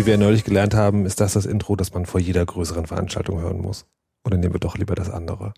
[0.00, 3.38] Wie wir neulich gelernt haben, ist das das Intro, das man vor jeder größeren Veranstaltung
[3.42, 3.84] hören muss.
[4.24, 5.52] Oder nehmen wir doch lieber das andere?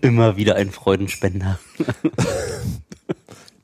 [0.00, 1.60] Immer wieder ein Freudenspender.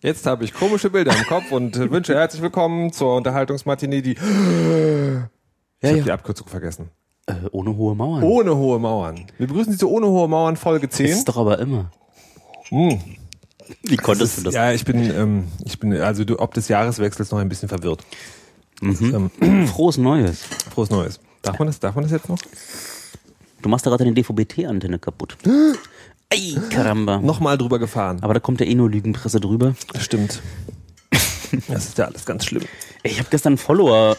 [0.03, 4.13] Jetzt habe ich komische Bilder im Kopf und wünsche herzlich willkommen zur Unterhaltungsmatinee, die...
[4.13, 6.05] Ich Ja, habe ja.
[6.05, 6.89] die Abkürzung vergessen.
[7.27, 8.23] Äh, ohne hohe Mauern.
[8.23, 9.27] Ohne hohe Mauern.
[9.37, 11.07] Wir begrüßen Sie zu Ohne hohe Mauern Folge 10.
[11.07, 11.91] Ist doch aber immer.
[12.71, 12.99] Hm.
[13.83, 14.55] Wie konntest du das?
[14.55, 18.03] Ja, ich bin, ähm, ich bin also du, ob des Jahreswechsels noch ein bisschen verwirrt.
[18.81, 19.31] Mhm.
[19.43, 20.45] Ähm, Frohes Neues.
[20.73, 21.21] frohes Neues.
[21.43, 22.39] Darf man das, darf man das jetzt noch?
[23.63, 25.37] Du machst da gerade deine DVB-T-Antenne kaputt.
[26.33, 27.19] Ey, Karamba.
[27.19, 28.19] Nochmal drüber gefahren.
[28.23, 29.75] Aber da kommt ja eh nur Lügenpresse drüber.
[29.99, 30.41] Stimmt.
[31.67, 32.63] Das ist ja alles ganz schlimm.
[33.03, 34.17] Ich habe gestern einen Follower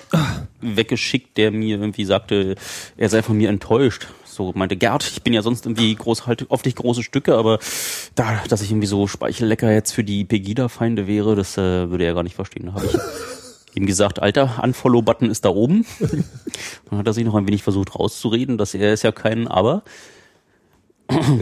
[0.60, 2.56] weggeschickt, der mir irgendwie sagte,
[2.98, 4.08] er sei von mir enttäuscht.
[4.26, 7.60] So meinte, Gerd, ich bin ja sonst irgendwie groß, halt oft nicht große Stücke, aber
[8.16, 12.14] da, dass ich irgendwie so Speichellecker jetzt für die Pegida-Feinde wäre, das äh, würde er
[12.14, 12.66] gar nicht verstehen.
[12.66, 12.98] Da habe ich
[13.78, 15.86] ihm gesagt, Alter, Unfollow-Button ist da oben.
[16.90, 19.84] Dann hat er sich noch ein wenig versucht rauszureden, dass er ist ja kein Aber.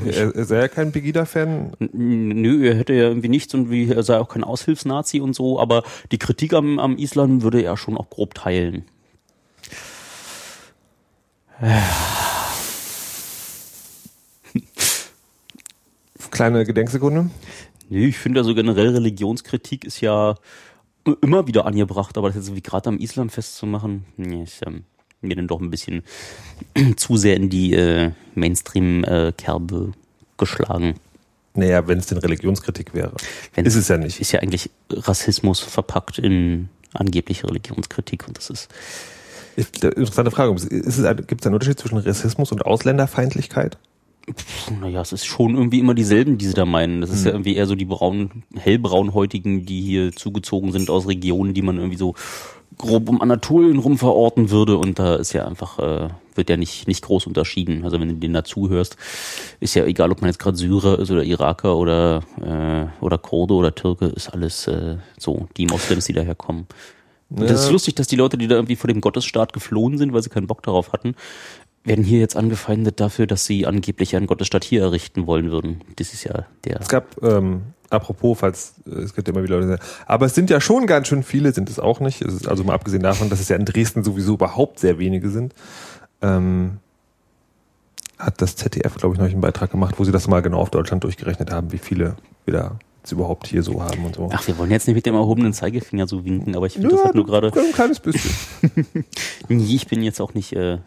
[0.06, 1.74] Er, er sei ja kein Pegida-Fan.
[1.80, 5.60] Nö, er hätte ja irgendwie nichts und wie, er sei auch kein Aushilfsnazi und so,
[5.60, 8.86] aber die Kritik am, am Islam würde er schon auch grob teilen.
[16.32, 17.30] Kleine Gedenksekunde.
[17.90, 20.36] Nee, ich finde also generell Religionskritik ist ja
[21.22, 24.84] immer wieder angebracht, aber das jetzt wie gerade am Islam festzumachen, nee, ist ähm,
[25.22, 26.04] mir dann doch ein bisschen
[26.96, 29.92] zu sehr in die äh, Mainstream-Kerbe
[30.38, 30.96] geschlagen.
[31.56, 33.14] Naja, wenn es denn Religionskritik wäre.
[33.54, 34.22] Wenn- ist es ja nicht.
[34.22, 38.70] Ist ja eigentlich Rassismus verpackt in angebliche Religionskritik und das ist
[39.84, 40.54] interessante Frage.
[40.56, 43.78] Gibt es einen Unterschied zwischen Rassismus und Ausländerfeindlichkeit?
[44.80, 47.02] Naja, es ist schon irgendwie immer dieselben, die sie da meinen.
[47.02, 47.26] Das ist Hm.
[47.26, 51.78] ja irgendwie eher so die braun, hellbraunhäutigen, die hier zugezogen sind aus Regionen, die man
[51.78, 52.14] irgendwie so
[52.80, 54.78] grob um Anatolien rum verorten würde.
[54.78, 57.84] Und da ist ja einfach, äh, wird ja nicht, nicht groß unterschieden.
[57.84, 58.96] Also wenn du denen dazu hörst,
[59.60, 63.54] ist ja egal, ob man jetzt gerade Syrer ist oder Iraker oder, äh, oder Kurde
[63.54, 66.66] oder Türke, ist alles äh, so, die Moslems, die daherkommen.
[67.30, 67.74] Und Das ist Ja.
[67.74, 70.48] lustig, dass die Leute, die da irgendwie vor dem Gottesstaat geflohen sind, weil sie keinen
[70.48, 71.14] Bock darauf hatten,
[71.84, 75.82] werden hier jetzt angefeindet dafür, dass sie angeblich einen Gottesstaat hier errichten wollen würden.
[75.96, 76.80] Das ist ja der.
[76.82, 80.36] Es gab, ähm, apropos, falls äh, es gibt ja immer wieder Leute, sagen, aber es
[80.36, 82.22] sind ja schon ganz schön viele, sind es auch nicht.
[82.22, 85.30] Es ist also mal abgesehen davon, dass es ja in Dresden sowieso überhaupt sehr wenige
[85.30, 85.54] sind.
[86.22, 86.78] Ähm,
[88.18, 90.70] hat das ZDF, glaube ich, noch einen Beitrag gemacht, wo sie das mal genau auf
[90.72, 94.30] Deutschland durchgerechnet haben, wie viele wir da jetzt überhaupt hier so haben und so.
[94.34, 97.06] Ach, wir wollen jetzt nicht mit dem erhobenen Zeigefinger so winken, aber ich finde das
[97.06, 97.52] halt nur gerade.
[97.58, 98.32] ein kleines bisschen.
[99.48, 100.54] Nee, Ich bin jetzt auch nicht.
[100.54, 100.80] Äh,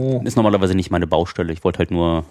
[0.00, 0.22] Oh.
[0.24, 1.52] ist normalerweise nicht meine Baustelle.
[1.52, 2.24] Ich wollte halt nur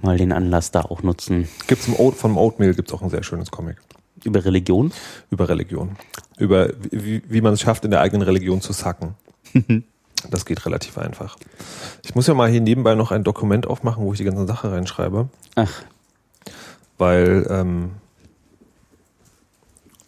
[0.00, 1.48] mal den Anlass da auch nutzen.
[1.66, 3.76] Gibt's im Oat, vom Oatmeal gibt's auch ein sehr schönes Comic
[4.24, 4.92] Über Religion.
[5.30, 5.96] über Religion.
[6.38, 9.14] Über wie, wie man es schafft, in der eigenen Religion zu sacken.
[10.30, 11.36] Das geht relativ einfach.
[12.04, 14.70] Ich muss ja mal hier nebenbei noch ein Dokument aufmachen, wo ich die ganze Sache
[14.70, 15.82] reinschreibe, Ach,
[16.96, 17.90] weil ähm,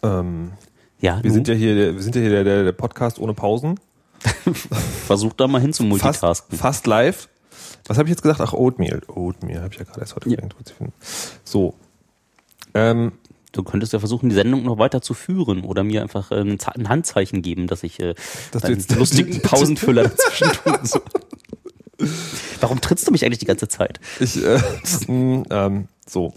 [0.03, 0.53] ähm,
[1.01, 3.77] ja, wir sind ja hier, wir sind ja hier der, der, der Podcast ohne Pausen,
[5.07, 6.57] versuch da mal hin zu fast, multitasken.
[6.57, 7.29] fast live.
[7.87, 8.41] Was habe ich jetzt gesagt?
[8.41, 10.37] Ach Oatmeal, Oatmeal habe ich ja gerade erst heute Ja.
[10.37, 10.93] finden.
[11.43, 11.73] So,
[12.73, 13.13] ähm,
[13.51, 16.57] Du könntest ja versuchen, die Sendung noch weiter zu führen oder mir einfach äh, ein,
[16.73, 18.13] ein Handzeichen geben, dass ich äh,
[18.51, 21.01] Dass einen lustigen Pausenfüller dazwischen tun soll.
[22.59, 24.01] Warum trittst du mich eigentlich die ganze Zeit?
[24.19, 24.59] Ich, äh,
[25.07, 26.33] mh, ähm, so.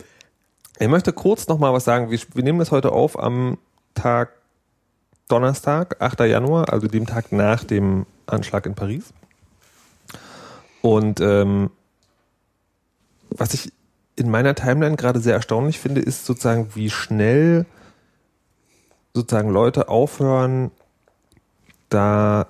[0.78, 2.12] Ich möchte kurz noch mal was sagen.
[2.12, 3.58] Wir, wir nehmen das heute auf am
[3.94, 4.30] Tag
[5.28, 6.20] Donnerstag, 8.
[6.20, 9.12] Januar, also dem Tag nach dem Anschlag in Paris.
[10.80, 11.70] Und ähm,
[13.30, 13.72] was ich
[14.16, 17.66] in meiner Timeline gerade sehr erstaunlich finde, ist sozusagen, wie schnell
[19.14, 20.70] sozusagen Leute aufhören,
[21.88, 22.46] da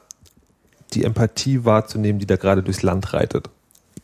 [0.94, 3.50] die Empathie wahrzunehmen, die da gerade durchs Land reitet.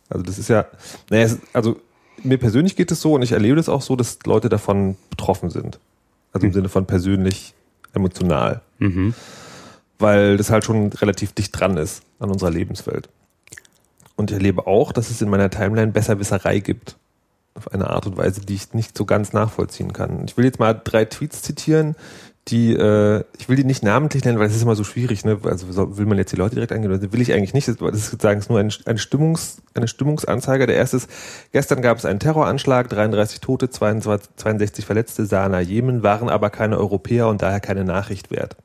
[0.09, 0.67] Also das ist ja,
[1.11, 1.81] naja, es, also
[2.23, 5.51] mir persönlich geht es so und ich erlebe das auch so, dass Leute davon betroffen
[5.51, 5.79] sind.
[6.33, 7.55] Also im Sinne von persönlich
[7.95, 8.63] emotional.
[8.79, 9.15] Mhm.
[9.99, 13.09] Weil das halt schon relativ dicht dran ist an unserer Lebenswelt.
[14.17, 16.97] Und ich erlebe auch, dass es in meiner Timeline Besserwisserei gibt.
[17.55, 20.25] Auf eine Art und Weise, die ich nicht so ganz nachvollziehen kann.
[20.27, 21.95] Ich will jetzt mal drei Tweets zitieren,
[22.49, 25.39] die, äh, ich will die nicht namentlich nennen, weil es ist immer so schwierig, ne?
[25.45, 27.67] Also will man jetzt die Leute direkt angehen, oder will ich eigentlich nicht.
[27.67, 30.67] Das ist sozusagen nur ein, ein Stimmungs, eine Stimmungsanzeige.
[30.67, 31.11] Der erste ist,
[31.53, 36.79] gestern gab es einen Terroranschlag, 33 Tote, 22, 62 Verletzte, Sana, Jemen, waren aber keine
[36.79, 38.57] Europäer und daher keine Nachricht wert.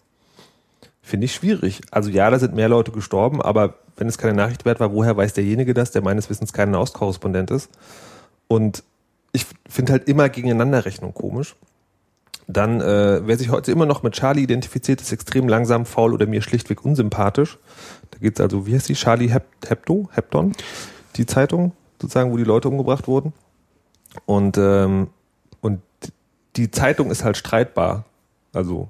[1.01, 1.81] Finde ich schwierig.
[1.89, 5.15] Also ja, da sind mehr Leute gestorben, aber wenn es keine Nachricht wert war, woher
[5.15, 7.69] weiß derjenige das, der meines Wissens kein Auskorrespondent ist?
[8.47, 8.83] Und
[9.31, 11.55] ich finde halt immer Gegeneinanderrechnung komisch.
[12.51, 16.25] Dann, äh, wer sich heute immer noch mit Charlie identifiziert, ist extrem langsam, faul oder
[16.25, 17.59] mir schlichtweg unsympathisch.
[18.09, 18.95] Da geht's also, wie heißt die?
[18.95, 20.09] Charlie Hep Hebdo?
[20.13, 20.53] Hepton?
[21.15, 23.33] Die Zeitung, sozusagen, wo die Leute umgebracht wurden.
[24.25, 25.09] Und, ähm,
[25.61, 25.81] und
[26.55, 28.05] die Zeitung ist halt streitbar.
[28.51, 28.89] Also,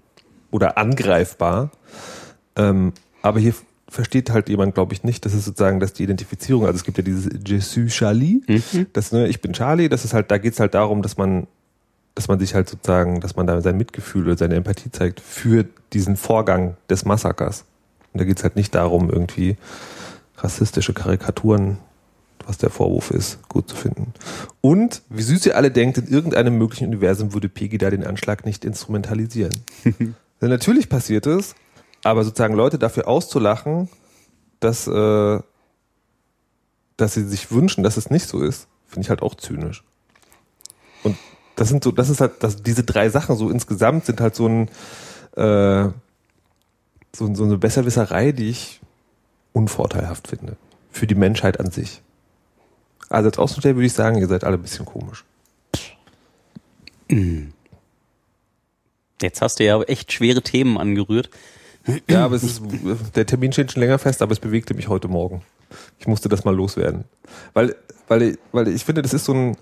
[0.51, 1.69] oder angreifbar.
[2.55, 3.53] Ähm, aber hier
[3.89, 6.97] versteht halt jemand, glaube ich, nicht, das ist sozusagen, dass die Identifizierung, also es gibt
[6.97, 8.41] ja dieses Je suis Charlie,
[8.93, 11.47] das, ne, ich bin Charlie, das ist halt, da geht's halt darum, dass man,
[12.15, 15.65] dass man sich halt sozusagen, dass man da sein Mitgefühl oder seine Empathie zeigt für
[15.93, 17.65] diesen Vorgang des Massakers.
[18.13, 19.57] Und da geht's halt nicht darum, irgendwie
[20.37, 21.77] rassistische Karikaturen,
[22.45, 24.13] was der Vorwurf ist, gut zu finden.
[24.61, 28.45] Und, wie süß ihr alle denkt, in irgendeinem möglichen Universum würde Peggy da den Anschlag
[28.45, 29.53] nicht instrumentalisieren.
[29.83, 31.55] Denn natürlich passiert es,
[32.03, 33.89] aber sozusagen Leute dafür auszulachen,
[34.59, 35.39] dass, äh,
[36.97, 39.83] dass sie sich wünschen, dass es nicht so ist, finde ich halt auch zynisch.
[41.59, 44.47] Das sind so, das ist halt, das, diese drei Sachen so insgesamt sind halt so
[44.47, 44.69] ein,
[45.35, 45.89] äh,
[47.13, 48.79] so, so eine Besserwisserei, die ich
[49.51, 50.55] unvorteilhaft finde.
[50.89, 52.01] Für die Menschheit an sich.
[53.09, 55.25] Also als Außenstelle würde ich sagen, ihr seid alle ein bisschen komisch.
[59.21, 61.29] Jetzt hast du ja echt schwere Themen angerührt.
[62.09, 62.61] Ja, aber es ist,
[63.15, 65.41] der Termin steht schon länger fest, aber es bewegte mich heute Morgen.
[65.99, 67.03] Ich musste das mal loswerden.
[67.53, 67.75] Weil,
[68.07, 69.57] weil, weil ich finde, das ist so ein,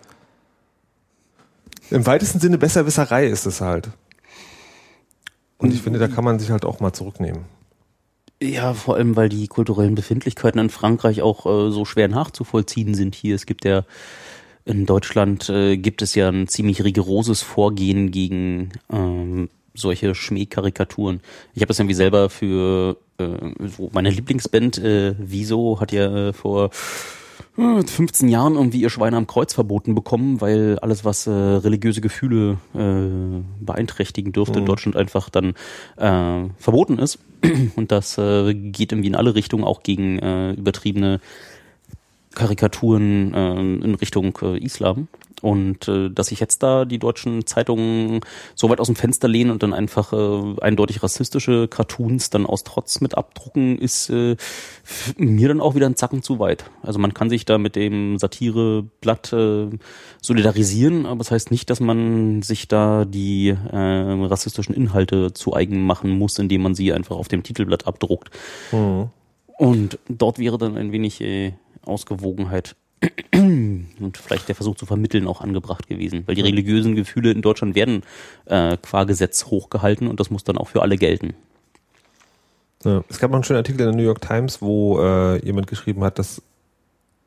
[1.90, 3.90] im weitesten Sinne Besserwisserei ist es halt.
[5.58, 7.46] Und ich finde, da kann man sich halt auch mal zurücknehmen.
[8.42, 13.16] Ja, vor allem, weil die kulturellen Befindlichkeiten in Frankreich auch äh, so schwer nachzuvollziehen sind
[13.16, 13.34] hier.
[13.34, 13.84] Es gibt ja
[14.64, 21.22] in Deutschland äh, gibt es ja ein ziemlich rigoroses Vorgehen gegen ähm, solche Schmähkarikaturen.
[21.54, 23.26] Ich habe das irgendwie selber für äh,
[23.66, 26.70] so meine Lieblingsband äh, Wieso hat ja äh, vor
[27.56, 32.58] 15 Jahren irgendwie ihr Schweine am Kreuz verboten bekommen, weil alles, was äh, religiöse Gefühle
[32.76, 35.54] äh, beeinträchtigen dürfte, in Deutschland einfach dann
[35.98, 37.20] äh, verboten ist.
[37.76, 41.20] Und das äh, geht irgendwie in alle Richtungen, auch gegen äh, übertriebene
[42.36, 45.08] Karikaturen äh, in Richtung äh, Islam.
[45.42, 48.22] Und äh, dass sich jetzt da die deutschen Zeitungen
[48.56, 52.64] so weit aus dem Fenster lehnen und dann einfach äh, eindeutig rassistische Cartoons dann aus
[52.64, 54.36] Trotz mit abdrucken, ist äh,
[55.18, 56.66] mir dann auch wieder ein Zacken zu weit.
[56.82, 59.70] Also man kann sich da mit dem Satireblatt äh,
[60.22, 65.86] solidarisieren, aber das heißt nicht, dass man sich da die äh, rassistischen Inhalte zu eigen
[65.86, 68.32] machen muss, indem man sie einfach auf dem Titelblatt abdruckt.
[69.58, 71.54] Und dort wäre dann ein wenig äh,
[71.86, 72.76] Ausgewogenheit
[73.34, 76.24] und vielleicht der Versuch zu vermitteln auch angebracht gewesen.
[76.26, 78.04] Weil die religiösen Gefühle in Deutschland werden
[78.46, 81.34] äh, qua Gesetz hochgehalten und das muss dann auch für alle gelten.
[82.84, 83.04] Ja.
[83.10, 86.04] Es gab noch einen schönen Artikel in der New York Times, wo äh, jemand geschrieben
[86.04, 86.42] hat, dass,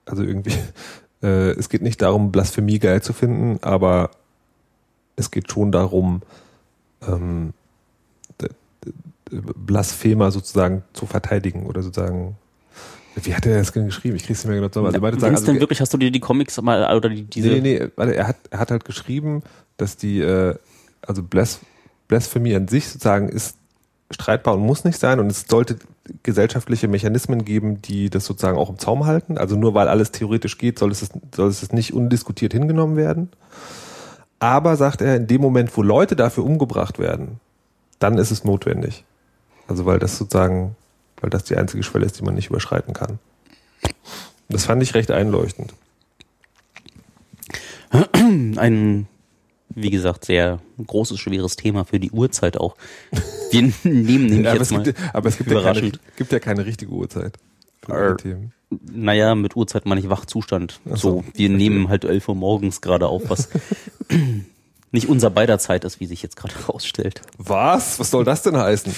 [0.07, 0.55] also irgendwie,
[1.23, 4.11] äh, es geht nicht darum, Blasphemie geil zu finden, aber
[5.17, 6.23] es geht schon darum,
[7.07, 7.53] ähm,
[9.31, 12.37] Blasphemer sozusagen zu verteidigen oder sozusagen.
[13.17, 14.17] Wie hat er das denn geschrieben?
[14.17, 14.87] Ich krieg's nicht mehr genau zusammen.
[14.89, 17.49] Also, beide sagen, denn also, wirklich, hast du dir die Comics mal oder die, diese
[17.49, 19.43] nee, nee, nee, warte, er hat, er hat halt geschrieben,
[19.77, 20.55] dass die, äh,
[21.03, 21.61] also Blas
[22.09, 23.57] Blasphemie an sich sozusagen ist
[24.11, 25.77] streitbar und muss nicht sein und es sollte
[26.25, 29.39] gesellschaftliche Mechanismen geben, die das sozusagen auch im Zaum halten.
[29.39, 33.31] Also nur weil alles theoretisch geht, soll es, soll es nicht undiskutiert hingenommen werden.
[34.41, 37.39] Aber, sagt er, in dem Moment, wo Leute dafür umgebracht werden,
[37.99, 39.05] dann ist es notwendig.
[39.69, 40.75] Also weil das sozusagen,
[41.21, 43.19] weil das die einzige Schwelle ist, die man nicht überschreiten kann.
[44.49, 45.75] Das fand ich recht einleuchtend.
[47.91, 49.07] ein,
[49.69, 52.77] wie gesagt, sehr großes, schweres Thema für die Uhrzeit auch.
[53.51, 56.33] Wir nehmen nämlich Ja, aber, jetzt es mal, gibt, aber es gibt ja, keine, gibt
[56.33, 57.37] ja keine richtige Uhrzeit.
[57.85, 58.53] Für Themen.
[58.93, 60.81] naja, mit Uhrzeit meine ich Wachzustand.
[60.87, 63.49] Ach so, so, wir nehmen halt 11 Uhr morgens gerade auf, was
[64.93, 67.23] nicht unser beider Zeit ist, wie sich jetzt gerade herausstellt.
[67.39, 67.99] Was?
[67.99, 68.95] Was soll das denn heißen?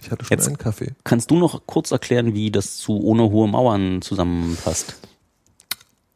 [0.00, 0.92] Ich hatte schon Jetzt- einen Kaffee.
[1.04, 4.96] Kannst du noch kurz erklären, wie das zu ohne hohe Mauern zusammenpasst?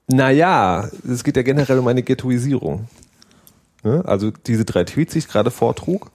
[0.09, 2.89] Naja, es geht ja generell um eine Ghettoisierung.
[3.83, 4.03] Ne?
[4.07, 6.11] Also diese drei Tweets, die ich gerade vortrug,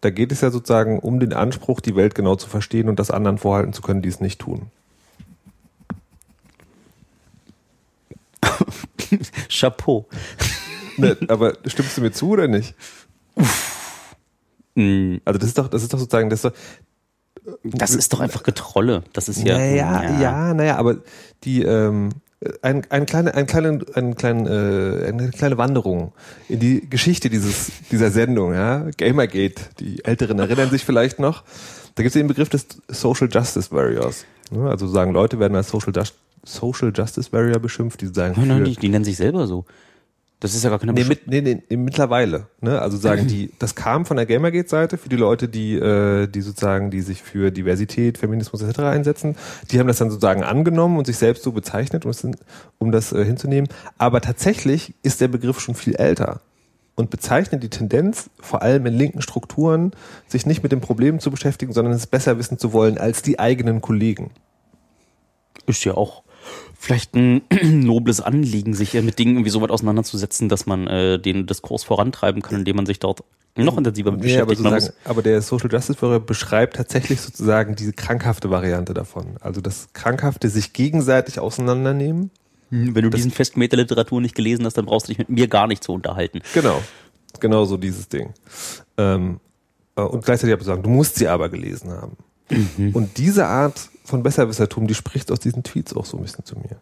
[0.00, 3.10] da geht es ja sozusagen um den Anspruch, die Welt genau zu verstehen und das
[3.10, 4.70] anderen vorhalten zu können, die es nicht tun.
[9.48, 10.06] Chapeau.
[10.96, 12.74] Ne, aber stimmst du mir zu oder nicht?
[14.78, 16.52] Mm, Also das ist doch, das ist doch sozusagen, das ist
[17.44, 19.02] doch, Das ist doch einfach Getrolle.
[19.12, 19.58] Das ist ja.
[19.58, 20.98] Naja, ja, naja, aber
[21.44, 22.10] die ähm,
[22.62, 26.12] ein, ein kleine, ein kleine, ein kleinen, äh, eine kleine Wanderung
[26.48, 29.62] in die Geschichte dieses, dieser Sendung, ja, Gamergate.
[29.80, 31.42] Die Älteren erinnern sich vielleicht noch.
[31.96, 34.24] Da gibt es den Begriff des Social Justice Warriors.
[34.52, 35.92] Ja, Also sagen Leute werden als Social,
[36.44, 39.64] Social Justice Warrior beschimpft, die sagen Nein, nein, die, die nennen sich selber so.
[40.40, 42.46] Das ist ja gar keine Nee, mit, nee, nee, nee, mittlerweile.
[42.60, 42.80] Ne?
[42.80, 46.90] Also sagen die, das kam von der Gamergate-Seite für die Leute, die, äh, die sozusagen,
[46.90, 48.80] die sich für Diversität, Feminismus etc.
[48.80, 49.36] einsetzen.
[49.70, 52.26] Die haben das dann sozusagen angenommen und sich selbst so bezeichnet, um, es,
[52.78, 53.68] um das äh, hinzunehmen.
[53.98, 56.40] Aber tatsächlich ist der Begriff schon viel älter
[56.94, 59.92] und bezeichnet die Tendenz, vor allem in linken Strukturen,
[60.26, 63.38] sich nicht mit dem Problem zu beschäftigen, sondern es besser wissen zu wollen als die
[63.38, 64.30] eigenen Kollegen.
[65.66, 66.22] ist ja auch
[66.78, 71.46] vielleicht ein nobles Anliegen, sich mit Dingen irgendwie so weit auseinanderzusetzen, dass man äh, den
[71.46, 73.24] Diskurs vorantreiben kann, indem man sich dort
[73.56, 74.60] noch intensiver mit aber, beschäftigt.
[74.60, 79.36] Muss, sozusagen, aber der Social Justice Warrior beschreibt tatsächlich sozusagen diese krankhafte Variante davon.
[79.40, 82.30] Also das krankhafte sich gegenseitig auseinandernehmen.
[82.70, 85.66] wenn du diesen Festmeter Literatur nicht gelesen hast, dann brauchst du dich mit mir gar
[85.66, 86.40] nicht zu unterhalten.
[86.54, 86.80] Genau.
[87.40, 88.32] Genau so dieses Ding.
[88.96, 89.40] Ähm,
[89.96, 92.16] äh, und gleichzeitig aber sagen, du musst sie aber gelesen haben.
[92.50, 92.90] Mhm.
[92.92, 96.56] Und diese Art von Besserwissertum, die spricht aus diesen Tweets auch so ein bisschen zu
[96.56, 96.80] mir.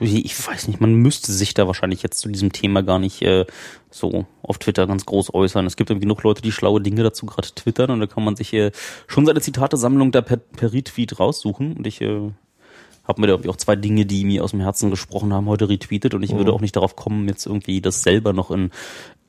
[0.00, 3.46] Ich weiß nicht, man müsste sich da wahrscheinlich jetzt zu diesem Thema gar nicht äh,
[3.90, 5.66] so auf Twitter ganz groß äußern.
[5.66, 8.36] Es gibt irgendwie genug Leute, die schlaue Dinge dazu gerade twittern und da kann man
[8.36, 8.70] sich äh,
[9.08, 11.76] schon seine Zitatesammlung da per, per Retweet raussuchen.
[11.76, 12.30] Und ich äh,
[13.08, 15.68] habe mir da irgendwie auch zwei Dinge, die mir aus dem Herzen gesprochen haben, heute
[15.68, 18.70] retweetet und ich würde auch nicht darauf kommen, jetzt irgendwie das selber noch in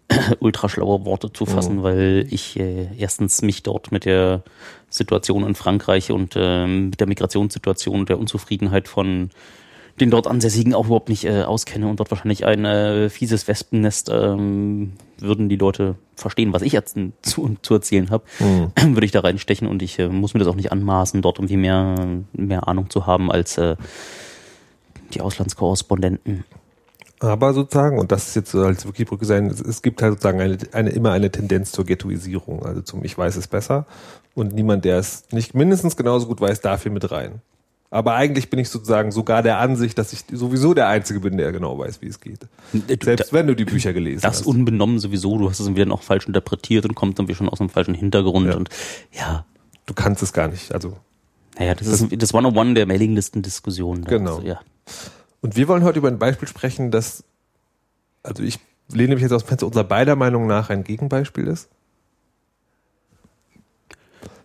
[0.40, 4.44] ultraschlaue Worte zu fassen, weil ich äh, erstens mich dort mit der
[4.90, 9.30] Situation in Frankreich und ähm, mit der Migrationssituation und der Unzufriedenheit von
[10.00, 14.10] den dort Ansässigen auch überhaupt nicht äh, auskenne und dort wahrscheinlich ein äh, fieses Wespennest
[14.10, 19.20] ähm, würden die Leute verstehen, was ich jetzt zu, zu erzählen habe, würde ich da
[19.20, 21.96] reinstechen und ich äh, muss mir das auch nicht anmaßen, dort irgendwie mehr,
[22.34, 23.76] mehr Ahnung zu haben als äh,
[25.14, 26.46] die Auslandskorrespondenten.
[27.20, 30.58] Aber sozusagen, und das ist jetzt so als Wikibrücke sein, es, gibt halt sozusagen eine,
[30.72, 32.66] eine, immer eine Tendenz zur Ghettoisierung.
[32.66, 33.86] Also zum Ich weiß es besser.
[34.36, 37.42] Und niemand, der es nicht mindestens genauso gut weiß, darf hier mit rein.
[37.92, 41.52] Aber eigentlich bin ich sozusagen sogar der Ansicht, dass ich sowieso der Einzige bin, der
[41.52, 42.48] genau weiß, wie es geht.
[43.02, 44.46] Selbst wenn du die Bücher gelesen Das hast.
[44.46, 47.60] unbenommen sowieso, du hast es irgendwie dann auch falsch interpretiert und kommt irgendwie schon aus
[47.60, 48.56] einem falschen Hintergrund Ja.
[48.56, 48.70] und
[49.12, 49.46] ja,
[49.90, 50.72] Du kannst es gar nicht.
[50.72, 50.98] Also
[51.58, 54.06] naja, das, ist das One-on-One der Mailinglisten-Diskussion.
[54.06, 54.36] Genau.
[54.36, 54.60] Also, ja.
[55.42, 57.24] Und wir wollen heute über ein Beispiel sprechen, das,
[58.24, 58.60] also ich
[58.92, 61.70] lehne mich jetzt aus dem Fenster, unserer beider Meinung nach ein Gegenbeispiel ist.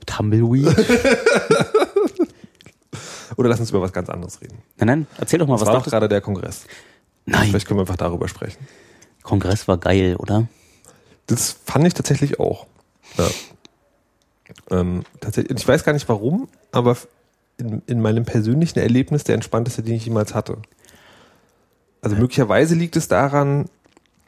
[0.06, 0.66] Tumbleweed.
[3.36, 4.58] Oder lass uns über was ganz anderes reden.
[4.76, 6.66] nein, nein, erzähl doch mal, Das was war doch gerade der Kongress.
[7.26, 8.64] Nein, Vielleicht können wir einfach darüber sprechen.
[9.22, 10.46] Kongress war geil, oder?
[11.26, 12.66] Das fand ich tatsächlich auch.
[13.16, 13.28] Ja.
[14.70, 16.96] Ähm, tatsächlich, ich weiß gar nicht warum, aber
[17.56, 20.58] in, in meinem persönlichen Erlebnis der entspannteste, den ich jemals hatte.
[22.04, 23.64] Also möglicherweise liegt es daran,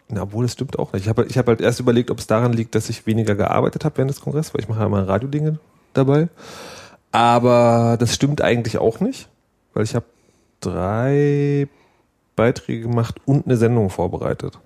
[0.08, 1.02] na, obwohl es stimmt auch nicht.
[1.02, 3.84] Ich habe ich hab halt erst überlegt, ob es daran liegt, dass ich weniger gearbeitet
[3.84, 5.58] habe während des Kongresses, weil ich mache ja mal Radiodinge
[5.92, 6.28] dabei.
[7.12, 9.28] Aber das stimmt eigentlich auch nicht,
[9.74, 10.06] weil ich habe
[10.60, 11.68] drei
[12.34, 14.58] Beiträge gemacht und eine Sendung vorbereitet.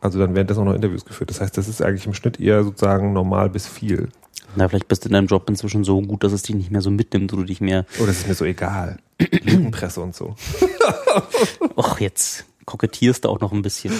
[0.00, 1.28] Also dann währenddessen auch noch Interviews geführt.
[1.28, 4.08] Das heißt, das ist eigentlich im Schnitt eher sozusagen normal bis viel.
[4.56, 6.80] Na, vielleicht bist du in deinem Job inzwischen so gut, dass es dich nicht mehr
[6.80, 8.98] so mitnimmt, oder du dich mehr, Oh, das ist mir so egal.
[9.42, 10.36] Lügenpresse und so.
[11.76, 13.92] ach, jetzt kokettierst du auch noch ein bisschen.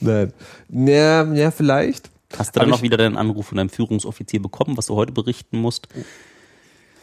[0.00, 0.32] Nein.
[0.68, 2.10] Ja, ja, vielleicht.
[2.36, 5.58] Hast du dann noch wieder deinen Anruf von deinem Führungsoffizier bekommen, was du heute berichten
[5.58, 5.88] musst?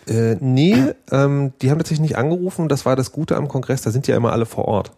[0.08, 2.70] Äh, nee, ähm, die haben tatsächlich nicht angerufen.
[2.70, 3.82] Das war das Gute am Kongress.
[3.82, 4.92] Da sind ja immer alle vor Ort.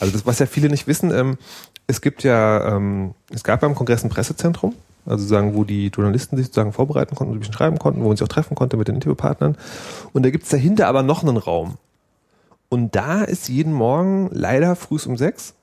[0.00, 1.38] Also das, was ja viele nicht wissen, ähm,
[1.86, 4.74] es gibt ja, ähm, es gab ja am Kongress ein Pressezentrum,
[5.08, 8.16] also sagen, wo die Journalisten sich sozusagen vorbereiten konnten, ein bisschen schreiben konnten, wo man
[8.16, 9.56] sich auch treffen konnte mit den Interviewpartnern.
[10.12, 11.78] Und da gibt's dahinter aber noch einen Raum.
[12.68, 15.54] Und da ist jeden Morgen leider früh um sechs.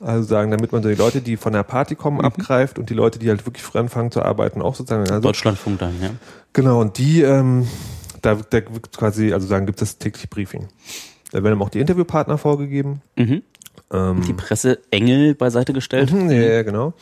[0.00, 2.94] Also sagen, damit man so die Leute, die von der Party kommen, abgreift und die
[2.94, 5.02] Leute, die halt wirklich früh anfangen zu arbeiten, auch sozusagen.
[5.02, 6.10] Also Deutschlandfunk dann, ja.
[6.54, 7.66] Genau, und die, ähm,
[8.22, 10.68] da, da quasi, also sagen, gibt es das tägliche Briefing.
[11.32, 13.02] Da werden auch die Interviewpartner vorgegeben.
[13.16, 13.42] Mhm.
[13.92, 16.12] Ähm, Die Presseengel beiseite gestellt.
[16.12, 16.94] mhm, ja, ja, genau.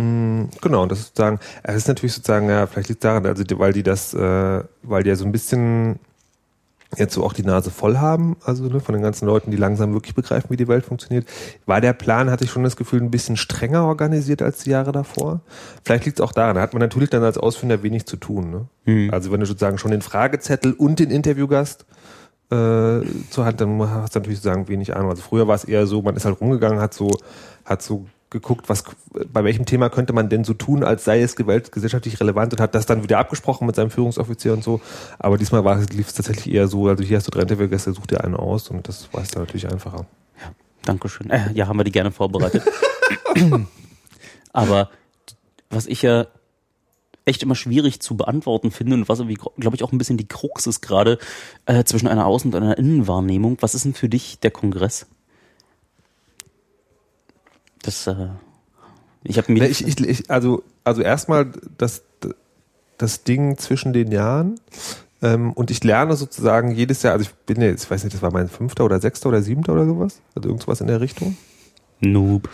[0.00, 3.44] Mm, Genau, und das ist sozusagen, es ist natürlich sozusagen, ja, vielleicht liegt daran, also
[3.58, 5.98] weil die das, äh, weil die ja so ein bisschen
[6.96, 9.92] jetzt so auch die Nase voll haben, also ne, von den ganzen Leuten, die langsam
[9.92, 11.24] wirklich begreifen, wie die Welt funktioniert,
[11.64, 14.90] war der Plan, hatte ich schon das Gefühl, ein bisschen strenger organisiert als die Jahre
[14.90, 15.40] davor.
[15.84, 18.50] Vielleicht liegt es auch daran, da hat man natürlich dann als Ausfinder wenig zu tun.
[18.50, 18.66] Ne?
[18.86, 19.10] Mhm.
[19.12, 21.84] Also wenn du sozusagen schon den Fragezettel und den Interviewgast
[22.50, 25.10] äh, zur Hand, dann hast du natürlich sozusagen wenig Ahnung.
[25.10, 27.10] Also früher war es eher so, man ist halt rumgegangen, hat so,
[27.64, 28.84] hat so geguckt, was,
[29.32, 32.74] bei welchem Thema könnte man denn so tun, als sei es gesellschaftlich relevant und hat
[32.74, 34.80] das dann wieder abgesprochen mit seinem Führungsoffizier und so.
[35.18, 38.06] Aber diesmal war, lief es tatsächlich eher so, also hier hast du drei Interviewgäste, such
[38.06, 40.06] dir einen aus und das war es dann natürlich einfacher.
[40.84, 41.28] Dankeschön.
[41.30, 42.62] Äh, ja, haben wir die gerne vorbereitet.
[44.52, 44.90] Aber
[45.68, 46.26] was ich ja
[47.24, 50.26] echt immer schwierig zu beantworten finde und was irgendwie, glaube ich, auch ein bisschen die
[50.26, 51.18] Krux ist gerade
[51.66, 53.58] äh, zwischen einer Außen- und einer Innenwahrnehmung.
[53.60, 55.06] Was ist denn für dich der Kongress?
[57.82, 58.28] Das, äh,
[59.22, 62.02] ich habe mir ich, ich, ich, also, also erstmal das,
[62.98, 64.60] das Ding zwischen den Jahren.
[65.22, 68.22] Ähm, und ich lerne sozusagen jedes Jahr, also ich bin jetzt, ich weiß nicht, das
[68.22, 71.36] war mein fünfter oder sechster oder siebter oder sowas, also irgendwas in der Richtung.
[72.00, 72.48] Noob.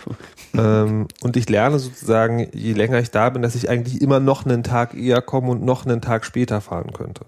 [0.53, 4.45] Ähm, und ich lerne sozusagen, je länger ich da bin, dass ich eigentlich immer noch
[4.45, 7.25] einen Tag eher komme und noch einen Tag später fahren könnte.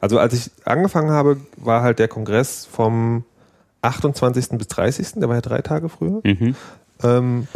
[0.00, 3.24] Also als ich angefangen habe, war halt der Kongress vom
[3.82, 4.50] 28.
[4.50, 5.14] bis 30.
[5.14, 6.20] Der war ja drei Tage früher.
[6.24, 6.54] Mhm.
[7.02, 7.46] Ähm,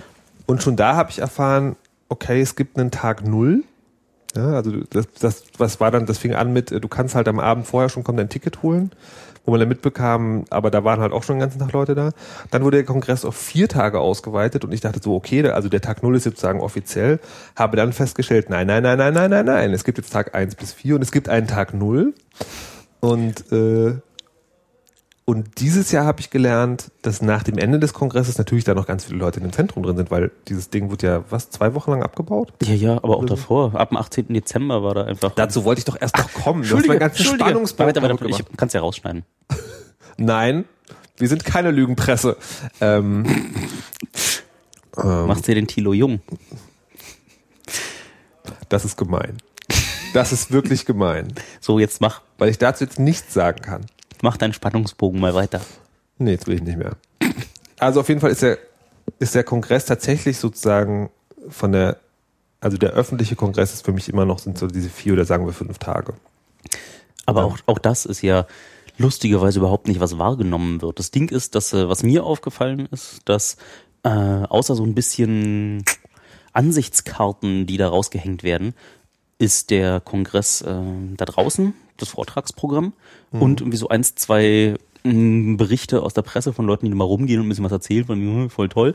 [0.46, 1.76] und schon da habe ich erfahren,
[2.08, 3.64] okay, es gibt einen Tag Null.
[4.34, 7.28] Ja, also das, das, was war dann, das fing an mit, äh, du kannst halt
[7.28, 8.90] am Abend vorher schon kommen, dein Ticket holen,
[9.44, 12.12] wo man dann mitbekam, aber da waren halt auch schon den ganzen Tag Leute da.
[12.50, 15.82] Dann wurde der Kongress auf vier Tage ausgeweitet und ich dachte so, okay, also der
[15.82, 17.20] Tag Null ist jetzt sozusagen offiziell,
[17.56, 20.54] habe dann festgestellt, nein, nein, nein, nein, nein, nein, nein, es gibt jetzt Tag eins
[20.54, 22.14] bis vier und es gibt einen Tag Null.
[23.00, 23.96] Und äh,
[25.24, 28.86] und dieses Jahr habe ich gelernt, dass nach dem Ende des Kongresses natürlich da noch
[28.86, 31.74] ganz viele Leute in dem Zentrum drin sind, weil dieses Ding wird ja, was, zwei
[31.74, 32.52] Wochen lang abgebaut?
[32.62, 33.74] Ja, ja, aber auch davor.
[33.74, 34.34] Ab dem 18.
[34.34, 35.32] Dezember war da einfach.
[35.36, 36.64] Dazu wollte ich doch erst noch kommen.
[36.64, 39.24] Du hast meinen ganzen Spannungsbogen Warte, warte, kaputt ich kann es ja rausschneiden.
[40.16, 40.64] Nein,
[41.18, 42.36] wir sind keine Lügenpresse.
[42.80, 43.24] Ähm,
[44.96, 46.20] ähm, Machst dir den Tilo jung.
[48.68, 49.36] das ist gemein.
[50.14, 53.86] Das ist wirklich gemein, So, jetzt mach, weil ich dazu jetzt nichts sagen kann.
[54.22, 55.60] Mach deinen Spannungsbogen mal weiter.
[56.16, 56.96] Nee, jetzt will ich nicht mehr.
[57.78, 58.58] Also auf jeden Fall ist der,
[59.18, 61.10] ist der Kongress tatsächlich sozusagen
[61.48, 61.98] von der,
[62.60, 65.44] also der öffentliche Kongress ist für mich immer noch, sind so diese vier oder sagen
[65.44, 66.14] wir fünf Tage.
[67.26, 68.46] Aber auch, auch das ist ja
[68.98, 70.98] lustigerweise überhaupt nicht, was wahrgenommen wird.
[70.98, 73.56] Das Ding ist, dass, äh, was mir aufgefallen ist, dass
[74.04, 75.84] äh, außer so ein bisschen
[76.52, 78.74] Ansichtskarten, die da rausgehängt werden,
[79.38, 80.82] ist der Kongress äh,
[81.16, 82.92] da draußen, das Vortragsprogramm
[83.40, 87.40] und irgendwie so eins, zwei mh, Berichte aus der Presse von Leuten, die mal rumgehen
[87.40, 88.94] und ein bisschen was erzählen, von hm, voll toll.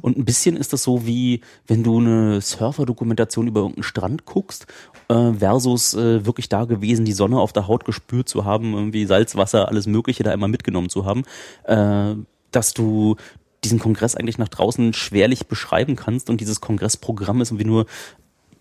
[0.00, 4.66] Und ein bisschen ist das so wie, wenn du eine Surfer-Dokumentation über irgendeinen Strand guckst,
[5.08, 9.06] äh, versus äh, wirklich da gewesen, die Sonne auf der Haut gespürt zu haben, irgendwie
[9.06, 11.24] Salzwasser, alles Mögliche da einmal mitgenommen zu haben,
[11.64, 12.14] äh,
[12.50, 13.16] dass du
[13.64, 17.86] diesen Kongress eigentlich nach draußen schwerlich beschreiben kannst und dieses Kongressprogramm ist irgendwie nur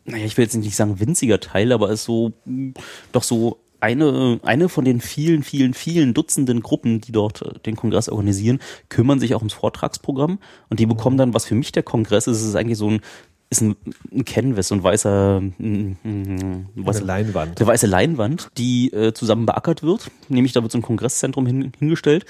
[0.10, 2.74] naja, ich will jetzt nicht sagen winziger Teil, aber ist so mh,
[3.12, 7.76] doch so eine, eine von den vielen, vielen, vielen Dutzenden Gruppen, die dort äh, den
[7.76, 8.60] Kongress organisieren,
[8.90, 12.42] kümmern sich auch ums Vortragsprogramm und die bekommen dann, was für mich der Kongress ist,
[12.42, 13.02] ist eigentlich so ein,
[13.50, 13.76] ist ein,
[14.12, 17.60] ein Canvas, so ein weißer, ein, ein, Eine weißer Leinwand.
[17.60, 20.12] eine weiße Leinwand, die äh, zusammen beackert wird.
[20.28, 22.26] Nämlich da wird so ein Kongresszentrum hin, hingestellt.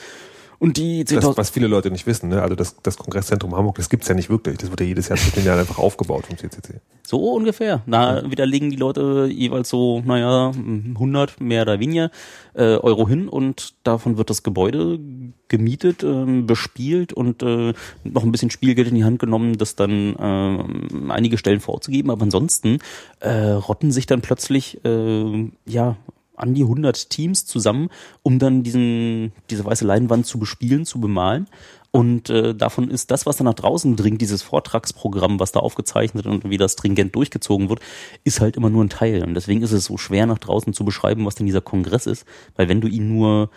[0.59, 2.41] Und die Das, 10.000 was viele Leute nicht wissen, ne?
[2.41, 4.57] also das, das Kongresszentrum Hamburg, das gibt's ja nicht wirklich.
[4.57, 6.81] Das wird ja jedes Jahr zwischen den Jahren einfach aufgebaut vom CCC.
[7.03, 7.83] So ungefähr.
[7.85, 12.11] Na, wieder legen die Leute jeweils so, naja, 100 mehr oder weniger
[12.55, 14.99] äh, Euro hin und davon wird das Gebäude
[15.47, 20.15] gemietet, ähm, bespielt und äh, noch ein bisschen Spielgeld in die Hand genommen, das dann
[20.19, 22.09] ähm, einige Stellen vorzugeben.
[22.09, 22.79] Aber ansonsten
[23.19, 25.97] äh, rotten sich dann plötzlich äh, ja
[26.37, 27.89] an die 100 Teams zusammen,
[28.23, 31.47] um dann diesen diese weiße Leinwand zu bespielen, zu bemalen.
[31.91, 36.27] Und äh, davon ist das, was da nach draußen dringt, dieses Vortragsprogramm, was da aufgezeichnet
[36.27, 37.79] und wie das stringent durchgezogen wird,
[38.23, 39.23] ist halt immer nur ein Teil.
[39.23, 42.25] Und deswegen ist es so schwer nach draußen zu beschreiben, was denn dieser Kongress ist.
[42.55, 43.49] Weil wenn du ihn nur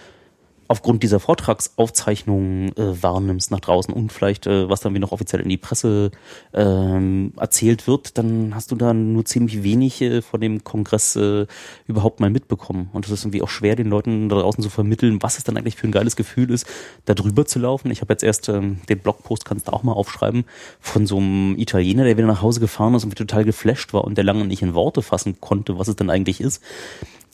[0.70, 5.42] aufgrund dieser Vortragsaufzeichnungen äh, wahrnimmst nach draußen und vielleicht, äh, was dann wie noch offiziell
[5.42, 6.12] in die Presse
[6.54, 11.48] ähm, erzählt wird, dann hast du da nur ziemlich wenig äh, von dem Kongress äh,
[11.88, 12.88] überhaupt mal mitbekommen.
[12.92, 15.56] Und es ist irgendwie auch schwer, den Leuten da draußen zu vermitteln, was es dann
[15.56, 16.68] eigentlich für ein geiles Gefühl ist,
[17.04, 17.90] da drüber zu laufen.
[17.90, 20.44] Ich habe jetzt erst ähm, den Blogpost, kannst du auch mal aufschreiben,
[20.78, 24.16] von so einem Italiener, der wieder nach Hause gefahren ist und total geflasht war und
[24.16, 26.62] der lange nicht in Worte fassen konnte, was es denn eigentlich ist.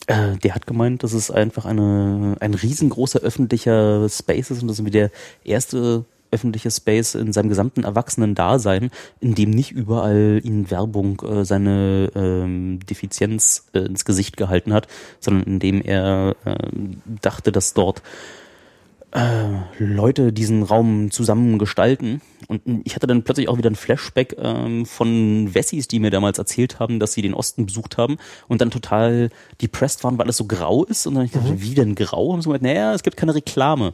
[0.05, 4.79] Äh, der hat gemeint, dass es einfach eine, ein riesengroßer öffentlicher Space ist und das
[4.79, 5.11] ist wie der
[5.43, 12.11] erste öffentliche Space in seinem gesamten Erwachsenen-Dasein, in dem nicht überall ihn Werbung äh, seine
[12.15, 14.87] ähm, Defizienz äh, ins Gesicht gehalten hat,
[15.19, 16.55] sondern in dem er äh,
[17.21, 18.01] dachte, dass dort
[19.79, 22.21] Leute diesen Raum zusammen gestalten.
[22.47, 26.37] Und ich hatte dann plötzlich auch wieder ein Flashback ähm, von Wessis, die mir damals
[26.37, 29.29] erzählt haben, dass sie den Osten besucht haben und dann total
[29.61, 31.07] depressed waren, weil es so grau ist.
[31.07, 32.27] Und dann ich dachte, wie denn grau?
[32.27, 33.93] Und so, naja, es gibt keine Reklame.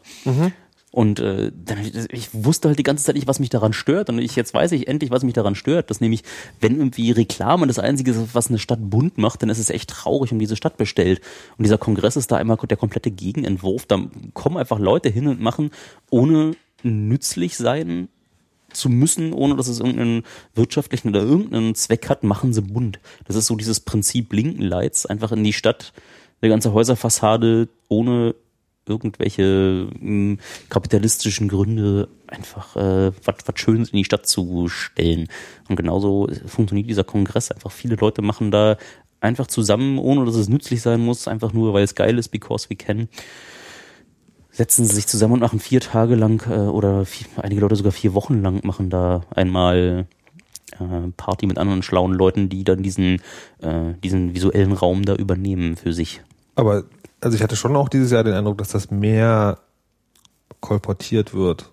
[0.93, 1.79] Und äh, dann,
[2.11, 4.11] ich wusste halt die ganze Zeit nicht, was mich daran stört.
[4.11, 5.89] Und ich jetzt weiß ich endlich, was mich daran stört.
[5.89, 6.21] Dass nämlich,
[6.61, 9.89] wenn irgendwie Reklame das Einzige ist, was eine Stadt bunt macht, dann ist es echt
[9.89, 11.19] traurig um diese Stadt bestellt.
[11.57, 13.87] Und dieser Kongress ist da einmal der komplette Gegenentwurf.
[13.87, 15.71] Da kommen einfach Leute hin und machen,
[16.11, 18.07] ohne nützlich sein
[18.71, 20.21] zu müssen, ohne dass es irgendeinen
[20.53, 22.99] wirtschaftlichen oder irgendeinen Zweck hat, machen sie bunt.
[23.25, 25.91] Das ist so dieses Prinzip Linkenlights, einfach in die Stadt,
[26.39, 28.35] eine ganze Häuserfassade ohne
[28.87, 30.37] irgendwelche mh,
[30.69, 35.27] kapitalistischen Gründe einfach äh, was was Schönes in die Stadt zu stellen.
[35.69, 37.51] Und genauso funktioniert dieser Kongress.
[37.51, 38.77] Einfach viele Leute machen da
[39.21, 42.69] einfach zusammen, ohne dass es nützlich sein muss, einfach nur, weil es geil ist, because
[42.69, 43.07] we can.
[44.51, 47.91] Setzen sie sich zusammen und machen vier Tage lang äh, oder vier, einige Leute sogar
[47.91, 50.05] vier Wochen lang machen da einmal
[50.79, 53.21] äh, Party mit anderen schlauen Leuten, die dann diesen,
[53.61, 56.21] äh, diesen visuellen Raum da übernehmen für sich.
[56.53, 56.83] Aber
[57.23, 59.57] also ich hatte schon auch dieses Jahr den Eindruck, dass das mehr
[60.59, 61.71] kolportiert wird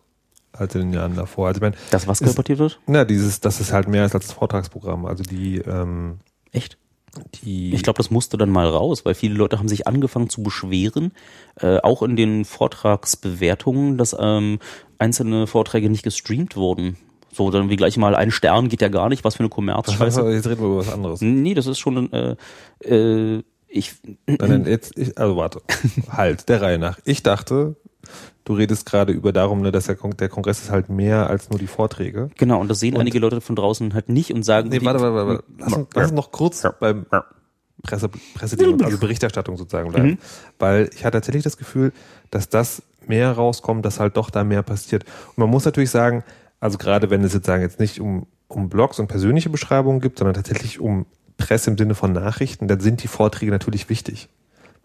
[0.52, 1.48] als in den Jahren davor.
[1.48, 2.80] Also ich meine, Das, was kolportiert wird?
[2.86, 5.06] na, dieses, das ist halt mehr als das Vortragsprogramm.
[5.06, 6.18] Also die, ähm,
[6.52, 6.76] Echt?
[7.42, 10.42] die Ich glaube, das musste dann mal raus, weil viele Leute haben sich angefangen zu
[10.42, 11.12] beschweren,
[11.60, 14.58] äh, auch in den Vortragsbewertungen, dass ähm,
[14.98, 16.96] einzelne Vorträge nicht gestreamt wurden.
[17.32, 20.28] So, dann wie gleich mal ein Stern geht ja gar nicht, was für eine Kommerzscheiße.
[20.32, 21.20] Jetzt reden wir über was anderes.
[21.20, 22.36] Nee, das ist schon, äh,
[22.84, 23.94] äh, ich,
[24.26, 25.62] Nein, jetzt, ich, also warte,
[26.10, 26.98] halt, der Reihe nach.
[27.04, 27.76] Ich dachte,
[28.44, 31.50] du redest gerade über darum, ne, dass der, Kon der Kongress ist halt mehr als
[31.50, 32.30] nur die Vorträge.
[32.36, 35.00] genau, und das sehen Und- einige Leute von draußen halt nicht und sagen, Nee, warte,
[35.00, 35.28] warte, warte.
[35.28, 35.44] warte.
[35.58, 37.06] Lass, uns- lass uns noch kurz beim
[37.82, 40.18] Presse, Presseding, also Berichterstattung sozusagen bleiben.
[40.58, 41.92] Weil ich hatte tatsächlich das Gefühl,
[42.30, 45.04] dass das mehr rauskommt, dass halt doch da mehr passiert.
[45.28, 46.22] Und man muss natürlich sagen,
[46.58, 50.18] also gerade wenn es jetzt sagen, jetzt nicht um, um Blogs und persönliche Beschreibungen gibt,
[50.18, 51.06] sondern tatsächlich um
[51.40, 54.28] Presse im Sinne von Nachrichten, dann sind die Vorträge natürlich wichtig.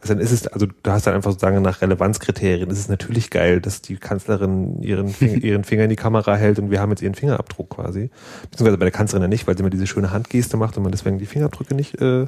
[0.02, 3.32] Also dann ist es, also du hast dann einfach sozusagen nach Relevanzkriterien, ist es natürlich
[3.32, 6.92] geil, dass die Kanzlerin ihren, Finger, ihren Finger in die Kamera hält und wir haben
[6.92, 8.12] jetzt ihren Fingerabdruck quasi.
[8.52, 10.92] Beziehungsweise bei der Kanzlerin ja nicht, weil sie immer diese schöne Handgeste macht und man
[10.92, 12.28] deswegen die Fingerabdrücke nicht äh,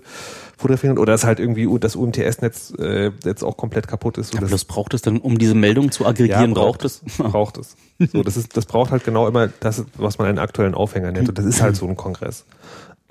[0.58, 0.98] fotografieren.
[0.98, 4.34] Oder dass halt irgendwie das UMTS-Netz äh, jetzt auch komplett kaputt ist.
[4.34, 7.02] ja, sodass- bloß braucht es dann, um diese Meldung zu aggregieren, braucht es.
[7.20, 7.76] braucht es.
[8.12, 11.30] So, das ist, das braucht halt genau immer das, was man einen aktuellen Aufhänger nennt.
[11.30, 12.46] Und das ist halt so ein Kongress.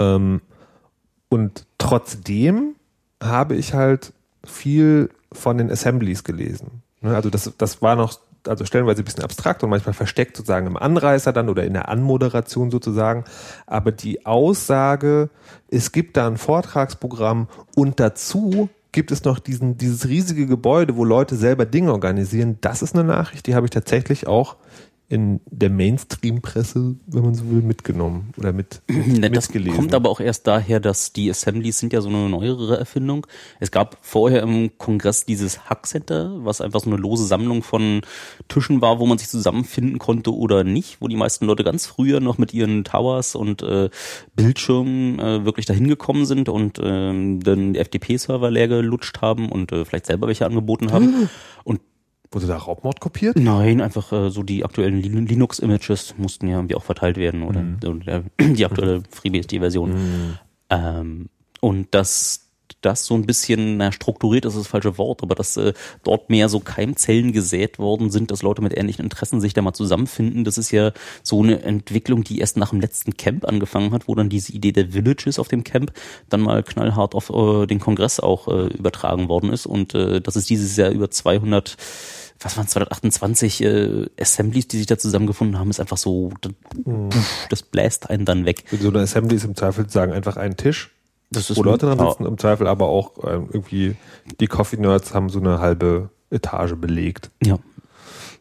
[0.00, 0.40] Ähm,
[1.29, 2.77] und trotzdem
[3.23, 4.12] habe ich halt
[4.45, 6.83] viel von den Assemblies gelesen.
[7.01, 10.67] Ne, Also das, das war noch, also stellenweise ein bisschen abstrakt und manchmal versteckt sozusagen
[10.67, 13.25] im Anreißer dann oder in der Anmoderation sozusagen.
[13.67, 15.31] Aber die Aussage,
[15.69, 21.05] es gibt da ein Vortragsprogramm und dazu gibt es noch diesen, dieses riesige Gebäude, wo
[21.05, 22.57] Leute selber Dinge organisieren.
[22.62, 24.57] Das ist eine Nachricht, die habe ich tatsächlich auch
[25.09, 29.77] in der Mainstream-Presse, wenn man so will, mitgenommen oder mit, Ne, Das mitgelesen.
[29.77, 33.27] kommt aber auch erst daher, dass die Assemblies sind ja so eine neuere Erfindung.
[33.61, 38.01] Es gab vorher im Kongress dieses Hack Center, was einfach so eine lose Sammlung von
[38.49, 42.19] Tischen war, wo man sich zusammenfinden konnte oder nicht, wo die meisten Leute ganz früher
[42.21, 43.90] noch mit ihren Towers und äh,
[44.35, 47.40] Bildschirmen äh, wirklich dahin gekommen sind und dann
[47.73, 51.29] die FTP-Server leer gelutscht haben und äh, vielleicht selber welche angeboten haben.
[51.64, 51.81] Und
[52.31, 53.37] Wurde da Raubmord kopiert?
[53.39, 57.61] Nein, einfach äh, so die aktuellen Lin- Linux-Images mussten ja irgendwie auch verteilt werden oder,
[57.89, 60.39] oder die aktuelle FreeBSD-Version.
[60.71, 61.29] Ähm,
[61.61, 61.95] und
[62.87, 66.31] dass das so ein bisschen na, strukturiert ist das falsche Wort, aber dass äh, dort
[66.31, 70.44] mehr so Keimzellen gesät worden sind, dass Leute mit ähnlichen Interessen sich da mal zusammenfinden.
[70.44, 74.14] Das ist ja so eine Entwicklung, die erst nach dem letzten Camp angefangen hat, wo
[74.14, 75.92] dann diese Idee der Villages auf dem Camp
[76.29, 80.37] dann mal knallhart auf äh, den Kongress auch äh, übertragen worden ist und äh, dass
[80.37, 81.77] es dieses Jahr über 200
[82.38, 86.53] was waren 228 äh, Assemblies, die sich da zusammengefunden haben, ist einfach so, das,
[87.49, 88.64] das bläst einen dann weg.
[88.79, 90.96] So eine Assembly ist im Zweifel sagen einfach ein Tisch,
[91.31, 93.97] Das ist wo Leute dran sitzen, im Zweifel aber auch ähm, irgendwie
[94.41, 97.31] die Coffee Nerds haben so eine halbe Etage belegt.
[97.45, 97.59] Ja.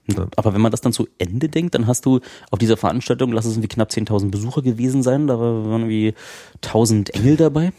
[0.07, 0.27] Ja.
[0.35, 2.19] Aber wenn man das dann zu Ende denkt, dann hast du
[2.51, 6.13] auf dieser Veranstaltung, lass es irgendwie knapp 10.000 Besucher gewesen sein, da waren irgendwie
[6.61, 7.71] 1.000 Engel dabei.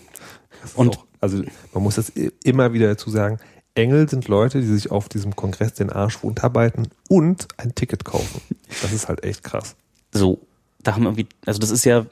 [0.75, 1.42] Und- auch, also
[1.73, 2.11] man muss das
[2.42, 3.38] immer wieder dazu sagen,
[3.77, 8.40] Engel sind Leute, die sich auf diesem Kongress den Arsch wundarbeiten und ein Ticket kaufen.
[8.83, 9.77] Das ist halt echt krass.
[10.12, 10.40] So,
[10.83, 12.07] da haben irgendwie, also das ist ja,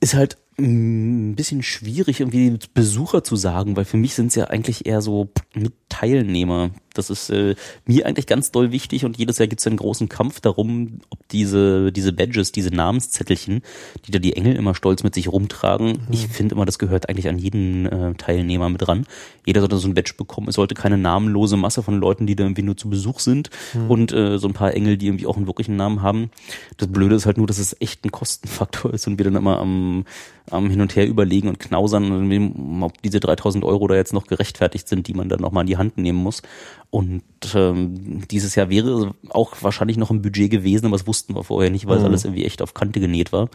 [0.00, 4.44] ist halt ein bisschen schwierig, irgendwie Besucher zu sagen, weil für mich sind es ja
[4.44, 5.28] eigentlich eher so
[5.88, 6.70] Teilnehmer.
[6.98, 7.54] Das ist äh,
[7.84, 11.26] mir eigentlich ganz doll wichtig und jedes Jahr gibt es einen großen Kampf darum, ob
[11.28, 13.62] diese, diese Badges, diese Namenszettelchen,
[14.06, 17.28] die da die Engel immer stolz mit sich rumtragen, ich finde immer, das gehört eigentlich
[17.28, 19.06] an jeden äh, Teilnehmer mit dran.
[19.44, 20.48] Jeder sollte so ein Badge bekommen.
[20.48, 23.50] Es sollte keine namenlose Masse von Leuten, die da irgendwie nur zu Besuch sind
[23.88, 26.30] und äh, so ein paar Engel, die irgendwie auch einen wirklichen Namen haben.
[26.76, 29.58] Das Blöde ist halt nur, dass es echt ein Kostenfaktor ist und wir dann immer
[29.58, 30.04] am,
[30.50, 34.88] am Hin und Her überlegen und knausern, ob diese 3000 Euro da jetzt noch gerechtfertigt
[34.88, 36.42] sind, die man dann nochmal in die Hand nehmen muss.
[36.90, 37.22] Und
[37.54, 41.70] ähm, dieses Jahr wäre auch wahrscheinlich noch ein Budget gewesen, aber das wussten wir vorher
[41.70, 43.48] nicht, weil es alles irgendwie echt auf Kante genäht war.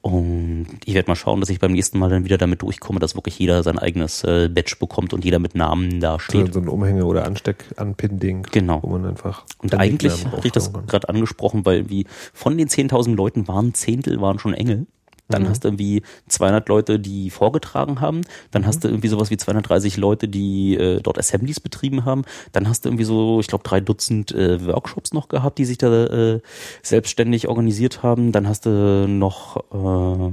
[0.00, 3.16] Und ich werde mal schauen, dass ich beim nächsten Mal dann wieder damit durchkomme, dass
[3.16, 6.54] wirklich jeder sein eigenes äh, Badge bekommt und jeder mit Namen da So, steht.
[6.54, 8.46] so ein Umhänge- oder Ansteck-Anpin-Ding.
[8.52, 8.80] Genau.
[8.84, 9.44] Wo man einfach.
[9.58, 14.20] Und eigentlich hatte ich das gerade angesprochen, weil wie von den 10.000 Leuten waren Zehntel
[14.20, 14.86] waren schon Engel.
[15.28, 15.48] Dann Mhm.
[15.48, 18.20] hast du irgendwie 200 Leute, die vorgetragen haben.
[18.50, 18.66] Dann Mhm.
[18.66, 22.22] hast du irgendwie sowas wie 230 Leute, die äh, dort Assemblies betrieben haben.
[22.52, 25.78] Dann hast du irgendwie so, ich glaube, drei Dutzend äh, Workshops noch gehabt, die sich
[25.78, 26.40] da äh,
[26.82, 28.32] selbstständig organisiert haben.
[28.32, 30.32] Dann hast du noch äh,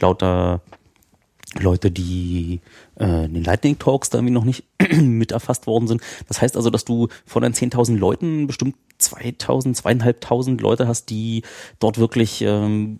[0.00, 0.60] lauter
[1.60, 2.60] Leute, die
[2.98, 4.64] äh, in den Lightning Talks da irgendwie noch nicht
[5.00, 6.02] mit erfasst worden sind.
[6.28, 11.42] Das heißt also, dass du von den 10.000 Leuten bestimmt 2.000, 2.500 Leute hast, die
[11.78, 12.98] dort wirklich ähm,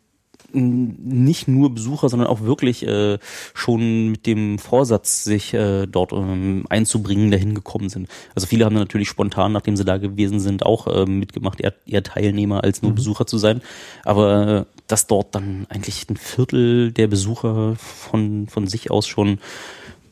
[0.55, 3.19] nicht nur Besucher, sondern auch wirklich äh,
[3.55, 8.09] schon mit dem Vorsatz, sich äh, dort ähm, einzubringen, dahin gekommen sind.
[8.35, 12.03] Also viele haben natürlich spontan, nachdem sie da gewesen sind, auch ähm, mitgemacht, eher, eher
[12.03, 13.61] Teilnehmer als nur Besucher zu sein.
[14.05, 19.39] Aber äh, dass dort dann eigentlich ein Viertel der Besucher von, von sich aus schon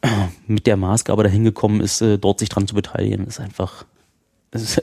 [0.02, 0.08] äh,
[0.46, 3.84] mit der Maßgabe dahin gekommen ist, äh, dort sich dran zu beteiligen, ist einfach,
[4.52, 4.80] ist,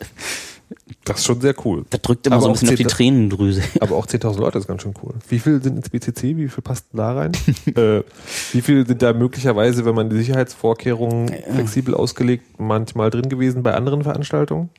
[1.04, 1.86] Das ist schon sehr cool.
[1.90, 3.64] das drückt immer Aber so ein bisschen auf die 10.000 Tränendrüse.
[3.80, 5.16] Aber auch 10.000 Leute ist ganz schön cool.
[5.28, 6.38] Wie viel sind ins BCC?
[6.38, 7.32] Wie viel passt da rein?
[7.76, 8.04] äh,
[8.52, 13.74] wie viel sind da möglicherweise, wenn man die Sicherheitsvorkehrungen flexibel ausgelegt, manchmal drin gewesen bei
[13.74, 14.70] anderen Veranstaltungen?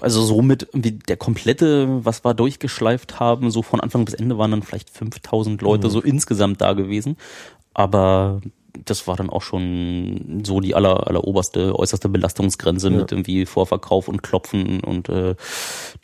[0.00, 4.50] Also somit wie der komplette, was wir durchgeschleift haben, so von Anfang bis Ende waren
[4.50, 7.16] dann vielleicht 5000 Leute so insgesamt da gewesen.
[7.72, 8.40] Aber
[8.84, 14.08] das war dann auch schon so die aller, aller oberste, äußerste Belastungsgrenze mit irgendwie Vorverkauf
[14.08, 15.34] und Klopfen und äh,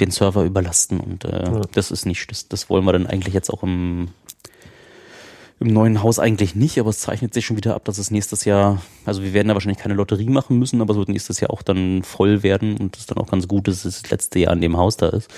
[0.00, 1.00] den Server überlasten.
[1.00, 4.08] Und äh, das ist nicht, das, das wollen wir dann eigentlich jetzt auch im,
[5.61, 8.44] im neuen Haus eigentlich nicht, aber es zeichnet sich schon wieder ab, dass es nächstes
[8.44, 11.50] Jahr, also wir werden da wahrscheinlich keine Lotterie machen müssen, aber es wird nächstes Jahr
[11.50, 14.40] auch dann voll werden und es ist dann auch ganz gut, dass es das letzte
[14.40, 15.30] Jahr in dem Haus da ist.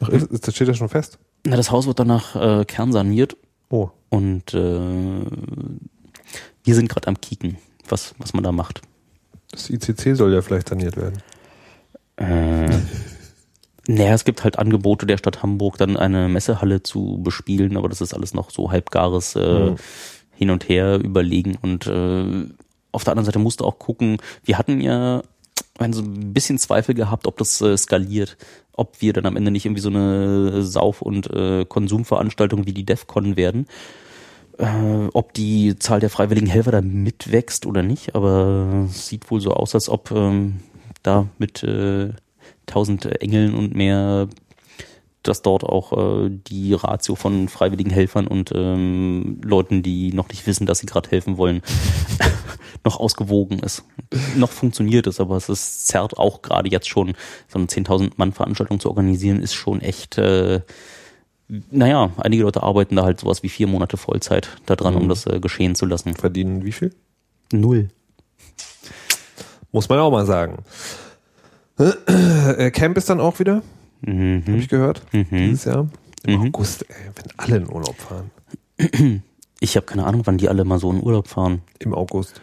[0.00, 1.18] Ach, ist, ist, das steht ja schon fest.
[1.44, 3.36] Na, das Haus wird danach äh, kernsaniert
[3.72, 5.24] Oh, und äh,
[6.64, 7.56] wir sind gerade am Kicken,
[7.88, 8.82] was, was man da macht.
[9.50, 11.22] das ICC soll ja vielleicht saniert werden.
[12.16, 12.68] Äh,
[13.88, 18.00] naja, es gibt halt Angebote der Stadt Hamburg, dann eine Messehalle zu bespielen, aber das
[18.00, 19.76] ist alles noch so halbgares äh, Mhm.
[20.34, 21.56] Hin und Her überlegen.
[21.60, 22.48] Und äh,
[22.90, 25.22] auf der anderen Seite musst du auch gucken, wir hatten ja
[25.90, 28.36] so ein bisschen Zweifel gehabt, ob das äh, skaliert,
[28.72, 32.84] ob wir dann am Ende nicht irgendwie so eine Sauf- und äh, Konsumveranstaltung wie die
[32.86, 33.66] DEFCON werden.
[34.58, 39.40] Äh, ob die Zahl der freiwilligen Helfer da mitwächst oder nicht, aber es sieht wohl
[39.40, 40.60] so aus, als ob ähm,
[41.02, 42.10] da mit äh,
[42.66, 44.28] tausend Engeln und mehr,
[45.22, 50.46] dass dort auch äh, die Ratio von freiwilligen Helfern und ähm, Leuten, die noch nicht
[50.46, 51.62] wissen, dass sie gerade helfen wollen,
[52.84, 53.84] noch ausgewogen ist.
[54.36, 57.14] Noch funktioniert es, aber es ist zerrt auch gerade jetzt schon,
[57.48, 60.60] so eine 10.000 Mann Veranstaltung zu organisieren, ist schon echt, äh,
[61.70, 65.38] naja, einige Leute arbeiten da halt sowas wie vier Monate Vollzeit daran, um das äh,
[65.40, 66.14] geschehen zu lassen.
[66.14, 66.94] Verdienen wie viel?
[67.52, 67.88] Null.
[69.72, 70.62] Muss man auch mal sagen.
[71.78, 73.62] Äh, Camp ist dann auch wieder,
[74.02, 74.44] Mhm.
[74.46, 75.88] habe ich gehört, dieses Jahr.
[76.24, 76.46] Im Mhm.
[76.48, 78.30] August, ey, wenn alle in Urlaub fahren.
[79.60, 81.62] Ich habe keine Ahnung, wann die alle mal so in Urlaub fahren.
[81.78, 82.40] Im August,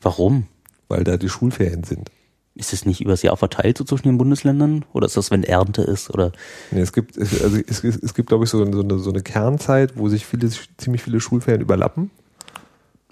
[0.00, 0.46] Warum?
[0.88, 2.10] weil da die Schulferien sind.
[2.58, 4.84] Ist es nicht übers Jahr verteilt so zwischen den Bundesländern?
[4.92, 6.10] Oder ist das, wenn Ernte ist?
[6.10, 6.32] Oder
[6.72, 9.96] Nee, es gibt, also es, es, gibt, glaube ich, so, so, eine, so eine Kernzeit,
[9.96, 12.10] wo sich viele, ziemlich viele Schulferien überlappen.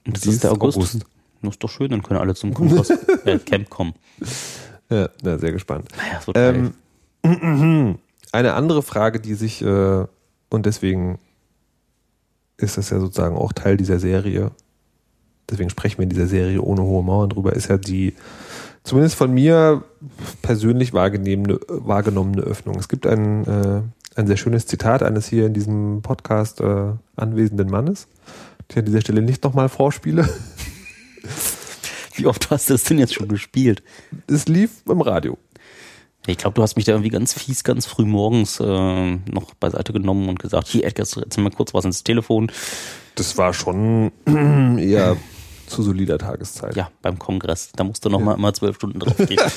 [0.05, 0.79] und das die ist der August?
[0.79, 1.07] August.
[1.43, 2.91] Das ist doch schön, dann können alle zum Kompass,
[3.25, 3.95] äh, Camp kommen.
[4.91, 5.89] Ja, na, sehr gespannt.
[6.35, 6.73] Naja.
[7.23, 7.99] Ähm,
[8.33, 10.07] eine andere Frage, die sich, äh,
[10.49, 11.21] und deswegen
[12.57, 14.51] ist das ja sozusagen auch Teil dieser Serie,
[15.49, 18.15] deswegen sprechen wir in dieser Serie ohne hohe Mauern drüber, ist ja die,
[18.87, 19.83] zumindest von mir
[20.43, 22.79] persönlich wahrgenommene, wahrgenommene Öffnung.
[22.79, 23.83] Es gibt ein, äh,
[24.15, 28.07] ein sehr schönes Zitat eines hier in diesem Podcast äh, anwesenden Mannes,
[28.71, 30.29] den ich an dieser Stelle nicht nochmal vorspiele.
[32.15, 33.83] Wie oft hast du das denn jetzt schon gespielt?
[34.27, 35.37] Es lief im Radio.
[36.29, 39.93] Ich glaube, du hast mich da irgendwie ganz fies, ganz früh morgens äh, noch beiseite
[39.93, 42.51] genommen und gesagt, hier Edgar, erzähl mal kurz was ins Telefon.
[43.17, 44.13] Das war schon
[44.79, 45.17] eher
[45.67, 46.77] Zu solider Tageszeit.
[46.77, 47.71] Ja, beim Kongress.
[47.75, 49.41] Da musst du noch mal immer zwölf Stunden draufgehen.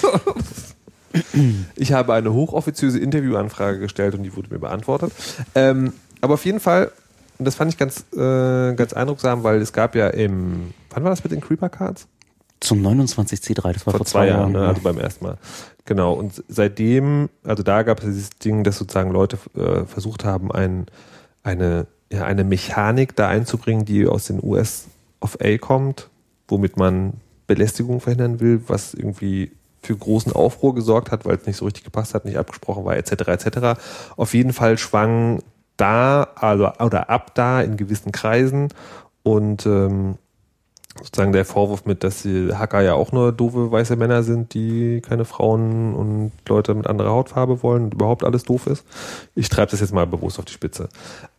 [1.76, 5.12] Ich habe eine hochoffiziöse Interviewanfrage gestellt und die wurde mir beantwortet.
[5.56, 6.92] Ähm, aber auf jeden Fall,
[7.38, 11.10] und das fand ich ganz, äh, ganz eindrucksam, weil es gab ja im, wann war
[11.10, 12.08] das mit den Creeper Cards?
[12.60, 14.60] Zum 29C3, das war vor, vor, zwei Jahren, ne?
[14.60, 14.68] ja.
[14.68, 15.38] also beim ersten Mal.
[15.86, 20.52] Genau, und seitdem, also da gab es dieses Ding, dass sozusagen Leute äh, versucht haben,
[20.52, 20.88] ein,
[21.42, 24.88] eine, ja, eine Mechanik da einzubringen, die aus den US
[25.22, 26.10] of A kommt,
[26.48, 27.14] womit man
[27.48, 29.52] Belästigung verhindern will, was irgendwie
[29.82, 32.98] für großen Aufruhr gesorgt hat, weil es nicht so richtig gepasst hat, nicht abgesprochen war,
[32.98, 33.12] etc.
[33.28, 33.80] etc.
[34.18, 35.42] Auf jeden Fall schwang
[35.78, 38.70] da, also oder ab da in gewissen Kreisen
[39.24, 40.16] und ähm,
[40.98, 45.02] sozusagen der Vorwurf mit, dass die Hacker ja auch nur doofe weiße Männer sind, die
[45.02, 48.86] keine Frauen und Leute mit anderer Hautfarbe wollen und überhaupt alles doof ist.
[49.36, 50.90] Ich treibe das jetzt mal bewusst auf die Spitze.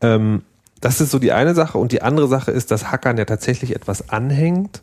[0.01, 0.43] Ähm,
[0.81, 3.75] das ist so die eine Sache und die andere Sache ist, dass Hackern ja tatsächlich
[3.75, 4.83] etwas anhängt,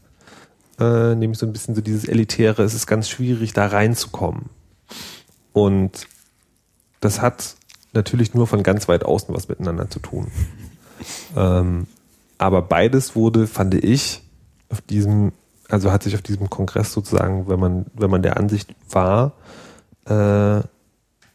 [0.79, 2.63] äh, nämlich so ein bisschen so dieses Elitäre.
[2.63, 4.49] Es ist ganz schwierig, da reinzukommen.
[5.53, 6.07] Und
[6.99, 7.55] das hat
[7.93, 10.27] natürlich nur von ganz weit außen was miteinander zu tun.
[11.35, 11.87] Ähm,
[12.37, 14.23] aber beides wurde, fand ich,
[14.69, 15.31] auf diesem,
[15.69, 19.33] also hat sich auf diesem Kongress sozusagen, wenn man, wenn man der Ansicht war,
[20.05, 20.61] äh,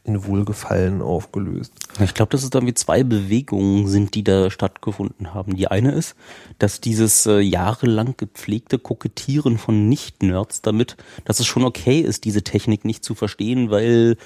[0.05, 1.73] in Wohlgefallen aufgelöst.
[2.01, 5.55] Ich glaube, dass es irgendwie zwei Bewegungen sind, die da stattgefunden haben.
[5.55, 6.17] Die eine ist,
[6.59, 12.43] dass dieses äh, jahrelang gepflegte Kokettieren von Nicht-Nerds damit, dass es schon okay ist, diese
[12.43, 14.17] Technik nicht zu verstehen, weil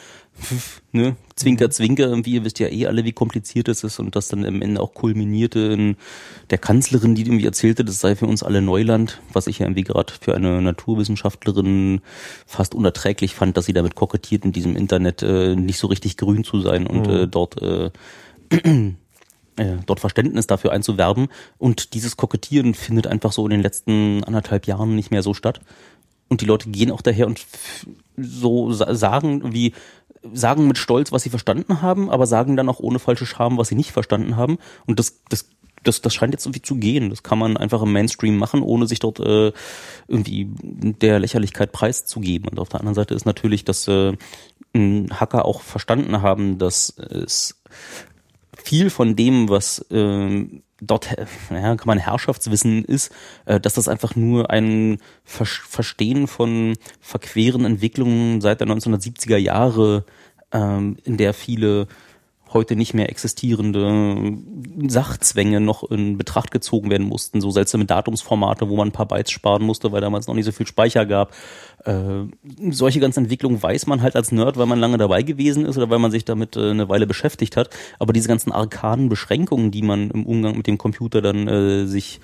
[0.92, 4.29] ne, Zwinker, Zwinker, irgendwie, ihr wisst ja eh alle, wie kompliziert es ist und das
[4.29, 5.96] dann am Ende auch kulminierte in
[6.51, 9.85] der Kanzlerin, die irgendwie erzählte, das sei für uns alle Neuland, was ich ja irgendwie
[9.85, 12.01] gerade für eine Naturwissenschaftlerin
[12.46, 16.44] fast unerträglich fand, dass sie damit kokettiert, in diesem Internet äh, nicht so richtig grün
[16.44, 17.90] zu sein und äh, dort äh,
[19.57, 21.29] äh, dort Verständnis dafür einzuwerben.
[21.59, 25.61] Und dieses Kokettieren findet einfach so in den letzten anderthalb Jahren nicht mehr so statt.
[26.29, 27.44] Und die Leute gehen auch daher und
[28.16, 29.75] so sa- sagen, wie
[30.33, 33.68] sagen mit Stolz, was sie verstanden haben, aber sagen dann auch ohne falsche Scham, was
[33.68, 34.59] sie nicht verstanden haben.
[34.87, 35.48] Und das, das,
[35.83, 37.11] das, das scheint jetzt irgendwie zu gehen.
[37.11, 39.52] Das kann man einfach im Mainstream machen, ohne sich dort äh,
[40.09, 42.48] irgendwie der Lächerlichkeit preiszugeben.
[42.48, 44.16] Und auf der anderen Seite ist natürlich, dass äh,
[44.74, 47.61] Hacker auch verstanden haben, dass es
[48.57, 53.12] viel von dem, was ähm, dort, äh, ja, kann man Herrschaftswissen ist,
[53.46, 60.04] äh, dass das einfach nur ein Ver Verstehen von verqueren Entwicklungen seit der 1970er Jahre,
[60.52, 61.86] ähm, in der viele
[62.52, 64.37] heute nicht mehr existierende
[64.87, 69.30] Sachzwänge noch in Betracht gezogen werden mussten, so seltsame Datumsformate, wo man ein paar Bytes
[69.30, 71.35] sparen musste, weil damals noch nicht so viel Speicher gab.
[71.85, 72.24] Äh,
[72.70, 75.90] solche ganzen Entwicklungen weiß man halt als Nerd, weil man lange dabei gewesen ist oder
[75.90, 77.70] weil man sich damit äh, eine Weile beschäftigt hat.
[77.98, 82.20] Aber diese ganzen arkanen Beschränkungen, die man im Umgang mit dem Computer dann äh, sich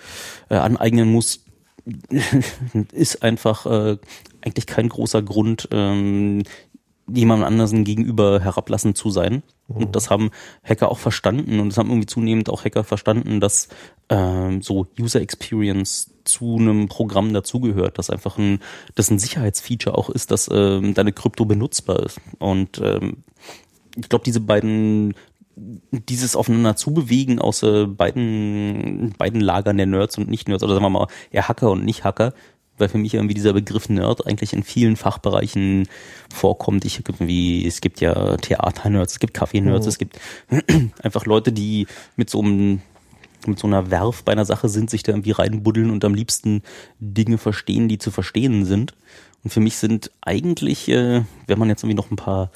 [0.49, 1.45] äh, aneignen muss,
[2.93, 3.99] ist einfach äh,
[4.41, 6.43] eigentlich kein großer Grund, ähm,
[7.15, 9.43] jemand anderen gegenüber herablassend zu sein.
[9.69, 10.31] Und das haben
[10.65, 13.69] Hacker auch verstanden und das haben irgendwie zunehmend auch Hacker verstanden, dass
[14.09, 18.61] ähm, so User Experience zu einem Programm dazugehört, dass einfach ein,
[18.95, 22.21] dass ein Sicherheitsfeature auch ist, dass ähm, deine Krypto benutzbar ist.
[22.39, 23.25] Und ähm,
[23.97, 25.15] ich glaube, diese beiden
[25.55, 30.91] dieses aufeinander zubewegen aus äh, beiden, beiden Lagern der Nerds und Nicht-Nerds, oder sagen wir
[30.91, 32.33] mal eher Hacker und Nicht-Hacker,
[32.79, 35.89] weil für mich irgendwie dieser Begriff Nerd eigentlich in vielen Fachbereichen
[36.33, 36.85] vorkommt.
[36.85, 40.19] Ich irgendwie, es gibt ja Theater-Nerds, es gibt Kaffee-Nerds, es gibt
[41.03, 42.81] einfach Leute, die mit so einem
[43.49, 46.63] mit so einer Werf bei einer Sache sind, sich da irgendwie reinbuddeln und am liebsten
[46.99, 48.95] Dinge verstehen, die zu verstehen sind.
[49.45, 52.53] Und für mich sind eigentlich, äh, wenn man jetzt irgendwie noch ein paar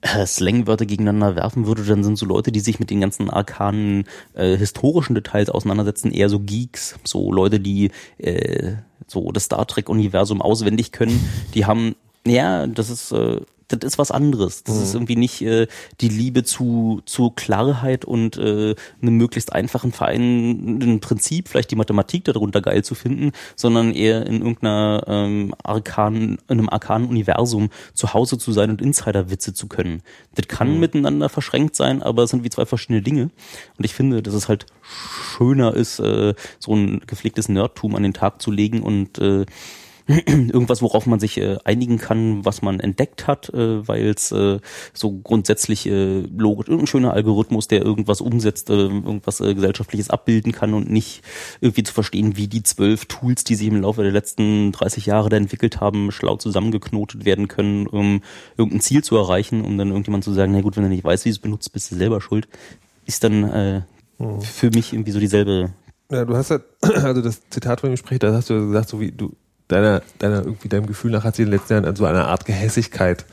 [0.00, 4.04] äh, Slangwörter gegeneinander werfen würde, dann sind so Leute, die sich mit den ganzen arkanen
[4.34, 8.76] äh, historischen Details auseinandersetzen, eher so Geeks, so Leute, die äh,
[9.06, 11.20] so das Star Trek-Universum auswendig können,
[11.54, 11.94] die haben,
[12.26, 14.64] ja, das ist, äh, das ist was anderes.
[14.64, 15.66] Das ist irgendwie nicht äh,
[16.00, 21.76] die Liebe zu, zu Klarheit und äh, einem möglichst einfachen Verein, ein Prinzip, vielleicht die
[21.76, 27.70] Mathematik darunter geil zu finden, sondern eher in irgendeiner ähm, arkanen, in einem arkanen Universum
[27.94, 30.02] zu Hause zu sein und Insider-Witze zu können.
[30.34, 33.30] Das kann miteinander verschränkt sein, aber es sind wie zwei verschiedene Dinge.
[33.78, 38.14] Und ich finde, dass es halt schöner ist, äh, so ein gepflegtes Nerdtum an den
[38.14, 39.46] Tag zu legen und äh,
[40.26, 44.58] irgendwas, worauf man sich äh, einigen kann, was man entdeckt hat, äh, weil es äh,
[44.92, 50.52] so grundsätzlich äh, logisch, irgendein schöner Algorithmus, der irgendwas umsetzt, äh, irgendwas äh, gesellschaftliches abbilden
[50.52, 51.22] kann und nicht
[51.60, 55.28] irgendwie zu verstehen, wie die zwölf Tools, die sich im Laufe der letzten 30 Jahre
[55.28, 58.22] da entwickelt haben, schlau zusammengeknotet werden können, um
[58.56, 61.24] irgendein Ziel zu erreichen, um dann irgendjemand zu sagen, na gut, wenn du nicht weißt,
[61.24, 62.48] wie du es benutzt, bist du selber schuld,
[63.06, 63.82] ist dann äh,
[64.40, 65.72] für mich irgendwie so dieselbe
[66.10, 69.00] Ja, du hast ja, also das Zitat von ihm spricht, da hast du gesagt, so
[69.00, 69.36] wie du,
[69.70, 72.44] deiner, deiner, irgendwie deinem Gefühl nach hat sich in den letzten Jahren so eine Art
[72.44, 73.24] Gehässigkeit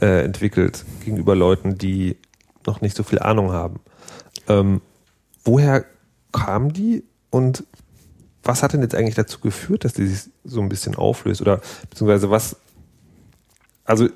[0.00, 2.16] äh, entwickelt gegenüber Leuten, die
[2.66, 3.80] noch nicht so viel Ahnung haben.
[4.48, 4.82] Ähm,
[5.44, 5.84] woher
[6.32, 7.64] kam die und
[8.42, 11.40] was hat denn jetzt eigentlich dazu geführt, dass die sich so ein bisschen auflöst?
[11.40, 12.56] Oder beziehungsweise was,
[13.84, 14.08] also,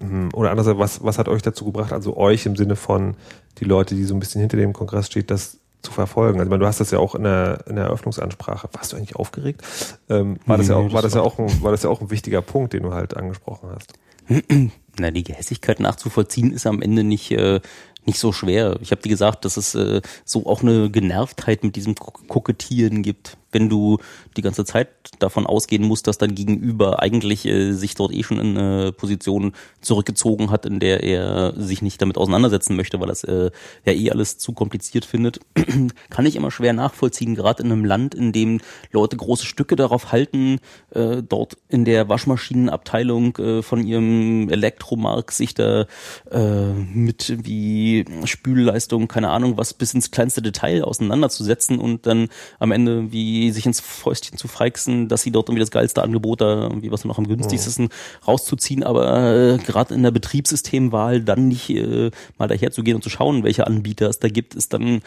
[0.00, 3.16] hm, oder andererseits, was, was hat euch dazu gebracht, also euch im Sinne von
[3.58, 6.40] die Leute, die so ein bisschen hinter dem Kongress steht, das zu verfolgen?
[6.40, 8.68] Also, du hast das ja auch in der, in der Eröffnungsansprache.
[8.72, 9.62] Warst du eigentlich aufgeregt?
[10.08, 12.10] Ähm, war, das ja auch, war, das ja auch ein, war das ja auch ein
[12.10, 13.92] wichtiger Punkt, den du halt angesprochen hast?
[14.98, 17.60] Na, die Gehässigkeit nachzuvollziehen ist am Ende nicht, äh,
[18.06, 18.76] nicht so schwer.
[18.80, 23.02] Ich habe dir gesagt, dass es äh, so auch eine Genervtheit mit diesem Ko- Kokettieren
[23.02, 23.36] gibt.
[23.54, 23.98] Wenn du
[24.36, 24.88] die ganze Zeit
[25.18, 29.52] davon ausgehen musst, dass dein Gegenüber eigentlich äh, sich dort eh schon in eine Position
[29.80, 33.50] zurückgezogen hat, in der er sich nicht damit auseinandersetzen möchte, weil es äh,
[33.84, 35.40] ja eh alles zu kompliziert findet,
[36.10, 40.12] kann ich immer schwer nachvollziehen, gerade in einem Land, in dem Leute große Stücke darauf
[40.12, 40.58] halten,
[40.90, 45.86] äh, dort in der Waschmaschinenabteilung äh, von ihrem Elektromark sich da
[46.30, 52.28] äh, mit wie Spülleistung, keine Ahnung was, bis ins kleinste Detail auseinanderzusetzen und dann
[52.58, 56.40] am Ende wie sich ins Fäustchen zu feixen, dass sie dort irgendwie das geilste Angebot
[56.40, 57.88] da, irgendwie was noch am günstigsten
[58.26, 63.42] rauszuziehen, aber äh, gerade in der Betriebssystemwahl dann nicht äh, mal daherzugehen und zu schauen,
[63.44, 65.02] welche Anbieter es da gibt, ist dann,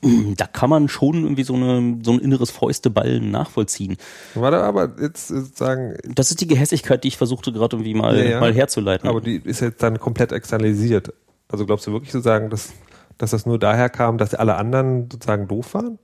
[0.36, 3.96] da kann man schon irgendwie so, eine, so ein inneres Fäusteballen nachvollziehen.
[4.34, 8.24] Warte, aber jetzt sozusagen, Das ist die Gehässigkeit, die ich versuchte gerade irgendwie mal, Ja,
[8.24, 8.40] ja.
[8.40, 9.08] mal herzuleiten.
[9.08, 11.12] aber die ist jetzt dann komplett externalisiert.
[11.48, 12.72] Also glaubst du wirklich sozusagen, dass,
[13.18, 15.98] dass das nur daher kam, dass alle anderen sozusagen doof waren?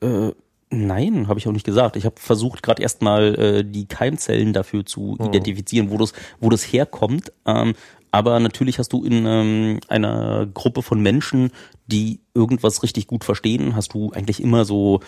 [0.00, 0.32] Äh,
[0.70, 1.96] nein, habe ich auch nicht gesagt.
[1.96, 6.62] Ich habe versucht gerade erstmal äh, die Keimzellen dafür zu identifizieren, wo das, wo das
[6.62, 7.32] herkommt.
[7.46, 7.74] Ähm,
[8.10, 11.50] aber natürlich hast du in ähm, einer Gruppe von Menschen,
[11.86, 15.00] die irgendwas richtig gut verstehen, hast du eigentlich immer so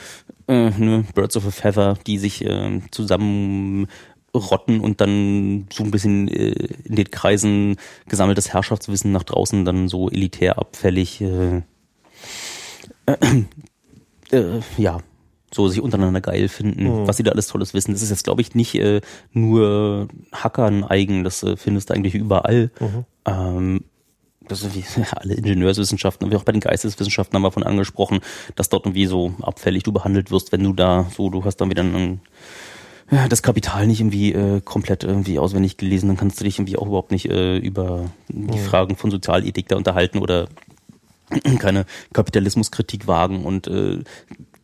[0.47, 3.87] äh, ne, Birds of a Feather, die sich äh, zusammen
[4.35, 7.77] rotten und dann so ein bisschen äh, in den Kreisen
[8.09, 11.63] gesammeltes Herrschaftswissen nach draußen dann so elitär abfällig äh,
[14.31, 14.99] äh, ja,
[15.53, 17.93] so sich untereinander geil finden, was sie da alles Tolles wissen.
[17.93, 19.01] Das ist jetzt, glaube ich, nicht äh,
[19.33, 22.71] nur Hackern eigen, das äh, findest du eigentlich überall.
[23.25, 23.85] Ähm,
[24.49, 28.21] das ist wie alle Ingenieurswissenschaften, wie auch bei den Geisteswissenschaften haben wir von angesprochen,
[28.57, 31.71] dass dort irgendwie so abfällig du behandelt wirst, wenn du da so, du hast dann
[31.71, 32.21] wieder ein,
[33.11, 36.77] ja, das Kapital nicht irgendwie äh, komplett irgendwie auswendig gelesen, dann kannst du dich irgendwie
[36.77, 40.49] auch überhaupt nicht äh, über die Fragen von Sozialethik da unterhalten oder
[41.59, 43.99] keine Kapitalismuskritik wagen und äh,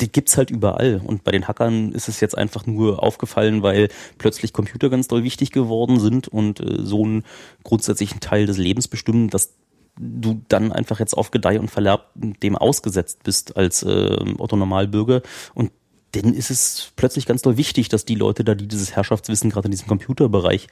[0.01, 1.01] die gibt's halt überall.
[1.05, 3.89] Und bei den Hackern ist es jetzt einfach nur aufgefallen, weil
[4.19, 7.25] plötzlich Computer ganz doll wichtig geworden sind und äh, so einen
[7.63, 9.55] grundsätzlichen Teil des Lebens bestimmen, dass
[9.99, 15.23] du dann einfach jetzt auf Gedeih und Verderb dem ausgesetzt bist als äh, Otto Normalbürger
[15.55, 15.71] und
[16.13, 19.67] dann ist es plötzlich ganz doll wichtig, dass die Leute da, die dieses Herrschaftswissen gerade
[19.67, 20.69] in diesem Computerbereich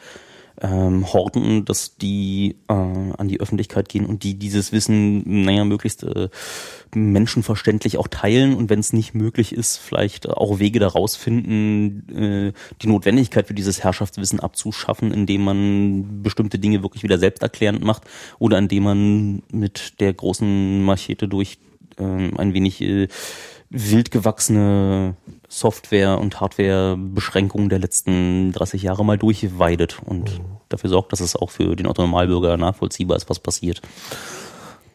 [0.60, 6.02] ähm, horten, dass die äh, an die Öffentlichkeit gehen und die dieses Wissen, naja, möglichst
[6.04, 6.28] äh,
[6.94, 12.52] menschenverständlich auch teilen und wenn es nicht möglich ist, vielleicht auch Wege daraus finden, äh,
[12.82, 18.04] die Notwendigkeit für dieses Herrschaftswissen abzuschaffen, indem man bestimmte Dinge wirklich wieder selbsterklärend macht
[18.38, 21.58] oder indem man mit der großen Machete durch
[21.98, 23.08] ähm, ein wenig äh,
[23.70, 25.16] wild gewachsene
[25.52, 30.40] Software- und Hardware-Beschränkungen der letzten 30 Jahre mal durchweidet und
[30.70, 33.82] dafür sorgt, dass es auch für den Otto-Normalbürger nachvollziehbar ist, was passiert.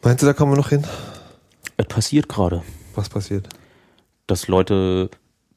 [0.02, 0.84] Meinst du, da kommen wir noch hin?
[1.76, 2.62] Es passiert gerade,
[2.96, 3.48] Was passiert?
[4.26, 5.10] dass Leute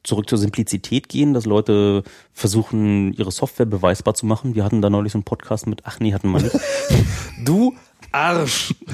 [0.04, 4.54] zurück zur Simplizität gehen, dass Leute versuchen, ihre Software beweisbar zu machen.
[4.54, 6.56] Wir hatten da neulich so einen Podcast mit, ach nee, hatten wir nicht.
[7.44, 7.74] Du
[8.12, 8.72] Arsch!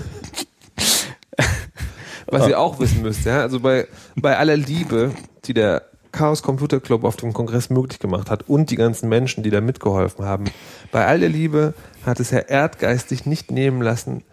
[2.26, 3.86] Was ihr auch wissen müsst, ja, also bei,
[4.16, 5.12] bei aller Liebe,
[5.44, 5.82] die der
[6.18, 9.60] Chaos Computer Club auf dem Kongress möglich gemacht hat und die ganzen Menschen, die da
[9.60, 10.46] mitgeholfen haben,
[10.90, 14.24] bei all der Liebe hat es Herr Erdgeist sich nicht nehmen lassen,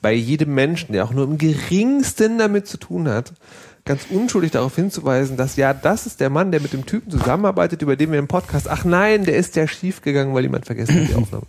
[0.00, 3.34] bei jedem Menschen, der auch nur im geringsten damit zu tun hat,
[3.84, 7.82] ganz unschuldig darauf hinzuweisen, dass ja, das ist der Mann, der mit dem Typen zusammenarbeitet,
[7.82, 10.98] über den wir im Podcast, ach nein, der ist ja schief gegangen, weil jemand vergessen
[10.98, 11.44] hat, die Aufnahme.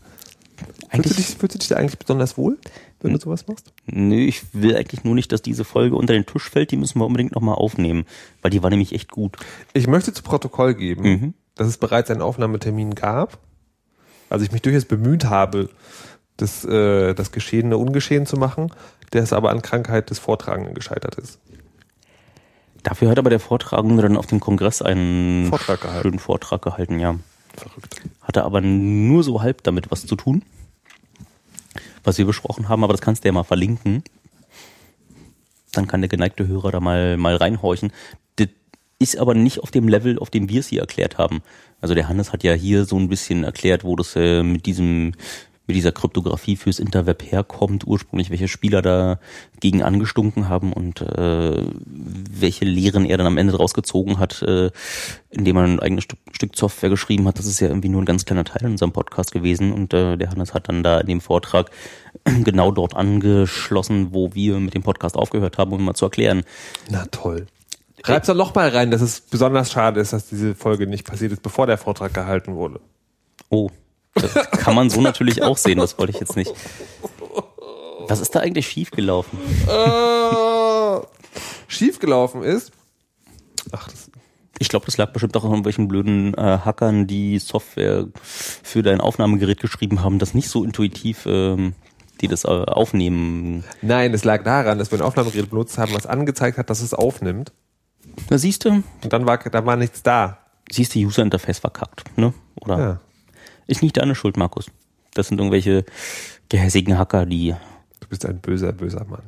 [0.91, 2.57] Fühlst du, dich, fühlst du dich da eigentlich besonders wohl,
[3.05, 3.73] wenn du sowas machst?
[3.87, 6.71] nö, ich will eigentlich nur nicht, dass diese Folge unter den Tisch fällt.
[6.71, 8.05] Die müssen wir unbedingt nochmal aufnehmen,
[8.41, 9.37] weil die war nämlich echt gut.
[9.73, 13.39] Ich möchte zu Protokoll geben, dass es bereits einen Aufnahmetermin gab.
[14.29, 15.69] Also ich mich durchaus bemüht habe,
[16.37, 18.71] das, äh, das Geschehene ungeschehen zu machen,
[19.13, 21.39] der es aber an Krankheit des Vortragenden gescheitert ist.
[22.83, 26.03] Dafür hat aber der Vortragende dann auf dem Kongress einen Vortrag gehalten.
[26.03, 27.15] schönen Vortrag gehalten, ja.
[27.55, 28.01] Verrückt.
[28.21, 30.43] Hatte aber nur so halb damit was zu tun,
[32.05, 34.03] was wir besprochen haben, aber das kannst du ja mal verlinken.
[35.71, 37.91] Dann kann der geneigte Hörer da mal, mal reinhorchen.
[38.37, 38.47] Das
[38.99, 41.41] ist aber nicht auf dem Level, auf dem wir es hier erklärt haben.
[41.81, 45.13] Also der Hannes hat ja hier so ein bisschen erklärt, wo das äh, mit diesem
[45.67, 49.19] mit dieser Kryptographie fürs Interweb herkommt, ursprünglich welche Spieler da
[49.59, 54.71] gegen angestunken haben und äh, welche Lehren er dann am Ende draus gezogen hat, äh,
[55.31, 57.39] indem er ein eigenes Stück, Stück Software geschrieben hat.
[57.39, 60.17] Das ist ja irgendwie nur ein ganz kleiner Teil in unserem Podcast gewesen und äh,
[60.17, 61.71] der Hannes hat dann da in dem Vortrag
[62.43, 66.43] genau dort angeschlossen, wo wir mit dem Podcast aufgehört haben, um mal zu erklären.
[66.89, 67.47] Na toll.
[68.05, 71.31] Schreib's doch noch mal rein, dass es besonders schade ist, dass diese Folge nicht passiert
[71.31, 72.79] ist, bevor der Vortrag gehalten wurde.
[73.49, 73.71] Oh,
[74.15, 76.53] das kann man so natürlich auch sehen, das wollte ich jetzt nicht.
[78.07, 79.37] Was ist da eigentlich schiefgelaufen?
[79.67, 80.99] äh,
[81.67, 82.71] schiefgelaufen ist.
[83.71, 84.09] Ach, das,
[84.59, 89.01] Ich glaube, das lag bestimmt auch an irgendwelchen blöden äh, Hackern, die Software für dein
[89.01, 91.73] Aufnahmegerät geschrieben haben, das nicht so intuitiv ähm,
[92.21, 93.65] die das äh, aufnehmen.
[93.81, 96.93] nein, es lag daran, dass wir ein Aufnahmegerät benutzt haben, was angezeigt hat, dass es
[96.93, 97.51] aufnimmt.
[98.29, 100.37] Da siehst du, Und dann war, da war nichts da.
[100.71, 102.33] siehst du, User Interface verkackt, ne?
[102.61, 102.99] Oder Ja.
[103.67, 104.67] Ist nicht deine Schuld, Markus.
[105.13, 105.85] Das sind irgendwelche
[106.49, 107.55] gehässigen Hacker, die
[107.99, 109.23] Du bist ein böser, böser Mann.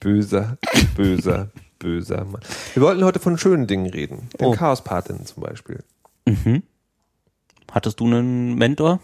[0.00, 0.56] Böser,
[0.94, 2.40] böser, böser Mann.
[2.74, 4.28] Wir wollten heute von schönen Dingen reden.
[4.40, 4.52] Den Oh.
[4.52, 5.80] Chaospatinnen zum Beispiel.
[7.70, 9.00] Hattest du einen Mentor?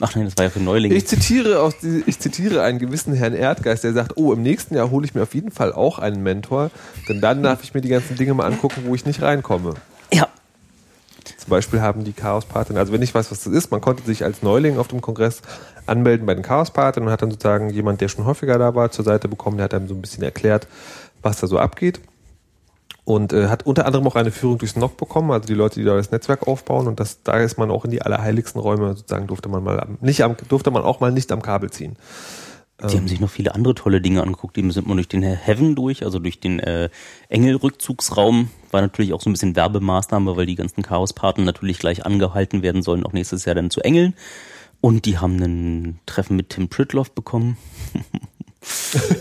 [0.00, 0.94] Ach nein, das war ja für Neulinge.
[0.94, 4.90] Ich zitiere, aus ich zitiere einen gewissen Herrn Erdgeist, der sagt, oh, im nächsten Jahr
[4.90, 6.70] hole ich mir auf jeden Fall auch einen Mentor,
[7.08, 9.74] denn dann darf ich mir die ganzen Dinge mal angucken, wo ich nicht reinkomme.
[10.12, 10.28] ja.
[11.46, 14.24] Zum Beispiel haben die Chaospatinnen, also wenn ich weiß, was das ist, man konnte sich
[14.24, 15.42] als Neuling auf dem Kongress
[15.86, 19.04] anmelden bei den Chaospatinnen und hat dann sozusagen jemand, der schon häufiger da war, zur
[19.04, 20.66] Seite bekommen, der hat dann so ein bisschen erklärt,
[21.22, 22.00] was da so abgeht.
[23.04, 25.86] Und äh, hat unter anderem auch eine Führung durchs NOC bekommen, also die Leute, die
[25.86, 26.88] da das Netzwerk aufbauen.
[26.88, 30.24] Und das, da ist man auch in die allerheiligsten Räume, sozusagen durfte man mal nicht
[30.24, 31.94] am, durfte man auch mal nicht am Kabel ziehen.
[32.78, 34.58] Die haben sich noch viele andere tolle Dinge angeguckt.
[34.58, 36.90] Eben sind wir durch den Heaven durch, also durch den äh,
[37.30, 38.50] Engel-Rückzugsraum.
[38.70, 42.82] War natürlich auch so ein bisschen Werbemaßnahme, weil die ganzen Chaospaten natürlich gleich angehalten werden
[42.82, 44.14] sollen, auch nächstes Jahr dann zu Engeln.
[44.82, 47.56] Und die haben ein Treffen mit Tim Pritloff bekommen.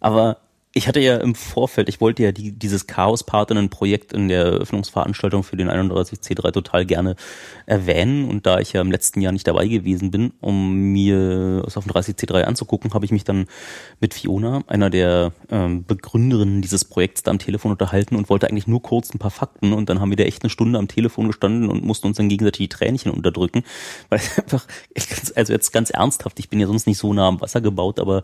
[0.00, 0.36] Aber
[0.74, 5.56] ich hatte ja im Vorfeld, ich wollte ja die, dieses Chaos-Partinnen-Projekt in der Eröffnungsveranstaltung für
[5.56, 7.16] den 31C3 total gerne
[7.64, 8.28] erwähnen.
[8.28, 11.84] Und da ich ja im letzten Jahr nicht dabei gewesen bin, um mir das auf
[11.84, 13.46] dem 30C3 anzugucken, habe ich mich dann
[14.00, 18.66] mit Fiona, einer der ähm, Begründerinnen dieses Projekts, da am Telefon unterhalten und wollte eigentlich
[18.66, 19.72] nur kurz ein paar Fakten.
[19.72, 22.28] Und dann haben wir da echt eine Stunde am Telefon gestanden und mussten uns dann
[22.28, 23.64] gegenseitig die Tränchen unterdrücken.
[24.10, 24.66] Weil es einfach,
[25.34, 28.20] also jetzt ganz ernsthaft, ich bin ja sonst nicht so nah am Wasser gebaut, aber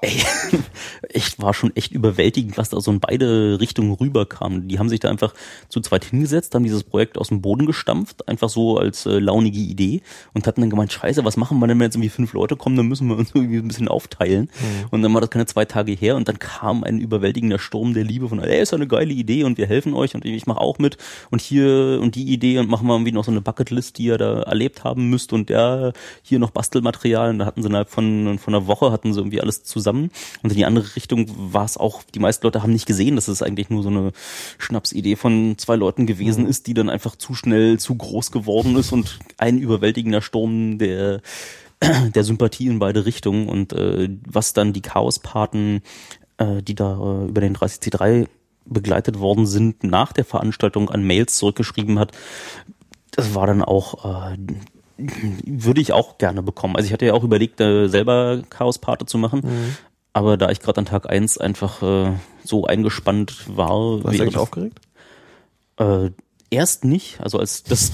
[0.00, 0.22] Ey,
[1.08, 4.68] ich war schon echt überwältigend, was da so in beide Richtungen rüberkam.
[4.68, 5.34] Die haben sich da einfach
[5.68, 9.58] zu zweit hingesetzt, haben dieses Projekt aus dem Boden gestampft, einfach so als äh, launige
[9.58, 10.02] Idee
[10.34, 12.76] und hatten dann gemeint, scheiße, was machen wir denn, wenn jetzt irgendwie fünf Leute kommen,
[12.76, 14.50] dann müssen wir uns irgendwie ein bisschen aufteilen.
[14.92, 18.04] Und dann war das keine zwei Tage her und dann kam ein überwältigender Sturm der
[18.04, 20.60] Liebe von, ey, ist ja eine geile Idee und wir helfen euch und ich mache
[20.60, 20.96] auch mit
[21.30, 24.18] und hier und die Idee und machen wir irgendwie noch so eine Bucketlist, die ihr
[24.18, 25.92] da erlebt haben müsst und ja,
[26.22, 29.40] hier noch Bastelmaterial und da hatten sie innerhalb von, von einer Woche hatten sie irgendwie
[29.40, 30.12] alles zusammen und
[30.42, 33.42] in die andere Richtung war es auch, die meisten Leute haben nicht gesehen, dass es
[33.42, 34.12] eigentlich nur so eine
[34.58, 38.92] Schnapsidee von zwei Leuten gewesen ist, die dann einfach zu schnell zu groß geworden ist
[38.92, 41.20] und ein überwältigender Sturm der
[42.14, 43.48] der Sympathie in beide Richtungen.
[43.48, 45.82] Und äh, was dann die Chaospaten,
[46.38, 48.26] äh, die da äh, über den 30C3
[48.64, 52.12] begleitet worden sind, nach der Veranstaltung an Mails zurückgeschrieben hat,
[53.12, 54.36] das war dann auch, äh,
[54.98, 56.76] würde ich auch gerne bekommen.
[56.76, 59.42] Also ich hatte ja auch überlegt, äh, selber Chaospate zu machen,
[60.12, 62.12] aber da ich gerade an Tag eins einfach äh,
[62.44, 64.80] so eingespannt war, Warst du eigentlich aufgeregt?
[65.78, 66.10] äh,
[66.50, 67.92] erst nicht, also als das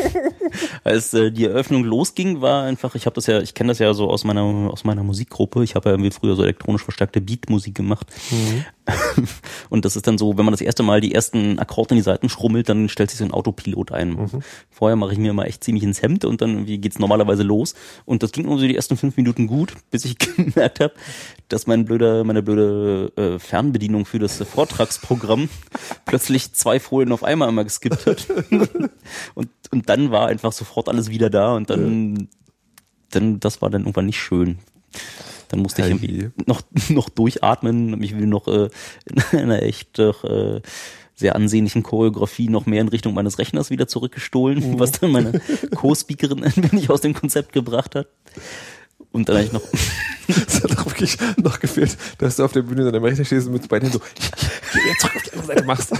[0.84, 3.92] als äh, die Eröffnung losging, war einfach, ich habe das ja, ich kenne das ja
[3.94, 5.62] so aus meiner aus meiner Musikgruppe.
[5.62, 8.06] Ich habe ja irgendwie früher so elektronisch verstärkte Beatmusik gemacht.
[9.70, 12.02] Und das ist dann so, wenn man das erste Mal die ersten Akkorde in die
[12.02, 14.30] Seiten schrummelt, dann stellt sich so ein Autopilot ein.
[14.70, 17.74] Vorher mache ich mir immer echt ziemlich ins Hemd und dann irgendwie geht's normalerweise los.
[18.04, 20.94] Und das ging nur so die ersten fünf Minuten gut, bis ich gemerkt habe,
[21.48, 25.48] dass mein blöder, meine blöde äh, Fernbedienung für das Vortragsprogramm
[26.04, 28.26] plötzlich zwei Folien auf einmal immer geskippt hat.
[29.34, 32.28] und, und dann war einfach sofort alles wieder da und dann,
[33.10, 34.58] dann, das war dann irgendwann nicht schön.
[35.48, 38.68] Dann musste ich irgendwie noch, noch durchatmen, mich wieder noch äh,
[39.32, 40.60] in einer echt äh,
[41.14, 45.40] sehr ansehnlichen Choreografie noch mehr in Richtung meines Rechners wieder zurückgestohlen, was dann meine
[45.74, 48.08] Co-Speakerin ein wenig aus dem Konzept gebracht hat.
[49.12, 49.62] Und dann eigentlich noch,
[50.28, 53.46] Es hat auch wirklich noch gefehlt, dass du auf der Bühne an deinem Rechner stehst
[53.46, 55.92] und mit beiden so, wieder zurück auf die andere Seite machst.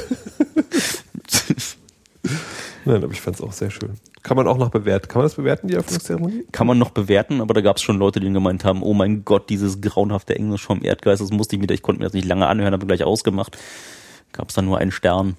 [2.86, 3.94] Nein, aber ich fand es auch sehr schön.
[4.22, 5.08] Kann man auch noch bewerten.
[5.08, 6.46] Kann man das bewerten, die Eröffnungszeremonie?
[6.52, 9.24] Kann man noch bewerten, aber da gab es schon Leute, die gemeint haben, oh mein
[9.24, 12.26] Gott, dieses grauenhafte Englisch vom Erdgeist, das musste ich mir, ich konnte mir das nicht
[12.26, 13.58] lange anhören, habe gleich ausgemacht.
[14.32, 15.36] Gab es dann nur einen Stern.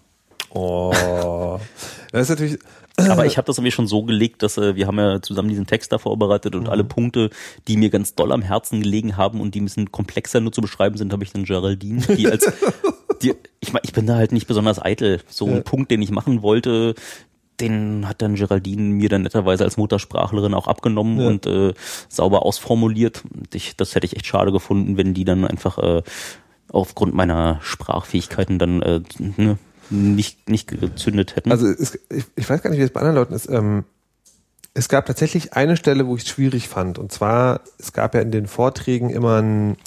[0.50, 0.93] Oh.
[2.12, 2.60] Das ist natürlich.
[3.10, 5.68] Aber ich habe das irgendwie schon so gelegt, dass äh, wir haben ja zusammen diesen
[5.68, 7.30] Text da vorbereitet und alle Punkte,
[7.68, 10.62] die mir ganz doll am Herzen gelegen haben und die ein bisschen komplexer nur zu
[10.62, 12.52] beschreiben sind, habe ich dann Geraldine, die als
[13.22, 15.22] die, ich mein, ich bin da halt nicht besonders eitel.
[15.28, 15.62] So ein Ja.
[15.62, 16.95] Punkt, den ich machen wollte,
[17.60, 21.28] den hat dann Geraldine mir dann netterweise als Muttersprachlerin auch abgenommen Ja.
[21.28, 21.74] und äh,
[22.10, 23.24] sauber ausformuliert.
[23.53, 26.03] Ich, das hätte ich echt schade gefunden, wenn die dann einfach äh,
[26.72, 29.01] aufgrund meiner Sprachfähigkeiten dann äh,
[29.38, 29.58] ne,
[29.89, 31.51] nicht, nicht gezündet hätten.
[31.51, 33.49] Also es, ich, ich weiß gar nicht, wie es bei anderen Leuten ist.
[33.49, 33.86] Ähm,
[34.74, 36.99] es gab tatsächlich eine Stelle, wo ich es schwierig fand.
[36.99, 39.78] Und zwar, es gab ja in den Vorträgen immer einen,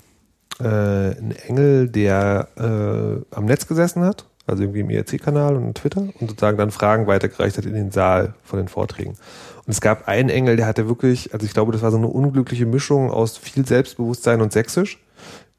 [0.58, 6.00] äh, einen Engel, der äh, am Netz gesessen hat, also irgendwie im IRC-Kanal und Twitter
[6.00, 9.10] und sozusagen dann Fragen weitergereicht hat in den Saal von den Vorträgen.
[9.10, 12.08] Und es gab einen Engel, der hatte wirklich, also ich glaube, das war so eine
[12.08, 14.98] unglückliche Mischung aus viel Selbstbewusstsein und Sächsisch,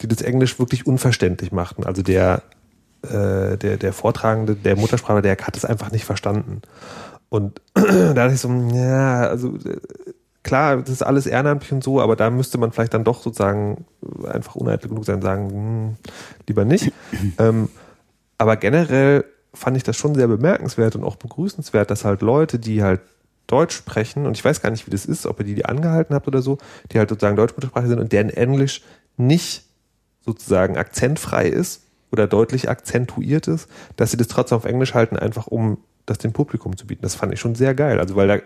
[0.01, 1.83] die das Englisch wirklich unverständlich machten.
[1.83, 2.43] Also der
[3.03, 6.61] äh, der, der Vortragende, der Muttersprachler, der hat es einfach nicht verstanden.
[7.29, 9.77] Und da dachte ich so, ja, also äh,
[10.43, 13.85] klar, das ist alles ehrenamtlich und so, aber da müsste man vielleicht dann doch sozusagen
[14.27, 15.97] einfach uneitel genug sein, sagen, hm,
[16.47, 16.91] lieber nicht.
[17.39, 17.69] ähm,
[18.41, 19.23] aber generell
[19.53, 23.01] fand ich das schon sehr bemerkenswert und auch begrüßenswert, dass halt Leute, die halt
[23.45, 26.15] Deutsch sprechen, und ich weiß gar nicht, wie das ist, ob ihr die, die angehalten
[26.15, 26.57] habt oder so,
[26.91, 28.81] die halt sozusagen Deutschmuttersprache sind und deren Englisch
[29.15, 29.65] nicht
[30.21, 35.45] sozusagen akzentfrei ist oder deutlich akzentuiert ist, dass sie das trotzdem auf Englisch halten, einfach
[35.45, 35.77] um
[36.07, 37.03] das dem Publikum zu bieten.
[37.03, 37.99] Das fand ich schon sehr geil.
[37.99, 38.37] Also weil da,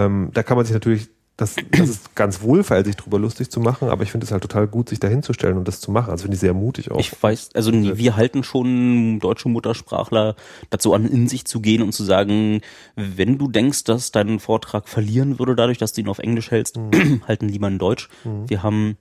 [0.00, 3.60] ähm, da kann man sich natürlich, das, das ist ganz wohlfeil, sich drüber lustig zu
[3.60, 6.10] machen, aber ich finde es halt total gut, sich da hinzustellen und das zu machen.
[6.10, 6.98] Also finde ich sehr mutig auch.
[6.98, 10.34] Ich weiß, also nee, wir halten schon deutsche Muttersprachler
[10.70, 12.62] dazu an, in sich zu gehen und zu sagen,
[12.94, 16.78] wenn du denkst, dass dein Vortrag verlieren würde, dadurch, dass du ihn auf Englisch hältst,
[17.28, 18.08] halten lieber in Deutsch.
[18.46, 18.96] Wir haben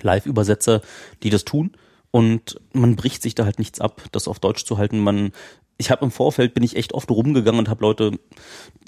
[0.00, 0.80] Live-Übersetzer,
[1.22, 1.72] die das tun
[2.10, 4.98] und man bricht sich da halt nichts ab, das auf Deutsch zu halten.
[4.98, 5.32] Man,
[5.80, 8.12] ich habe im Vorfeld bin ich echt oft rumgegangen und habe Leute,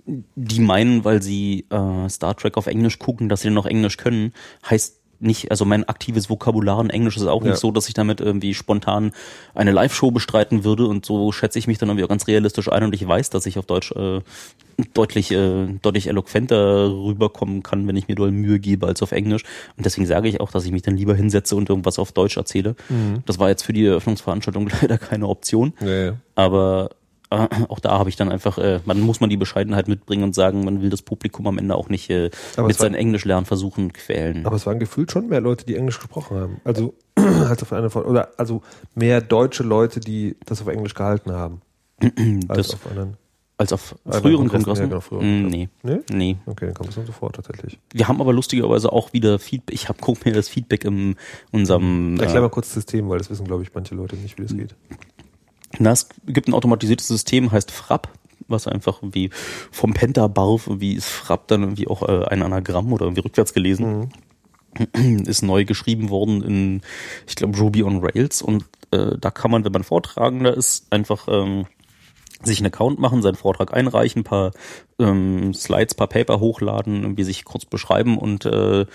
[0.07, 4.35] die meinen, weil sie äh, Star Trek auf Englisch gucken, dass sie noch Englisch können,
[4.69, 7.51] heißt nicht, also mein aktives Vokabular in Englisch ist auch Ja.
[7.51, 9.13] nicht so, dass ich damit irgendwie spontan
[9.55, 12.85] eine Live-Show bestreiten würde und so schätze ich mich dann irgendwie auch ganz realistisch ein
[12.85, 14.21] und ich weiß, dass ich auf Deutsch äh,
[14.95, 19.45] deutlich, äh, deutlich eloquenter rüberkommen kann, wenn ich mir doll Mühe gebe als auf Englisch.
[19.77, 22.37] Und deswegen sage ich auch, dass ich mich dann lieber hinsetze und irgendwas auf Deutsch
[22.37, 22.75] erzähle.
[23.27, 25.73] Das war jetzt für die Eröffnungsveranstaltung leider keine Option.
[25.81, 26.13] ja, ja.
[26.35, 26.91] Aber
[27.33, 30.35] äh, auch da habe ich dann einfach, äh, man muss man die Bescheidenheit mitbringen und
[30.35, 34.47] sagen, man will das Publikum am Ende auch nicht äh, mit seinen Englischlernversuchen quälen.
[34.47, 36.61] Aber es waren gefühlt schon mehr Leute, die Englisch gesprochen haben.
[36.65, 38.63] Also als auf einer von, oder also
[38.95, 41.61] mehr deutsche Leute, die das auf Englisch gehalten haben.
[42.49, 43.17] Als Das- auf anderen.
[43.59, 45.99] Als auf Anderen früheren Kongressen, ja, genau, früheren Mm, nee, Nee?
[46.11, 46.37] nee.
[46.47, 47.79] Okay, dann kommt es dann sofort tatsächlich.
[47.93, 49.73] Wir haben aber lustigerweise auch wieder Feedback.
[49.75, 51.15] Ich habe guck mir das Feedback in
[51.53, 54.37] unserem Erklär äh, mal kurz das System, weil das wissen, glaube ich, manche Leute nicht,
[54.37, 54.75] wie das geht.
[55.79, 58.09] Na, es gibt ein automatisiertes System, heißt Frapp,
[58.49, 59.31] was einfach irgendwie
[59.71, 64.13] vom Pentabarf, wie ist Frapp dann irgendwie auch äh, ein Anagramm oder irgendwie rückwärts gelesen,
[65.27, 66.81] ist neu geschrieben worden in,
[67.27, 71.29] ich glaube, Ruby on Rails und äh, da kann man, wenn man Vortragender ist, einfach
[71.29, 71.67] ähm,
[72.43, 74.53] sich einen Account machen, seinen Vortrag einreichen, paar
[74.99, 78.87] ähm, Slides, paar Paper hochladen, irgendwie sich kurz beschreiben und äh,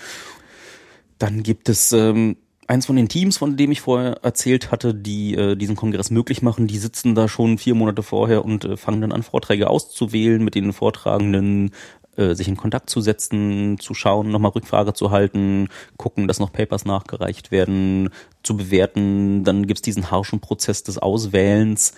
[1.18, 2.36] dann gibt es ähm,
[2.68, 6.42] eins von den Teams, von dem ich vorher erzählt hatte, die äh, diesen Kongress möglich
[6.42, 10.44] machen, die sitzen da schon vier Monate vorher und äh, fangen dann an, Vorträge auszuwählen,
[10.44, 11.72] mit den Vortragenden
[12.16, 16.52] äh, sich in Kontakt zu setzen, zu schauen, nochmal Rückfrage zu halten, gucken, dass noch
[16.52, 18.10] Papers nachgereicht werden,
[18.42, 19.44] zu bewerten.
[19.44, 21.94] Dann gibt's diesen harschen Prozess des Auswählens,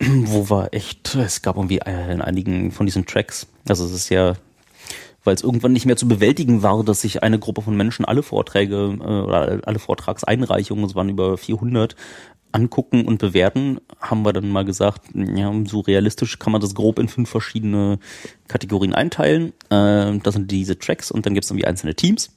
[0.00, 4.08] wo war echt, es gab irgendwie äh, in einigen von diesen Tracks, also es ist
[4.08, 4.34] ja
[5.26, 8.22] weil es irgendwann nicht mehr zu bewältigen war, dass sich eine Gruppe von Menschen alle
[8.22, 11.96] Vorträge äh, oder alle Vortragseinreichungen, es waren über 400,
[12.52, 16.98] angucken und bewerten, haben wir dann mal gesagt, ja, so realistisch kann man das grob
[16.98, 17.98] in fünf verschiedene
[18.48, 19.52] Kategorien einteilen.
[19.68, 22.34] Äh, das sind diese Tracks und dann gibt es irgendwie einzelne Teams.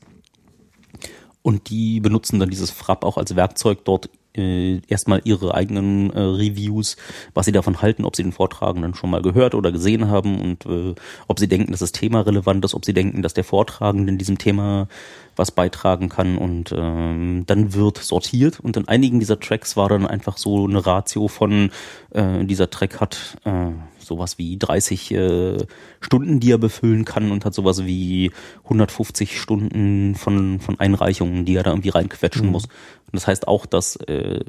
[1.42, 6.20] Und die benutzen dann dieses Frapp auch als Werkzeug dort äh, erstmal ihre eigenen äh,
[6.20, 6.98] Reviews,
[7.34, 10.66] was sie davon halten, ob sie den Vortragenden schon mal gehört oder gesehen haben und
[10.66, 10.96] äh,
[11.28, 14.18] ob sie denken, dass das Thema relevant ist, ob sie denken, dass der Vortragende in
[14.18, 14.88] diesem Thema
[15.36, 20.06] was beitragen kann und ähm, dann wird sortiert und in einigen dieser Tracks war dann
[20.06, 21.72] einfach so eine Ratio von
[22.12, 23.72] äh, dieser Track hat äh,
[24.10, 25.58] sowas wie 30 äh,
[26.02, 28.32] Stunden, die er befüllen kann und hat sowas wie
[28.66, 32.68] 150 Stunden von, von Einreichungen, die er da irgendwie reinquetschen muss.
[33.12, 34.42] Und das heißt auch, dass äh,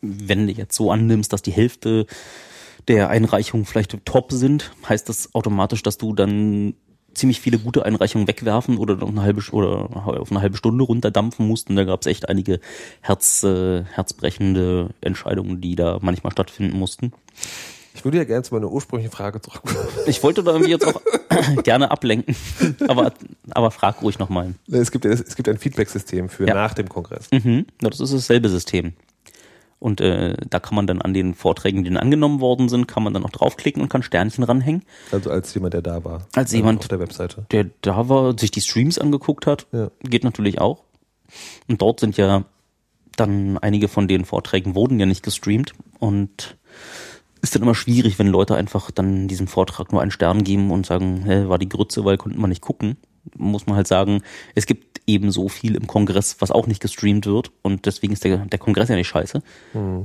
[0.00, 2.06] wenn du jetzt so annimmst, dass die Hälfte
[2.86, 6.74] der Einreichungen vielleicht top sind, heißt das automatisch, dass du dann
[7.14, 11.46] ziemlich viele gute Einreichungen wegwerfen oder noch eine halbe oder auf eine halbe Stunde runterdampfen
[11.46, 11.68] musst.
[11.68, 12.60] Und da gab es echt einige
[13.00, 17.12] Herz, äh, herzbrechende Entscheidungen, die da manchmal stattfinden mussten.
[17.98, 19.76] Ich würde ja gerne zu meiner ursprünglichen Frage zurückkommen.
[20.06, 21.02] Ich wollte da irgendwie jetzt auch
[21.64, 22.34] gerne ablenken,
[22.88, 23.12] aber,
[23.50, 24.54] aber frag ruhig nochmal.
[24.70, 26.54] Es gibt, es gibt ein Feedback-System für Ja.
[26.54, 27.28] nach dem Kongress.
[27.32, 28.94] Mhm, das ist dasselbe System.
[29.80, 33.02] Und äh, da kann man dann an den Vorträgen, die dann angenommen worden sind, kann
[33.02, 34.82] man dann auch draufklicken und kann Sternchen ranhängen.
[35.12, 36.26] Also als jemand, der da war.
[36.34, 37.46] Als jemand- Auf der Webseite.
[37.52, 39.90] Der da war, sich die Streams angeguckt hat, Ja.
[40.02, 40.82] geht natürlich auch.
[41.68, 42.44] Und dort sind ja
[43.16, 46.56] dann einige von den Vorträgen wurden ja nicht gestreamt und
[47.48, 50.86] ist dann immer schwierig, wenn Leute einfach dann diesem Vortrag nur einen Stern geben und
[50.86, 52.96] sagen, hä, war die Grütze, weil konnten wir nicht gucken.
[53.36, 54.22] Muss man halt sagen,
[54.54, 58.24] es gibt eben so viel im Kongress, was auch nicht gestreamt wird und deswegen ist
[58.24, 59.42] der, der Kongress ja nicht scheiße,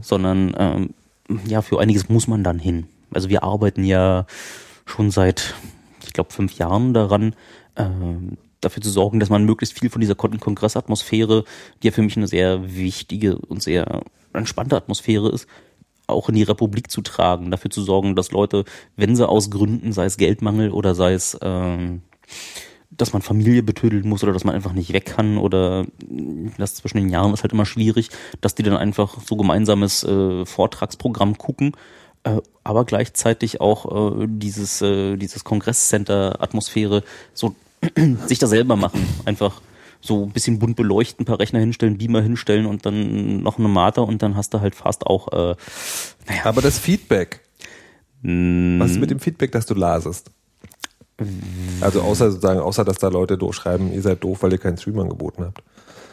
[0.02, 0.90] sondern ähm,
[1.46, 2.88] ja, für einiges muss man dann hin.
[3.12, 4.26] Also wir arbeiten ja
[4.86, 5.54] schon seit,
[6.06, 7.36] ich glaube, fünf Jahren daran,
[7.76, 11.44] ähm, dafür zu sorgen, dass man möglichst viel von dieser Kon- Kongressatmosphäre,
[11.82, 14.02] die ja für mich eine sehr wichtige und sehr
[14.34, 15.48] entspannte Atmosphäre ist,
[16.14, 19.94] auch in die Republik zu tragen, dafür zu sorgen, dass Leute, wenn sie aus Gründen,
[19.94, 22.02] sei es Geldmangel oder sei es, ähm,
[22.92, 25.86] dass man Familie betödeln muss oder dass man einfach nicht weg kann oder
[26.58, 28.10] das zwischen den Jahren ist halt immer schwierig,
[28.42, 31.76] dass die dann einfach so gemeinsames äh, Vortragsprogramm gucken,
[32.24, 37.04] äh, aber gleichzeitig auch äh, dieses, äh, dieses Kongresscenter-Atmosphäre
[37.34, 37.56] so
[38.28, 39.08] sich da selber machen.
[39.26, 39.62] Einfach
[40.06, 43.70] so ein bisschen bunt beleuchten, ein paar Rechner hinstellen, Beamer hinstellen und dann noch eine
[43.70, 45.56] Mater und dann hast du halt fast auch, äh,
[46.28, 47.40] naja, Aber das Feedback.
[48.22, 50.30] mh, Was ist mit dem Feedback, das du lasest?
[51.80, 55.00] Also außer sozusagen, außer dass da Leute durchschreiben, ihr seid doof, weil ihr keinen Stream
[55.00, 55.64] angeboten habt.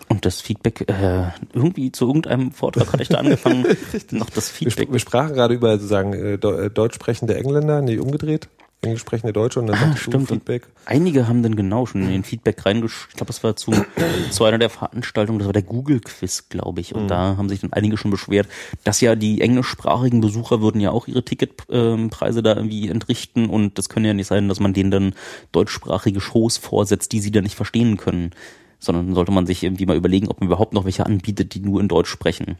[0.08, 3.64] und das Feedback, äh, irgendwie zu irgendeinem Vortrag hatte ich da angefangen,
[4.12, 4.92] noch das Feedback.
[4.92, 8.48] wir sprachen gerade über sozusagen äh, äh, deutsch sprechende Engländer, nee, umgedreht.
[8.82, 10.28] Englisch sprechende Deutsche und dann Ah, stimmt.
[10.28, 10.66] Feedback.
[10.86, 13.08] Einige haben dann genau schon in den Feedback reingesch...
[13.10, 13.72] Ich glaube, das war zu,
[14.30, 16.94] zu einer der Veranstaltungen, das war der Google-Quiz, glaube ich.
[16.94, 18.48] Und da haben sich dann einige schon beschwert,
[18.84, 23.50] dass ja die englischsprachigen Besucher würden ja auch ihre Ticketpreise da irgendwie entrichten.
[23.50, 25.14] Und das kann ja nicht sein, dass man denen dann
[25.52, 28.30] deutschsprachige Shows vorsetzt, die sie dann nicht verstehen können.
[28.78, 31.82] Sondern sollte man sich irgendwie mal überlegen, ob man überhaupt noch welche anbietet, die nur
[31.82, 32.56] in Deutsch sprechen.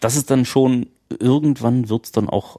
[0.00, 0.86] Das ist dann schon,
[1.18, 2.58] irgendwann wird's dann auch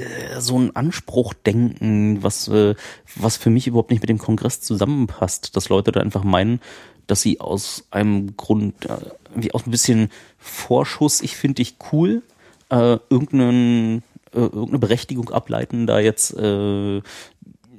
[0.00, 2.74] äh, so ein Anspruchdenken, was, äh,
[3.16, 6.60] was für mich überhaupt nicht mit dem Kongress zusammenpasst, dass Leute da einfach meinen,
[7.06, 8.96] dass sie aus einem Grund, äh,
[9.34, 12.22] wie aus ein bisschen Vorschuss, ich finde dich cool,
[12.70, 17.00] äh, irgendeinen, äh, irgendeine Berechtigung ableiten, da jetzt äh,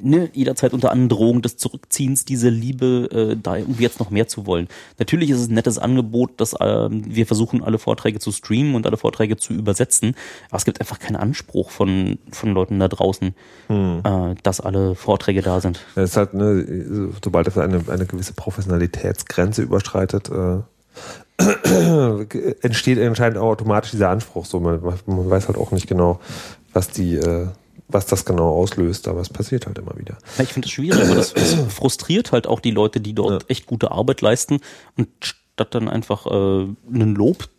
[0.02, 4.46] ne, jederzeit unter Androhung des Zurückziehens diese Liebe äh, da irgendwie jetzt noch mehr zu
[4.46, 4.68] wollen.
[4.98, 8.86] Natürlich ist es ein nettes Angebot, dass ähm, wir versuchen, alle Vorträge zu streamen und
[8.86, 10.16] alle Vorträge zu übersetzen,
[10.50, 13.36] aber es gibt einfach keinen Anspruch von, von Leuten da draußen,
[13.70, 15.86] äh, dass alle Vorträge da sind.
[15.96, 20.62] Das ist halt, ne, sobald das eine, eine gewisse Professionalitätsgrenze überschreitet, äh,
[22.62, 24.46] entsteht anscheinend auch automatisch dieser Anspruch.
[24.46, 26.20] So, man, man weiß halt auch nicht genau,
[26.74, 27.48] was die, äh,
[27.90, 30.18] was das genau auslöst, aber es passiert halt immer wieder.
[30.38, 33.50] Ja, ich finde das schwierig, aber das, das frustriert halt auch die Leute, die dort
[33.50, 34.60] echt gute Arbeit leisten
[34.96, 37.50] und statt dann einfach äh, einen Lob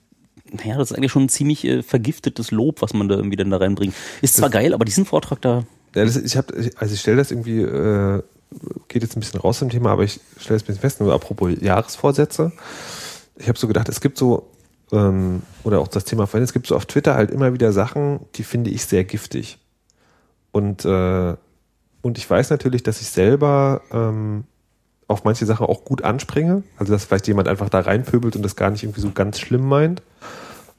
[0.52, 3.50] naja, das ist eigentlich schon ein ziemlich äh, vergiftetes Lob, was man da irgendwie dann
[3.50, 3.94] da reinbringt.
[4.20, 5.64] Ist zwar geil, aber diesen Vortrag da,
[5.94, 8.22] Ja, das, ich habe, also ich stelle das irgendwie, äh,
[8.88, 11.12] geht jetzt ein bisschen raus zum Thema, aber ich stelle es ein bisschen fest, nur
[11.12, 12.52] apropos Jahresvorsätze.
[13.36, 14.50] Ich habe so gedacht, es gibt so,
[14.92, 18.20] ähm, oder auch das Thema vorhin, es gibt so auf Twitter halt immer wieder Sachen,
[18.34, 19.58] die finde ich sehr giftig.
[20.52, 21.34] Und, äh,
[22.02, 24.44] und ich weiß natürlich, dass ich selber ähm,
[25.08, 26.62] auf manche Sachen auch gut anspringe.
[26.78, 29.68] Also dass vielleicht jemand einfach da reinpöbelt und das gar nicht irgendwie so ganz schlimm
[29.68, 30.02] meint.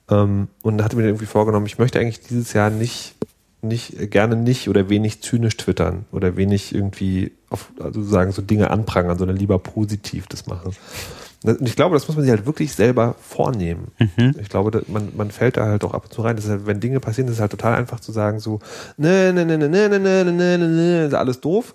[0.09, 3.15] Ähm, und hatte mir irgendwie vorgenommen, ich möchte eigentlich dieses Jahr nicht,
[3.61, 8.71] nicht, gerne nicht oder wenig zynisch twittern oder wenig irgendwie auf, also sagen, so Dinge
[8.71, 10.75] anprangern, sondern lieber positiv das machen.
[11.43, 13.87] Und ich glaube, das muss man sich halt wirklich selber vornehmen.
[14.39, 16.35] Ich glaube, man, man fällt da halt auch ab und zu rein.
[16.35, 18.59] Das halt, wenn Dinge passieren, ist es halt total einfach zu sagen, so,
[18.97, 21.73] ne, ne, ne, ne, ne, ne, ne, ne, ne, ne, ne, ist alles doof.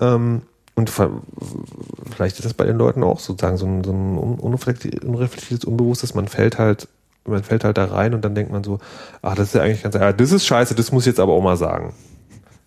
[0.00, 0.42] Ähm,
[0.74, 5.04] und vielleicht ist das bei den Leuten auch sozusagen so ein, so ein un- unreflekti-
[5.04, 6.88] unreflektiertes, unbewusstes, man fällt halt,
[7.26, 8.78] man fällt halt da rein und dann denkt man so,
[9.20, 11.34] ach, das ist ja eigentlich ganz, ah, das ist scheiße, das muss ich jetzt aber
[11.34, 11.92] auch mal sagen.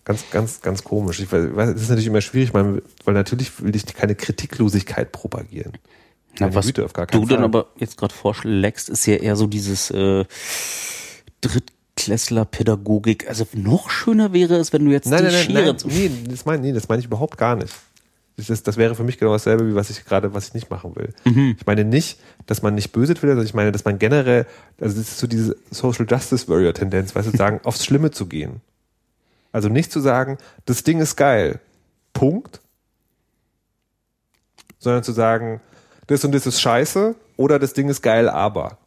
[0.04, 1.18] Ganz, ganz, ganz komisch.
[1.18, 5.72] Ich weiß, das ist natürlich immer schwierig, weil natürlich will ich keine Kritiklosigkeit propagieren.
[6.40, 7.44] Na, was Güte, auf gar keinen du dann Fall.
[7.44, 10.24] aber jetzt gerade vorschlägst, ist ja eher so dieses äh,
[11.40, 13.28] Drittklässler-Pädagogik.
[13.28, 15.88] Also noch schöner wäre es, wenn du jetzt Nein, die nein, nein, Schere nein, zu
[15.88, 17.72] nee, das meine nee, das meine ich überhaupt gar nicht.
[18.36, 20.94] Das, das wäre für mich genau dasselbe, wie was ich gerade, was ich nicht machen
[20.94, 21.14] will.
[21.24, 21.56] Mhm.
[21.58, 24.46] Ich meine nicht, dass man nicht böse will, sondern ich meine, dass man generell,
[24.78, 28.26] also das ist so diese Social Justice Warrior Tendenz, weißt du, sagen, aufs Schlimme zu
[28.26, 28.60] gehen.
[29.52, 31.60] Also nicht zu sagen, das Ding ist geil.
[32.12, 32.60] Punkt.
[34.78, 35.62] Sondern zu sagen,
[36.06, 38.78] das und das ist scheiße oder das Ding ist geil, aber.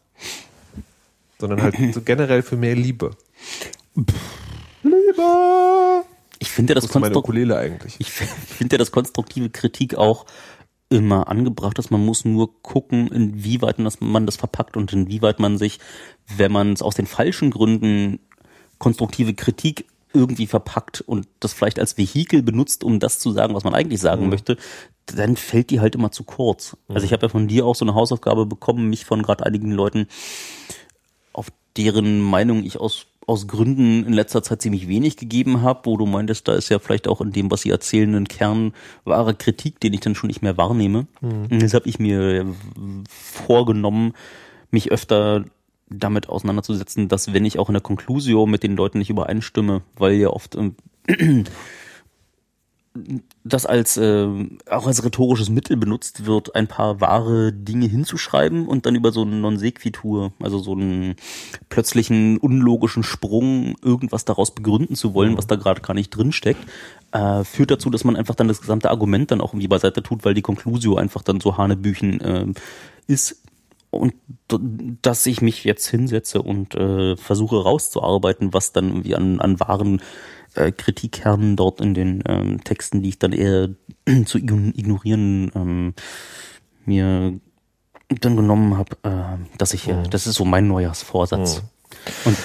[1.39, 3.11] Sondern halt so generell für mehr Liebe.
[4.83, 6.03] Liebe!
[6.39, 7.29] Ich finde das Konstrukt.
[7.99, 10.25] Ich finde das konstruktive Kritik auch
[10.89, 11.91] immer angebracht ist.
[11.91, 15.79] Man muss nur gucken, inwieweit man das verpackt und inwieweit man sich,
[16.35, 18.19] wenn man es aus den falschen Gründen
[18.79, 23.63] konstruktive Kritik irgendwie verpackt und das vielleicht als Vehikel benutzt, um das zu sagen, was
[23.63, 24.57] man eigentlich sagen möchte,
[25.05, 26.77] dann fällt die halt immer zu kurz.
[26.87, 29.71] Also ich habe ja von dir auch so eine Hausaufgabe bekommen, mich von gerade einigen
[29.71, 30.07] Leuten
[31.33, 35.97] auf deren Meinung ich aus, aus Gründen in letzter Zeit ziemlich wenig gegeben habe, wo
[35.97, 39.35] du meintest, da ist ja vielleicht auch in dem, was sie erzählen, ein Kern wahre
[39.35, 41.07] Kritik, den ich dann schon nicht mehr wahrnehme.
[41.21, 42.55] Und das habe ich mir
[43.07, 44.13] vorgenommen,
[44.71, 45.45] mich öfter
[45.89, 50.13] damit auseinanderzusetzen, dass wenn ich auch in der Conclusio mit den Leuten nicht übereinstimme, weil
[50.13, 50.75] ja oft ähm,
[53.43, 54.27] das als äh,
[54.69, 59.21] auch als rhetorisches Mittel benutzt wird, ein paar wahre Dinge hinzuschreiben und dann über so
[59.21, 61.15] einen Non sequitur, also so einen
[61.69, 66.67] plötzlichen unlogischen Sprung irgendwas daraus begründen zu wollen, was da gerade gar nicht drin steckt,
[67.11, 70.25] äh, führt dazu, dass man einfach dann das gesamte Argument dann auch irgendwie beiseite tut,
[70.25, 72.45] weil die Conclusio einfach dann so Hanebüchen äh,
[73.07, 73.41] ist
[73.91, 74.13] und
[75.01, 80.01] dass ich mich jetzt hinsetze und äh, versuche rauszuarbeiten, was dann irgendwie an, an wahren
[80.55, 83.69] äh, Kritikkernen dort in den ähm, Texten, die ich dann eher
[84.25, 85.93] zu ign- ignorieren ähm,
[86.85, 87.39] mir
[88.09, 91.63] dann genommen habe, äh, dass ich, äh, das ist so mein Neujahrsvorsatz.
[92.25, 92.37] Und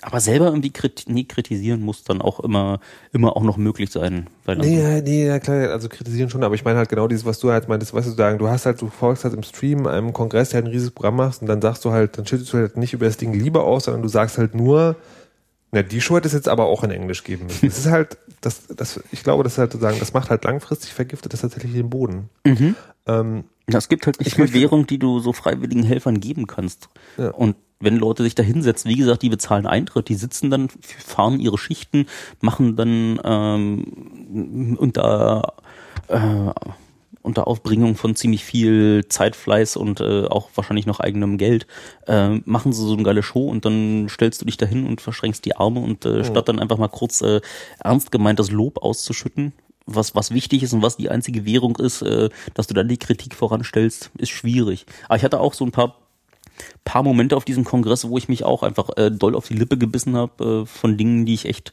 [0.00, 2.80] aber selber irgendwie kritisieren muss dann auch immer,
[3.12, 4.28] immer auch noch möglich sein.
[4.44, 7.24] Weil Nee, ja, nee, ja, klar, also kritisieren schon, aber ich meine halt genau dieses,
[7.24, 9.86] was du halt meintest, weißt du, sagen, du hast halt, du folgst halt im Stream
[9.86, 12.52] einem Kongress, der halt ein riesiges Programm machst und dann sagst du halt, dann schüttest
[12.52, 14.96] du halt nicht über das Ding lieber aus, sondern du sagst halt nur,
[15.72, 17.66] na, die Show hätte es jetzt aber auch in Englisch geben müssen.
[17.68, 20.44] Das ist halt, das, das, ich glaube, das ist halt zu sagen, das macht halt
[20.44, 22.30] langfristig, vergiftet das tatsächlich den Boden.
[22.44, 26.46] Ähm, Ja, es gibt halt nicht Ich viel Währung, die du so freiwilligen Helfern geben
[26.46, 26.88] kannst.
[27.18, 27.30] Ja.
[27.30, 31.40] Und wenn Leute sich da hinsetzen, wie gesagt, die bezahlen Eintritt, die sitzen dann, fahren
[31.40, 32.06] ihre Schichten,
[32.40, 35.54] machen dann ähm, unter,
[36.08, 36.52] äh,
[37.22, 41.66] unter Aufbringung von ziemlich viel Zeitfleiß und äh, auch wahrscheinlich noch eigenem Geld,
[42.06, 45.44] äh, machen sie so eine geile Show und dann stellst du dich dahin und verschränkst
[45.44, 47.40] die Arme und äh, statt dann einfach mal kurz äh,
[47.78, 49.52] ernst gemeintes Lob auszuschütten,
[49.86, 52.98] was, was wichtig ist und was die einzige Währung ist, äh, dass du dann die
[52.98, 54.84] Kritik voranstellst, ist schwierig.
[55.06, 56.07] Aber ich hatte auch so ein paar
[56.84, 59.78] paar Momente auf diesem Kongress, wo ich mich auch einfach äh, doll auf die Lippe
[59.78, 61.72] gebissen habe äh, von Dingen, die ich echt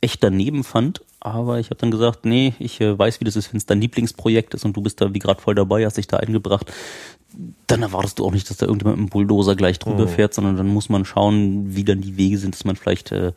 [0.00, 1.02] echt daneben fand.
[1.22, 3.80] Aber ich habe dann gesagt, nee, ich äh, weiß, wie das ist, wenn es dein
[3.80, 6.72] Lieblingsprojekt ist und du bist da wie gerade voll dabei, hast dich da eingebracht.
[7.66, 10.56] Dann erwartest du auch nicht, dass da irgendjemand mit einem Bulldozer gleich drüber fährt, sondern
[10.56, 13.32] dann muss man schauen, wie dann die Wege sind, dass man vielleicht äh,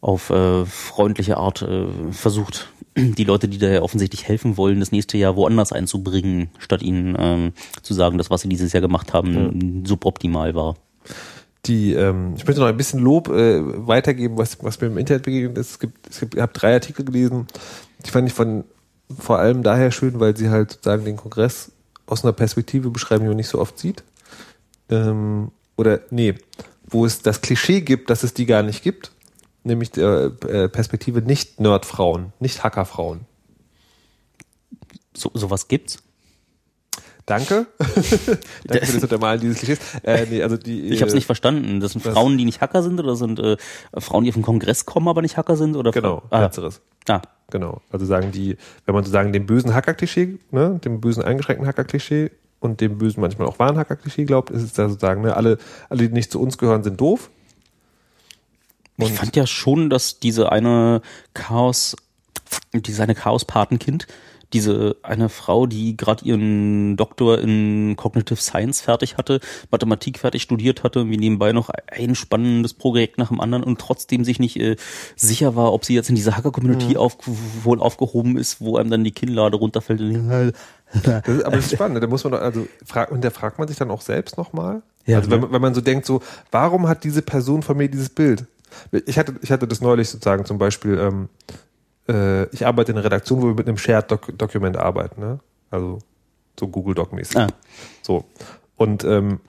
[0.00, 4.92] auf äh, freundliche Art äh, versucht, die Leute, die da ja offensichtlich helfen wollen, das
[4.92, 9.12] nächste Jahr woanders einzubringen, statt ihnen ähm, zu sagen, dass was sie dieses Jahr gemacht
[9.12, 10.76] haben, suboptimal war.
[11.66, 15.24] die, ähm, ich möchte noch ein bisschen Lob äh, weitergeben, was, was mir im Internet
[15.24, 15.72] begegnet ist.
[15.72, 17.46] Es gibt, es gibt, ich habe drei Artikel gelesen,
[18.04, 18.64] die fand ich von
[19.18, 21.72] vor allem daher schön, weil sie halt sozusagen den Kongress
[22.06, 24.04] aus einer Perspektive beschreiben, die man nicht so oft sieht.
[24.88, 26.34] Ähm, oder nee,
[26.86, 29.12] wo es das Klischee gibt, dass es die gar nicht gibt,
[29.64, 33.20] nämlich der äh, Perspektive nicht Nerdfrauen, nicht Hackerfrauen.
[35.14, 36.02] So, sowas gibt's.
[37.26, 37.66] Danke.
[37.78, 39.78] Danke für das Untermalen dieses Klischees.
[40.02, 41.78] Äh, nee, also die, Ich habe es äh, nicht verstanden.
[41.78, 42.02] Das sind?
[42.02, 43.56] Frauen, die nicht Hacker sind oder sind äh,
[43.96, 45.76] Frauen, die auf den Kongress kommen, aber nicht Hacker sind?
[45.76, 46.80] Oder Genau, ah, letzteres.
[47.08, 47.82] ah, Genau.
[47.90, 48.56] Also sagen die,
[48.86, 52.30] wenn man sozusagen dem bösen Hacker-Klischee, ne, dem bösen eingeschränkten Hacker-Klischee
[52.60, 55.58] und dem bösen manchmal auch wahren Hacker-Klischee glaubt, ist es da sozusagen, ne, alle,
[55.88, 57.30] alle, die nicht zu uns gehören, sind doof.
[59.00, 61.02] Ich Und- fand ja schon, dass diese eine
[61.34, 61.96] Chaos,
[62.74, 64.06] diese eine Chaos-Patenkind,
[64.52, 69.38] diese eine Frau, die gerade ihren Doktor in Cognitive Science fertig hatte,
[69.70, 74.24] Mathematik fertig studiert hatte, wie nebenbei noch ein spannendes Projekt nach dem anderen und trotzdem
[74.24, 74.74] sich nicht äh,
[75.14, 77.16] sicher war, ob sie jetzt in diese Hacker-Community auf,
[77.62, 80.00] wohl aufgehoben ist, wo einem dann die Kinnlade runterfällt.
[80.00, 82.02] Das ist, aber das ist spannend.
[82.02, 84.82] Da muss man doch, also fragt, und da fragt man sich dann auch selbst nochmal.
[85.06, 87.88] Ja, also wenn man, wenn man so denkt, so, warum hat diese Person von mir
[87.88, 88.46] dieses Bild?
[89.06, 91.28] Ich hatte, ich hatte das neulich sozusagen zum Beispiel, ähm,
[92.08, 95.40] äh, ich arbeite in einer Redaktion, wo wir mit einem Shared Doc arbeiten, ne?
[95.70, 95.98] Also
[96.58, 97.38] so Google Doc mäßig.
[97.38, 97.48] Ah.
[98.02, 98.24] So.
[98.76, 99.40] Und, ähm,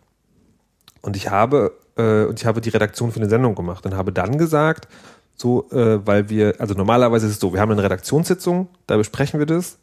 [1.01, 4.11] und ich habe, äh, und ich habe die Redaktion für eine Sendung gemacht und habe
[4.11, 4.88] dann gesagt,
[5.36, 9.39] so, äh, weil wir, also normalerweise ist es so, wir haben eine Redaktionssitzung, da besprechen
[9.39, 9.78] wir das,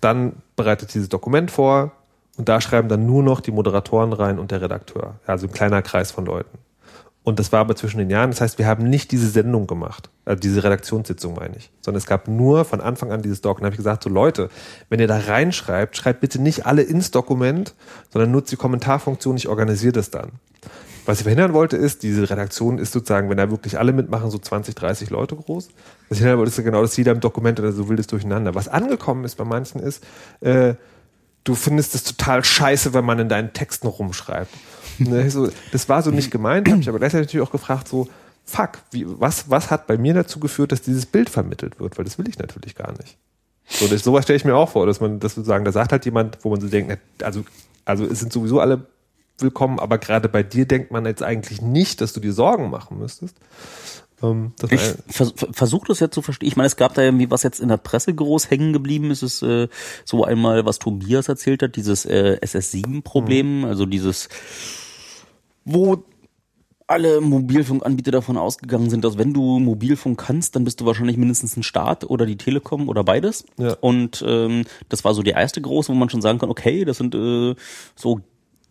[0.00, 1.92] dann bereitet dieses Dokument vor
[2.36, 5.14] und da schreiben dann nur noch die Moderatoren rein und der Redakteur.
[5.26, 6.58] Also ein kleiner Kreis von Leuten.
[7.24, 8.30] Und das war aber zwischen den Jahren.
[8.30, 12.06] Das heißt, wir haben nicht diese Sendung gemacht, also diese Redaktionssitzung meine ich, sondern es
[12.06, 13.56] gab nur von Anfang an dieses Doc.
[13.56, 14.50] Und da habe ich gesagt, so Leute,
[14.90, 17.74] wenn ihr da reinschreibt, schreibt bitte nicht alle ins Dokument,
[18.12, 20.32] sondern nutzt die Kommentarfunktion, ich organisiere das dann.
[21.06, 24.38] Was ich verhindern wollte, ist, diese Redaktion ist sozusagen, wenn da wirklich alle mitmachen, so
[24.38, 25.68] 20, 30 Leute groß.
[25.68, 25.72] Was
[26.10, 28.54] ich verhindern wollte, ist genau, dass jeder im Dokument oder so wildes Durcheinander.
[28.54, 30.02] Was angekommen ist bei manchen ist,
[30.40, 30.74] äh,
[31.44, 34.52] du findest es total scheiße, wenn man in deinen Texten rumschreibt.
[34.98, 38.08] Ne, so, das war so nicht gemeint, habe ich aber gleichzeitig natürlich auch gefragt, so,
[38.44, 41.98] fuck, wie, was, was hat bei mir dazu geführt, dass dieses Bild vermittelt wird?
[41.98, 43.16] Weil das will ich natürlich gar nicht.
[43.66, 46.04] So, das, sowas stelle ich mir auch vor, dass man das sozusagen, da sagt halt
[46.04, 47.44] jemand, wo man so denkt, also,
[47.84, 48.86] also es sind sowieso alle
[49.38, 52.98] willkommen, aber gerade bei dir denkt man jetzt eigentlich nicht, dass du dir Sorgen machen
[52.98, 53.36] müsstest.
[54.22, 56.46] Ähm, Ich vers versuche das ja zu verstehen.
[56.46, 59.22] Ich meine, es gab da irgendwie, was jetzt in der Presse groß hängen geblieben ist,
[59.22, 59.68] ist äh,
[60.04, 64.28] so einmal, was Tobias erzählt hat, dieses äh, SS7-Problem, also dieses,
[65.64, 66.04] wo
[66.86, 71.56] alle Mobilfunkanbieter davon ausgegangen sind, dass wenn du Mobilfunk kannst, dann bist du wahrscheinlich mindestens
[71.56, 73.46] ein Staat oder die Telekom oder beides.
[73.56, 73.74] Ja.
[73.80, 76.98] Und ähm, das war so der erste große, wo man schon sagen kann, okay, das
[76.98, 77.54] sind äh,
[77.96, 78.20] so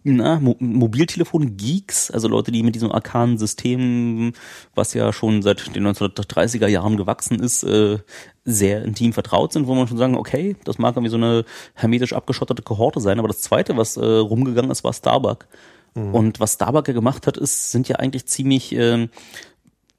[0.04, 4.34] na, Mo Mobiltelefon-Geeks, also Leute, die mit diesem arkanen System,
[4.76, 8.00] was ja schon seit den 1930er Jahren gewachsen ist, äh,
[8.44, 12.14] sehr intim vertraut sind, wo man schon sagen, okay, das mag irgendwie so eine hermetisch
[12.14, 15.48] abgeschottete Kohorte sein, aber das zweite, was äh, rumgegangen ist, war Starbuck.
[15.96, 19.10] Und was Starbuck ja gemacht hat, ist, sind ja eigentlich ziemlich, ähm,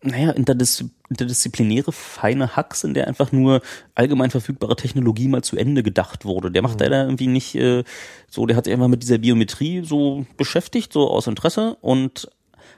[0.03, 3.63] naja, interdis interdisziplinäre, feine Hacks, in der einfach nur
[3.95, 6.51] allgemein verfügbare Technologie mal zu Ende gedacht wurde.
[6.51, 7.85] Der macht leider irgendwie nicht äh,
[8.29, 12.29] so, der hat sich einfach mit dieser Biometrie so beschäftigt, so aus Interesse und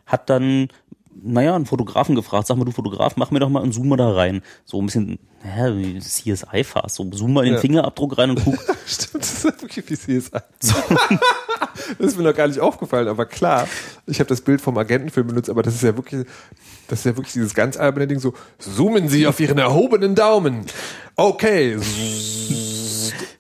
[0.05, 0.69] hat dann,
[1.23, 4.11] naja, einen Fotografen gefragt, sag mal, du Fotograf, mach mir doch mal einen Zoomer da
[4.13, 4.43] rein.
[4.65, 7.61] So ein bisschen, naja, wie CSI fast, so zoom mal in den Ja.
[7.61, 8.55] Fingerabdruck rein und guck,
[8.87, 10.31] Stimmt, das ist wirklich wie CSI.
[11.99, 13.67] das ist mir noch gar nicht aufgefallen, aber klar,
[14.07, 16.27] ich habe das Bild vom Agentenfilm benutzt, aber das ist ja wirklich,
[16.89, 20.67] das ist ja wirklich dieses ganz alberne Ding so, zoomen Sie auf Ihren erhobenen Daumen.
[21.17, 21.79] Okay.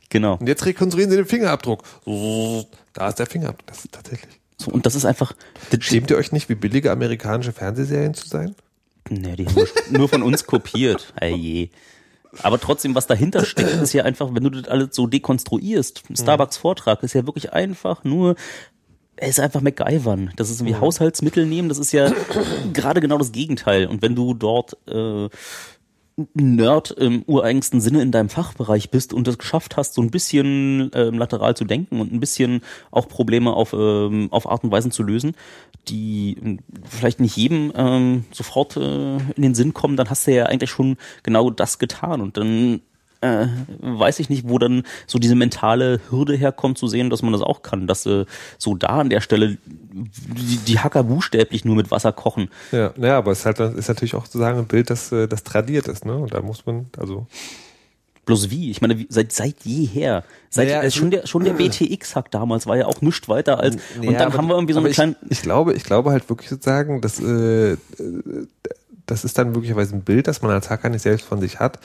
[0.08, 0.36] genau.
[0.36, 1.82] Und jetzt rekonstruieren Sie den Fingerabdruck.
[2.92, 3.66] Da ist der Fingerabdruck.
[3.66, 4.40] Das ist tatsächlich.
[4.58, 5.34] So, und das ist einfach,
[5.70, 8.54] das, Schämt ihr euch nicht, wie billige amerikanische Fernsehserien zu sein?
[9.08, 11.12] Nee, die haben nur von uns kopiert.
[11.20, 11.70] Ey.
[12.42, 16.02] Aber trotzdem, was dahinter steckt, ist ja einfach, wenn du das alles so dekonstruierst.
[16.14, 18.34] Starbucks Vortrag ist ja wirklich einfach nur,
[19.16, 20.32] er ist einfach MacGyvern.
[20.36, 22.12] Das ist irgendwie Haushaltsmittel nehmen, das ist ja
[22.72, 23.86] gerade genau das Gegenteil.
[23.86, 25.28] Und wenn du dort äh,
[26.32, 30.90] Nerd im ureigensten Sinne in deinem Fachbereich bist und es geschafft hast, so ein bisschen
[30.94, 34.90] ähm, lateral zu denken und ein bisschen auch Probleme auf, ähm, auf Art und Weisen
[34.90, 35.34] zu lösen,
[35.88, 40.34] die ähm, vielleicht nicht jedem ähm, sofort äh, in den Sinn kommen, dann hast du
[40.34, 42.22] ja eigentlich schon genau das getan.
[42.22, 42.80] Und dann
[43.20, 43.46] äh,
[43.80, 47.42] weiß ich nicht, wo dann so diese mentale Hürde herkommt, zu sehen, dass man das
[47.42, 48.26] auch kann, dass äh,
[48.58, 52.50] so da an der Stelle die, die Hacker buchstäblich nur mit Wasser kochen.
[52.72, 55.44] Ja, naja, aber es ist halt ist natürlich auch sozusagen ein Bild, das, äh, das
[55.44, 56.16] tradiert ist, ne?
[56.16, 57.26] Und da muss man, also.
[58.26, 58.70] Bloß wie?
[58.72, 60.24] Ich meine, wie, seit, seit jeher.
[60.50, 63.76] Seit, Naja, äh, schon der, schon der BTX-Hack damals war ja auch nichts weiter als,
[64.00, 66.28] und dann haben wir irgendwie so aber einen kleinen, Ich, ich glaube, ich glaube halt
[66.28, 67.76] wirklich sozusagen, dass äh, äh,
[69.06, 71.78] das ist dann möglicherweise ein Bild, das man als Hacker nicht selbst von sich hat.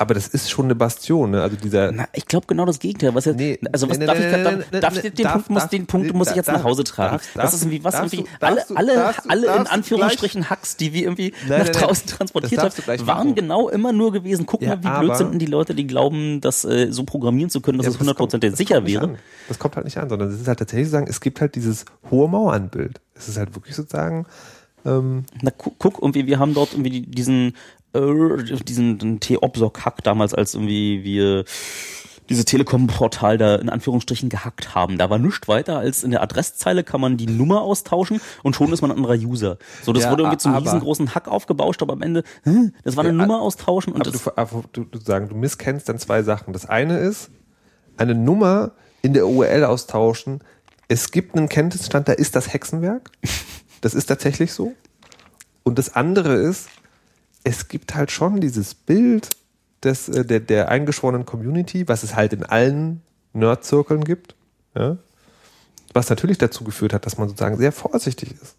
[0.00, 1.42] Aber das ist schon eine Bastion, ne?
[1.42, 1.90] Also dieser.
[1.90, 3.14] na, ich glaube genau das Gegenteil.
[3.16, 5.32] Was jetzt, Nee, also was nee, darf nee, ich, darf, nee, darf ich den darf-
[5.32, 7.16] Punkt, muss, darf- den Punkt muss ich jetzt darf- nach Hause tragen.
[7.16, 10.92] darfst- das ist irgendwie was irgendwie, du- alle, du- alle, alle in Anführungsstrichen Hacks, die
[10.92, 14.46] wir irgendwie Nein, nach draußen transportiert gleich haben, waren genau immer nur gewesen.
[14.46, 17.50] Guck Ja, mal, wie blöd sind denn die Leute, die glauben, das äh, so programmieren
[17.50, 19.04] zu können, dass Ja, es hundertprozentig sicher wäre.
[19.04, 19.18] an.
[19.48, 21.54] Das kommt halt nicht an, sondern es ist halt tatsächlich zu sagen, es gibt halt
[21.56, 23.00] dieses hohe Mauernbild.
[23.14, 24.26] Es ist halt wirklich sozusagen,
[24.86, 27.54] ähm, Na, guck, guck irgendwie, wir haben dort irgendwie die- diesen,
[28.64, 31.44] diesen T-Opsoc-Hack damals, als irgendwie wir
[32.28, 34.98] diese Telekom-Portal da in Anführungsstrichen gehackt haben.
[34.98, 38.70] Da war nichts weiter als in der Adresszeile kann man die Nummer austauschen und schon
[38.72, 39.56] ist man ein anderer User.
[39.82, 42.24] So, das Ja, wurde irgendwie zum riesengroßen Hack aufgebauscht, aber am Ende,
[42.84, 45.36] das war eine Ja, Nummer austauschen und aber das, du, aber du, du sagen, du
[45.36, 46.52] misskennst dann zwei Sachen.
[46.52, 47.30] Das eine ist,
[47.96, 50.40] eine Nummer in der URL austauschen.
[50.88, 53.10] Es gibt einen Kenntnisstand, da ist das Hexenwerk.
[53.80, 54.72] Das ist tatsächlich so.
[55.62, 56.68] Und das andere ist,
[57.48, 59.30] es gibt halt schon dieses Bild
[59.82, 64.34] des, äh, der, der eingeschworenen Community, was es halt in allen Nerd-Zirkeln gibt.
[64.76, 64.98] Ja?
[65.94, 68.56] Was natürlich dazu geführt hat, dass man sozusagen sehr vorsichtig ist,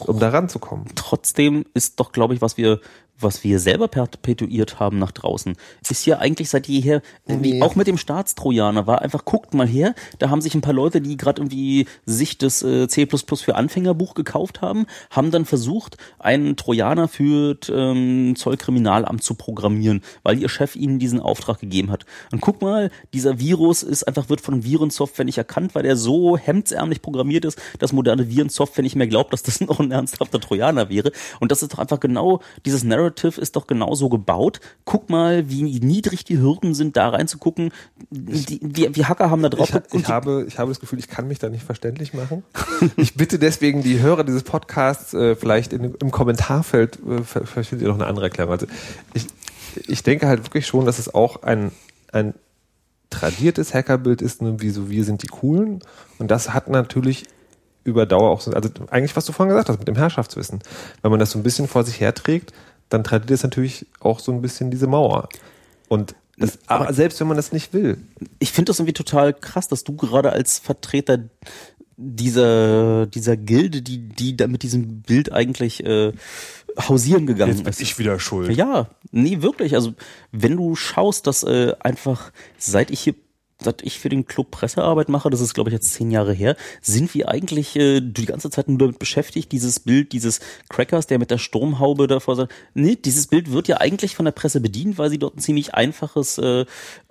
[0.00, 0.86] um da ranzukommen.
[0.96, 2.80] trotzdem ist doch, glaube ich, was wir,
[3.22, 5.56] was wir selber perpetuiert haben nach draußen,
[5.88, 7.62] ist ja eigentlich seit jeher, Nee.
[7.62, 11.00] auch mit dem Staatstrojaner, war einfach, guckt mal her, da haben sich ein paar Leute,
[11.00, 16.56] die gerade irgendwie sich das äh, C++ für Anfängerbuch gekauft haben, haben dann versucht, einen
[16.56, 22.06] Trojaner für ähm, Zollkriminalamt zu programmieren, weil ihr Chef ihnen diesen Auftrag gegeben hat.
[22.32, 26.36] Und guck mal, dieser Virus ist einfach, wird von Virensoftware nicht erkannt, weil er so
[26.36, 30.88] hemdsärmlich programmiert ist, dass moderne Virensoftware nicht mehr glaubt, dass das noch ein ernsthafter Trojaner
[30.88, 31.12] wäre.
[31.40, 34.60] Und das ist doch einfach genau, dieses Narrative ist doch genau so gebaut.
[34.84, 37.72] Guck mal, wie niedrig die Hürden sind, da reinzugucken.
[38.10, 40.98] Die, wir, wir Hacker haben da drauf Ich, ha- ich, habe, ich habe das Gefühl,
[40.98, 42.42] ich kann mich da nicht verständlich machen.
[42.96, 47.82] Ich bitte deswegen die Hörer dieses Podcasts äh, vielleicht in, im Kommentarfeld, äh, vielleicht findet
[47.82, 48.52] ihr noch eine andere Erklärung.
[48.52, 48.66] Also
[49.14, 49.26] ich,
[49.86, 51.72] ich denke halt wirklich schon, dass es auch ein,
[52.12, 52.34] ein
[53.10, 55.80] tradiertes Hackerbild ist, ne, wie so wir sind die Coolen.
[56.18, 57.24] Und das hat natürlich
[57.82, 60.60] über Dauer auch so, also eigentlich, was du vorhin gesagt hast, mit dem Herrschaftswissen.
[61.02, 62.52] Wenn man das so ein bisschen vor sich herträgt,
[62.90, 65.28] dann tradiert es natürlich auch so ein bisschen diese Mauer.
[65.88, 67.98] Und das, aber selbst wenn man das nicht will,
[68.38, 71.18] ich finde das irgendwie total krass, dass du gerade als Vertreter
[71.96, 76.12] dieser, dieser Gilde, die, die da mit diesem Bild eigentlich äh,
[76.78, 77.98] hausieren gegangen ist.
[77.98, 78.56] wieder schuld.
[78.56, 79.74] Ja, nee, wirklich.
[79.74, 79.92] Also,
[80.32, 83.14] wenn du schaust, dass äh, einfach, seit ich hier,
[83.62, 86.56] seit ich für den Club Pressearbeit mache, das ist, glaube ich, jetzt zehn Jahre her,
[86.80, 91.18] sind wir eigentlich äh, die ganze Zeit nur damit beschäftigt, dieses Bild dieses Crackers, der
[91.18, 94.98] mit der Sturmhaube davor sagt, nee, dieses Bild wird ja eigentlich von der Presse bedient,
[94.98, 96.64] weil sie dort ein ziemlich einfaches äh,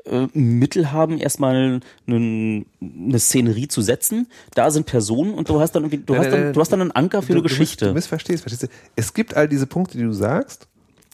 [0.05, 4.27] äh, Mittel haben, erstmal einen, eine Szenerie zu setzen.
[4.55, 6.53] Da sind Personen und du hast dann irgendwie, du Nein, hast dann, nein.
[6.53, 7.85] du hast dann einen Anker für eine du, Du, Geschichte.
[7.87, 8.67] du missverstehst, verstehst du?
[8.95, 10.67] Es gibt all diese Punkte, die du sagst.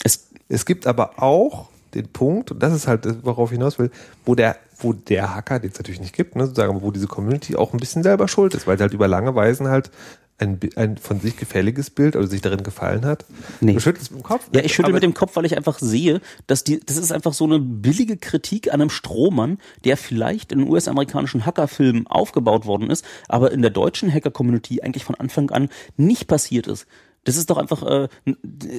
[0.03, 3.89] es, Es gibt aber auch den Punkt, und das ist halt, worauf ich hinaus will,
[4.25, 7.55] wo der, wo der Hacker, den es natürlich nicht gibt, ne, sozusagen, wo diese Community
[7.55, 9.91] auch ein bisschen selber schuld ist, weil sie halt über lange Weisen halt
[10.37, 13.25] ein, ein von sich gefälliges Bild oder sich darin gefallen hat.
[13.61, 13.73] Nee.
[13.73, 14.49] Du schüttelst mit dem Kopf.
[14.53, 17.33] Ja, ich schüttel mit dem Kopf, weil ich einfach sehe, dass die, das ist einfach
[17.33, 23.05] so eine billige Kritik an einem Strohmann, der vielleicht in US-amerikanischen Hackerfilmen aufgebaut worden ist,
[23.29, 26.85] aber in der deutschen Hacker-Community eigentlich von Anfang an nicht passiert ist.
[27.25, 28.07] Das ist doch einfach, äh,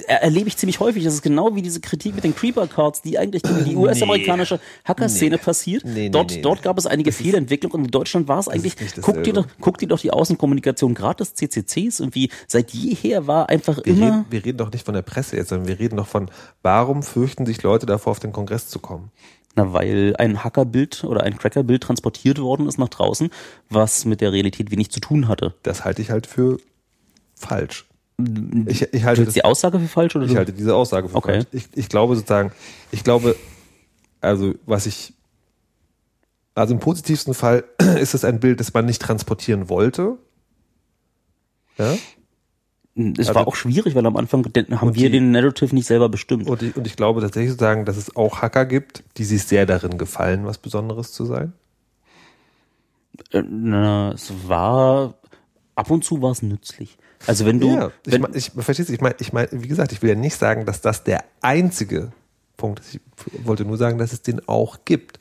[0.07, 1.03] er- erlebe ich ziemlich häufig.
[1.03, 5.37] Das ist genau wie diese Kritik mit den Creeper-Cards, die eigentlich gegen die US-amerikanische Hacker-Szene
[5.37, 5.83] passiert.
[5.85, 6.63] Nee, nee, dort nee, dort nee.
[6.63, 9.87] gab es einige Fehlentwicklungen und in Deutschland war es eigentlich, guck dir, doch, guck dir
[9.87, 14.05] doch die Außenkommunikation gerade des CCCs irgendwie seit jeher war einfach wir, immer...
[14.05, 16.31] reden, wir reden doch nicht von der Presse jetzt, sondern wir reden doch von,
[16.63, 19.11] warum fürchten sich Leute davor, auf den Kongress zu kommen?
[19.55, 23.29] Na, weil ein Hackerbild oder ein Crackerbild transportiert worden ist nach draußen,
[23.69, 25.55] was mit der Realität wenig zu tun hatte.
[25.63, 26.59] Das halte ich halt für
[27.35, 27.87] falsch.
[28.65, 31.33] Ich, ich halte hältst die Aussage für falsch oder Ich halte diese Aussage für Okay.
[31.33, 31.45] falsch.
[31.51, 32.51] Ich, ich glaube sozusagen,
[32.91, 33.35] ich glaube,
[34.21, 35.13] also was ich,
[36.55, 37.63] also im positivsten Fall
[37.99, 40.17] ist es ein Bild, das man nicht transportieren wollte.
[41.77, 41.93] Ja?
[42.95, 46.09] es also- war auch schwierig, weil am Anfang haben wir die- den Narrative nicht selber
[46.09, 46.49] bestimmt.
[46.49, 49.67] Und ich, und ich glaube tatsächlich sozusagen, dass es auch Hacker gibt, die sich sehr
[49.67, 51.53] darin gefallen, was Besonderes zu sein.
[53.31, 55.13] Äh, na, es war
[55.75, 56.97] ab und zu war es nützlich.
[57.25, 59.67] Also wenn du, ja, ich, wenn, mein, ich verstehst du, ich meine, ich meine, wie
[59.67, 62.11] gesagt, ich will ja nicht sagen, dass das der einzige
[62.57, 62.95] Punkt ist.
[62.95, 63.01] Ich
[63.45, 65.19] wollte nur sagen, dass es den auch gibt.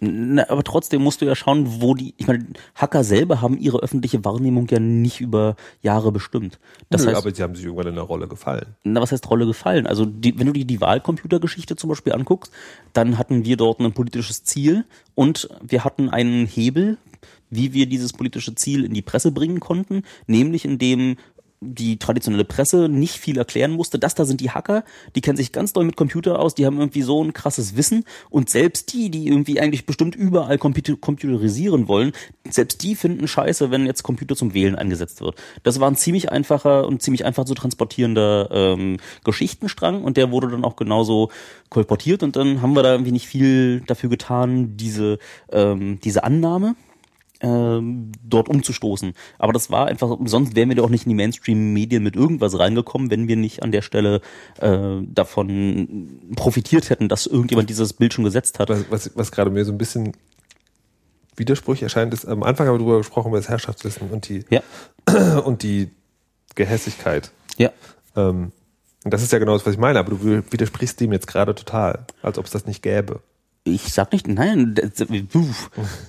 [0.00, 3.78] na, aber trotzdem musst du ja schauen, wo die, ich meine, Hacker selber haben ihre
[3.80, 6.58] öffentliche Wahrnehmung ja nicht über Jahre bestimmt.
[6.88, 8.76] Das Nö, heißt, aber sie haben sich irgendwann in der Rolle gefallen.
[8.84, 9.86] na, was heißt Rolle gefallen?
[9.86, 12.52] Also, die, wenn du dir die Wahlcomputergeschichte zum Beispiel anguckst,
[12.92, 14.84] dann hatten wir dort ein politisches Ziel
[15.14, 16.96] und wir hatten einen Hebel,
[17.50, 21.16] wie wir dieses politische Ziel in die Presse bringen konnten, nämlich indem
[21.60, 23.98] die traditionelle Presse nicht viel erklären musste.
[23.98, 24.84] Das da sind die Hacker,
[25.14, 28.04] die kennen sich ganz doll mit Computer aus, die haben irgendwie so ein krasses Wissen
[28.30, 32.12] und selbst die, die irgendwie eigentlich bestimmt überall computer computerisieren wollen,
[32.48, 35.36] selbst die finden scheiße, wenn jetzt Computer zum Wählen eingesetzt wird.
[35.62, 40.48] Das war ein ziemlich einfacher und ziemlich einfach zu transportierender ähm, Geschichtenstrang und der wurde
[40.48, 41.30] dann auch genauso
[41.70, 45.18] kolportiert und dann haben wir da irgendwie nicht viel dafür getan, diese,
[45.50, 46.76] ähm, diese Annahme
[47.40, 49.12] ähm, dort umzustoßen.
[49.38, 52.58] Aber das war einfach, sonst wären wir doch auch nicht in die Mainstream-Medien mit irgendwas
[52.58, 54.20] reingekommen, wenn wir nicht an der Stelle
[54.60, 58.68] äh, davon profitiert hätten, dass irgendjemand dieses Bild schon gesetzt hat.
[58.70, 60.12] was, was, was gerade mir so ein bisschen
[61.36, 64.62] widersprüchlich erscheint, ist, am Anfang haben wir darüber gesprochen, über das Herrschaftswissen und die, Ja,
[65.44, 65.90] und die
[66.54, 67.30] Gehässigkeit.
[67.56, 67.70] ja.
[68.16, 68.52] Ähm,
[69.04, 71.54] und das ist ja genau das, was ich meine, aber du widersprichst dem jetzt gerade
[71.54, 73.20] total, als ob es das nicht gäbe.
[73.74, 74.74] Ich sag nicht, nein,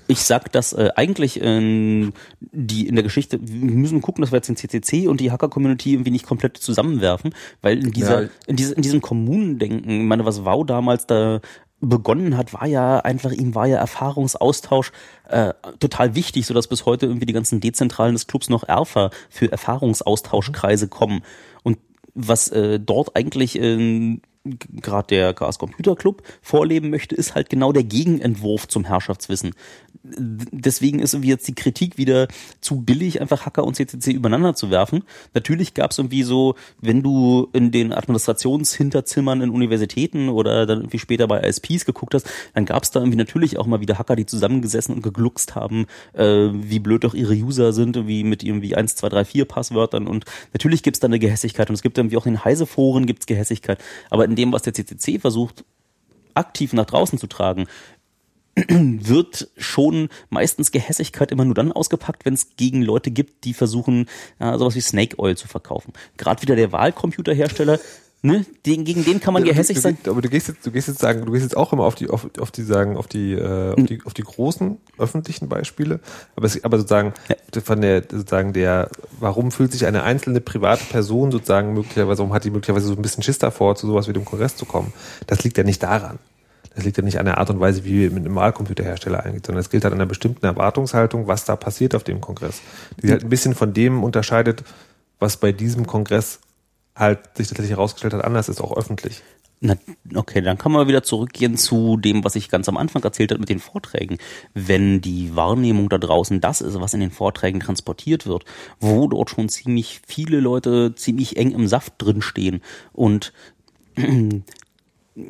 [0.08, 4.38] ich sag, dass äh, eigentlich ähm, die in der Geschichte, wir müssen gucken, dass wir
[4.38, 8.30] jetzt den CCC und die Hacker-Community irgendwie nicht komplett zusammenwerfen, weil in dieser, Ja.
[8.48, 11.42] in, diese, in diesem Kommunendenken, ich meine, was Wow damals da
[11.82, 14.92] begonnen hat, war ja einfach, ihm war ja Erfahrungsaustausch
[15.30, 19.52] äh, total wichtig, sodass bis heute irgendwie die ganzen Dezentralen des Clubs noch Erfa für
[19.52, 21.22] Erfahrungsaustauschkreise kommen.
[21.64, 21.78] Und
[22.14, 27.74] was äh, dort eigentlich ähm, gerade der Chaos Computer Club vorleben möchte, ist halt genau
[27.74, 29.52] der Gegenentwurf zum Herrschaftswissen.
[30.02, 32.28] Deswegen ist irgendwie jetzt die Kritik wieder
[32.62, 35.04] zu billig, einfach Hacker und CCC übereinander zu werfen.
[35.34, 41.00] Natürlich gab es irgendwie so, wenn du in den Administrationshinterzimmern in Universitäten oder dann irgendwie
[41.00, 44.16] später bei ISPs geguckt hast, dann gab es da irgendwie natürlich auch mal wieder Hacker,
[44.16, 48.76] die zusammengesessen und gegluckst haben, äh, wie blöd doch ihre User sind, irgendwie mit irgendwie
[48.76, 51.98] 1, 2, 3, 4 Passwörtern und natürlich gibt es da eine Gehässigkeit und es gibt
[51.98, 53.80] irgendwie auch in Heise-Foren gibt's Gehässigkeit.
[54.10, 55.66] Aber in dem, was der CCC versucht,
[56.34, 57.68] aktiv nach draußen zu tragen,
[58.56, 64.08] wird schon meistens Gehässigkeit immer nur dann ausgepackt, wenn es gegen Leute gibt, die versuchen,
[64.40, 65.94] ja, sowas wie Snake Oil zu verkaufen.
[66.18, 67.80] Gerade wieder der Wahlcomputerhersteller,
[68.22, 69.98] ne, den, gegen den kann man Ja, gehässig sein.
[70.08, 72.10] Aber du gehst jetzt, du gehst jetzt sagen, du gehst jetzt auch immer auf die,
[72.10, 76.00] auf, auf die sagen, auf die, äh, auf die, auf die großen öffentlichen Beispiele.
[76.36, 77.14] Aber es, aber sozusagen
[77.64, 78.90] von der, sozusagen der,
[79.20, 83.02] warum fühlt sich eine einzelne private Person sozusagen möglicherweise, warum hat die möglicherweise so ein
[83.02, 84.94] bisschen Schiss davor, zu sowas wie dem Kongress zu kommen?
[85.28, 86.20] Das liegt ja nicht daran.
[86.76, 89.46] Das liegt ja nicht an der Art und Weise, wie wir mit einem Wahlcomputerhersteller eingeht,
[89.46, 92.62] sondern es gilt halt an einer bestimmten Erwartungshaltung, was da passiert auf dem Kongress.
[93.02, 94.64] Die halt ein bisschen von dem unterscheidet,
[95.20, 96.40] was bei diesem Kongress
[96.96, 99.22] halt sich tatsächlich herausgestellt hat, anders ist, auch öffentlich.
[99.62, 99.76] Na,
[100.16, 103.42] okay, dann kann man wieder zurückgehen zu dem, was ich ganz am Anfang erzählt habe
[103.42, 104.18] mit den Vorträgen.
[104.54, 108.46] Wenn die Wahrnehmung da draußen das ist, was in den Vorträgen transportiert wird,
[108.80, 112.62] wo dort schon ziemlich viele Leute ziemlich eng im Saft drin stehen
[112.94, 113.34] und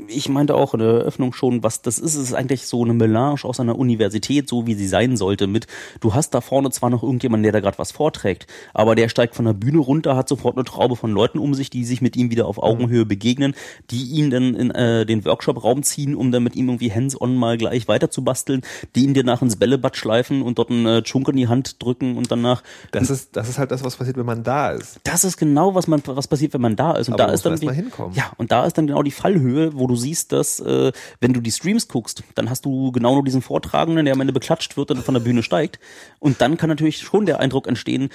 [0.08, 2.94] ich meinte auch in der Eröffnung schon, was das ist, Es ist eigentlich so eine
[2.94, 5.68] Melange aus einer Universität, so wie sie sein sollte, mit
[6.00, 9.36] du hast da vorne zwar noch irgendjemanden, der da gerade was vorträgt, aber der steigt
[9.36, 12.16] von der Bühne runter, hat sofort eine Traube von Leuten um sich, die sich mit
[12.16, 13.54] ihm wieder auf Augenhöhe begegnen,
[13.92, 17.58] die ihn dann in äh, den Workshop-Raum ziehen, um dann mit ihm irgendwie hands-on mal
[17.58, 18.62] gleich weiter zu basteln,
[18.96, 21.82] die ihn dir nach ins Bällebad schleifen und dort einen äh, Chunk in die Hand
[21.84, 25.00] drücken und danach Das ist, das ist halt das, was passiert, wenn man da ist.
[25.04, 27.08] das ist genau, was man, was passiert, wenn man da ist.
[27.08, 28.16] Und Aber da ist dann erst mal die- hinkommen.
[28.16, 31.42] Ja, und da ist dann genau die Fallhöhe, wo du siehst, dass äh, wenn du
[31.42, 34.92] die Streams guckst, dann hast du genau nur diesen Vortragenden, der am Ende beklatscht wird
[34.92, 35.80] und von der Bühne steigt.
[36.20, 38.10] Und dann kann natürlich schon der Eindruck entstehen,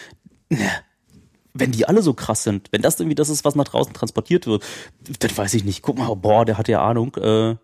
[1.53, 4.47] wenn die alle so krass sind, wenn das irgendwie das ist, was nach draußen transportiert
[4.47, 4.65] wird,
[5.21, 5.83] dann weiß ich nicht.
[5.83, 7.15] Guck mal, boah, der hat ja Ahnung.
[7.17, 7.57] Äh,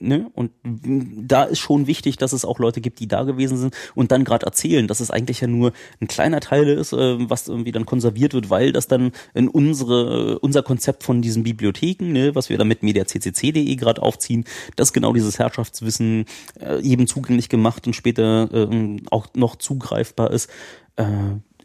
[0.00, 0.28] Ne?
[0.34, 4.10] Und da ist schon wichtig, dass es auch Leute gibt, die da gewesen sind und
[4.10, 7.70] dann gerade erzählen, dass es eigentlich ja nur ein kleiner Teil ist, äh, was irgendwie
[7.70, 12.48] dann konserviert wird, weil das dann in unsere unser Konzept von diesen Bibliotheken, ne, was
[12.48, 14.44] wir da mit mediaccc.de gerade aufziehen,
[14.74, 16.24] dass genau dieses Herrschaftswissen
[16.60, 20.50] äh, jedem zugänglich gemacht und später äh, auch noch zugreifbar ist.
[20.96, 21.06] Äh,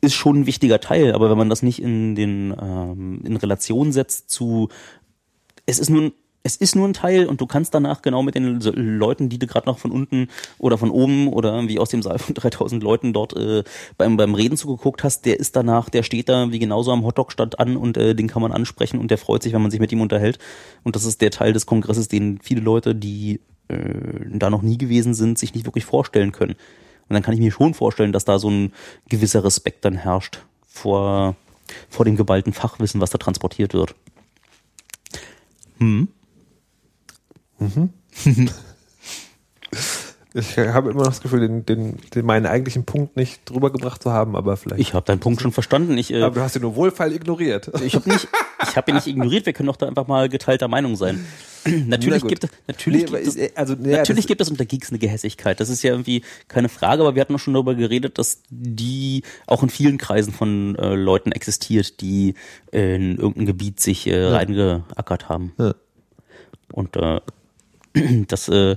[0.01, 3.91] ist schon ein wichtiger Teil, aber wenn man das nicht in den ähm, in Relation
[3.91, 4.69] setzt zu
[5.65, 8.59] es ist nur es ist nur ein Teil und du kannst danach genau mit den
[8.61, 12.19] Leuten, die du gerade noch von unten oder von oben oder irgendwie aus dem Saal
[12.19, 13.63] von 3000 Leuten dort äh,
[13.97, 17.59] beim, beim Reden zugeguckt hast, der ist danach, der steht da wie genauso am Hotdog-Stand
[17.59, 19.91] an und äh, den kann man ansprechen und der freut sich, wenn man sich mit
[19.91, 20.39] ihm unterhält.
[20.83, 23.77] Und das ist der Teil des Kongresses, den viele Leute, die äh,
[24.29, 26.55] da noch nie gewesen sind, sich nicht wirklich vorstellen können.
[27.09, 28.71] Und dann kann ich mir schon vorstellen, dass da so ein
[29.09, 31.35] gewisser Respekt dann herrscht vor,
[31.89, 33.95] vor dem geballten Fachwissen, was da transportiert wird.
[40.35, 44.03] Ich habe immer noch das Gefühl, den, den, den meinen eigentlichen Punkt nicht drüber gebracht
[44.03, 44.79] zu haben, aber vielleicht.
[44.79, 45.97] Ich habe deinen Punkt schon verstanden.
[45.97, 47.71] Ich, äh, aber du hast ihn nur wohlfeil ignoriert.
[47.83, 48.27] ich habe nicht,
[48.61, 49.47] ich habe ihn nicht ignoriert.
[49.47, 51.25] Wir können doch da einfach mal geteilter Meinung sein.
[51.87, 54.99] natürlich gibt es, natürlich Nee, gibt es, also, naja, natürlich gibt es unter Geeks eine
[54.99, 55.59] Gehässigkeit.
[55.59, 59.23] Das ist ja irgendwie keine Frage, aber wir hatten auch schon darüber geredet, dass die
[59.47, 62.35] auch in vielen Kreisen von äh, Leuten existiert, die
[62.71, 65.53] in irgendein Gebiet sich äh, reingeackert haben.
[65.57, 65.73] Ja.
[66.71, 67.19] Und äh,
[68.27, 68.75] das, äh,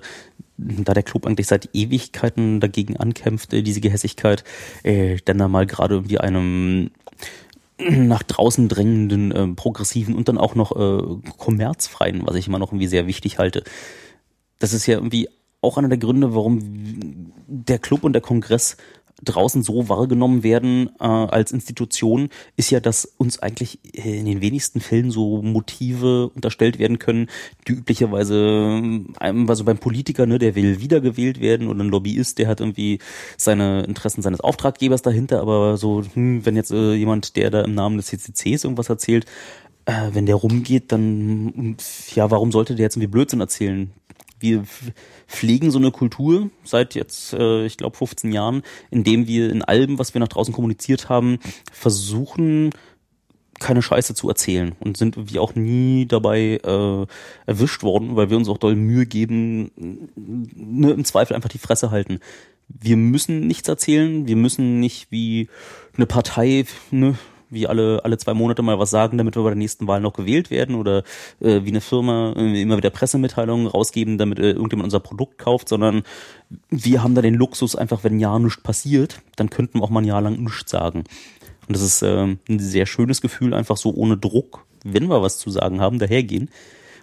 [0.57, 4.45] da der Club eigentlich seit Ewigkeiten dagegen ankämpft, diese Gehässigkeit,
[4.83, 6.91] äh, dann da mal gerade irgendwie einem
[7.79, 12.71] nach draußen drängenden, äh, progressiven und dann auch noch äh, kommerzfreien, was ich immer noch
[12.71, 13.65] irgendwie sehr wichtig halte.
[14.59, 15.29] Das ist ja irgendwie
[15.61, 18.77] auch einer der Gründe, warum der Club und der Kongress
[19.23, 24.41] draußen so wahrgenommen werden äh, als Institution, ist ja, dass uns eigentlich äh, in den
[24.41, 27.29] wenigsten Fällen so Motive unterstellt werden können,
[27.69, 28.81] die üblicherweise
[29.21, 32.99] ähm, also beim Politiker, ne, der will wiedergewählt werden oder ein Lobbyist, der hat irgendwie
[33.37, 37.75] seine Interessen seines Auftraggebers dahinter, aber so, hm, wenn jetzt äh, jemand, der da im
[37.75, 39.27] Namen des CCCs irgendwas erzählt,
[39.85, 41.77] äh, wenn der rumgeht, dann,
[42.15, 43.91] ja, warum sollte der jetzt irgendwie Blödsinn erzählen?
[44.43, 44.65] Wir
[45.27, 49.99] pflegen so eine Kultur seit jetzt, äh, ich glaube, 15 Jahren, indem wir in allem,
[49.99, 51.39] was wir nach draußen kommuniziert haben,
[51.73, 52.71] versuchen,
[53.61, 57.07] keine Scheiße zu erzählen und sind irgendwie auch nie dabei äh,
[57.47, 59.71] erwischt worden, weil wir uns auch doll Mühe geben,
[60.17, 62.19] ne, im Zweifel einfach die Fresse halten.
[62.69, 65.49] Wir müssen nichts erzählen, wir müssen nicht wie
[65.97, 67.15] eine Partei, ne,
[67.53, 70.15] wie alle, alle zwei Monate mal was sagen, damit wir bei der nächsten Wahl noch
[70.15, 71.05] gewählt werden oder
[71.41, 75.69] äh, wie eine Firma äh, immer wieder Pressemitteilungen rausgeben, damit äh, irgendjemand unser Produkt kauft,
[75.69, 76.03] sondern
[76.71, 79.91] wir haben da den Luxus, einfach wenn ein Jahr nichts passiert, dann könnten wir auch
[79.91, 81.05] mal ein Jahr lang nichts sagen.
[81.69, 85.39] Und das ist ähm, ein sehr schönes Gefühl, einfach so ohne Druck, wenn wir was
[85.39, 86.51] zu sagen haben, dahergehen.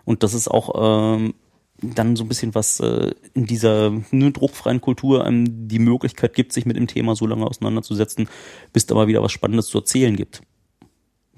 [0.05, 1.33] Und das ist auch ähm,
[1.81, 6.53] dann so ein bisschen was äh, in dieser ne, druckfreien Kultur einem die Möglichkeit gibt,
[6.53, 8.29] sich mit dem Thema so lange auseinanderzusetzen,
[8.73, 10.41] bis da mal wieder was Spannendes zu erzählen gibt.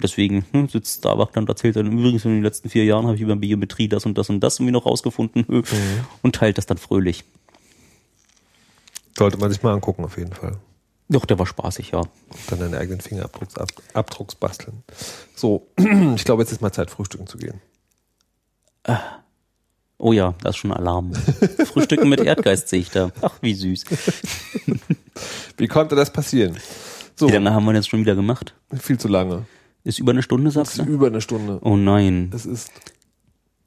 [0.02, 3.16] Deswegen ne, sitzt Starbuck dann und erzählt dann übrigens in den letzten vier Jahren habe
[3.16, 5.64] ich über Biometrie das und das und das irgendwie noch rausgefunden äh,
[6.22, 7.24] und teilt das dann fröhlich.
[9.18, 10.58] Sollte man sich mal angucken, auf jeden Fall.
[11.10, 12.00] Doch, der war spaßig, ja.
[12.00, 12.10] Und
[12.48, 14.84] dann deine eigenen Fingerabdrucks ab, Abdrucks basteln.
[15.36, 15.68] So,
[16.16, 17.60] ich glaube, jetzt ist mal Zeit, frühstücken zu gehen.
[20.04, 21.14] Oh ja, das ist schon Alarm.
[21.66, 23.12] Frühstücken mit Erdgeist sehe ich da.
[23.22, 23.86] Ach, wie süß.
[25.58, 26.58] Wie konnte das passieren?
[27.16, 28.56] So, Wie lange haben wir jetzt schon wieder gemacht?
[28.80, 29.46] viel zu lange.
[29.84, 30.92] Ist über eine Stunde, Das sagst ist du?
[30.92, 31.60] über eine Stunde.
[31.62, 32.32] Oh nein.
[32.34, 32.72] Es ist,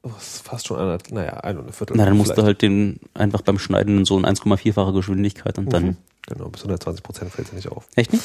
[0.03, 1.95] oh, es ist fast schon eine, naja, eine und eine Viertel.
[1.95, 2.47] Na, dann musst du vielleicht.
[2.47, 5.95] halt den einfach beim Schneiden so in 1,4-fache Geschwindigkeit und dann.
[6.27, 7.87] Genau, bis 120 Prozent fällt es ja nicht auf.
[7.95, 8.23] Echt nicht?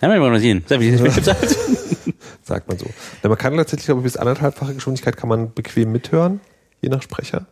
[0.00, 0.64] Ja, wir mal sehen.
[2.42, 2.86] Sagt man so.
[3.22, 6.40] Na, man kann tatsächlich, glaube ich, bis anderthalbfache Geschwindigkeit kann man bequem mithören,
[6.80, 7.46] je nach Sprecher.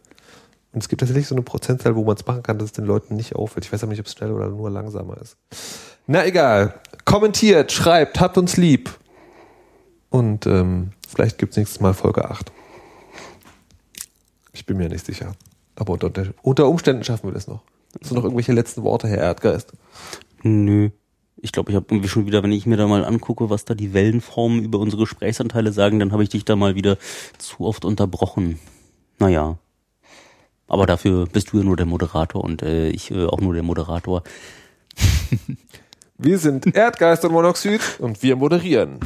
[0.73, 2.85] Und es gibt tatsächlich so eine Prozentzahl, wo man es machen kann, dass es den
[2.85, 3.65] Leuten nicht auffällt.
[3.65, 5.37] Ich weiß aber nicht, ob es schnell oder nur langsamer ist.
[6.07, 6.75] Na egal.
[7.05, 8.91] Kommentiert, schreibt, habt uns lieb.
[10.11, 12.53] Und ähm, vielleicht gibt's nächstes Mal Folge 8.
[14.53, 15.35] Ich bin mir nicht sicher.
[15.77, 16.11] Aber unter,
[16.43, 17.63] unter Umständen schaffen wir das noch.
[18.01, 19.73] Hast du noch irgendwelche letzten Worte, Herr Erdgeist?
[20.43, 20.91] Nö.
[21.39, 23.75] Ich glaube, ich habe irgendwie schon wieder, wenn ich mir da mal angucke, was da
[23.75, 26.97] die Wellenformen über unsere Gesprächsanteile sagen, dann habe ich dich da mal wieder
[27.39, 28.59] zu oft unterbrochen.
[29.19, 29.59] Naja.
[30.69, 33.63] Aber dafür bist du ja nur der Moderator und äh, ich äh, auch nur der
[33.63, 34.23] Moderator.
[36.19, 39.01] Wir sind Erdgeist und Monoxid und wir moderieren.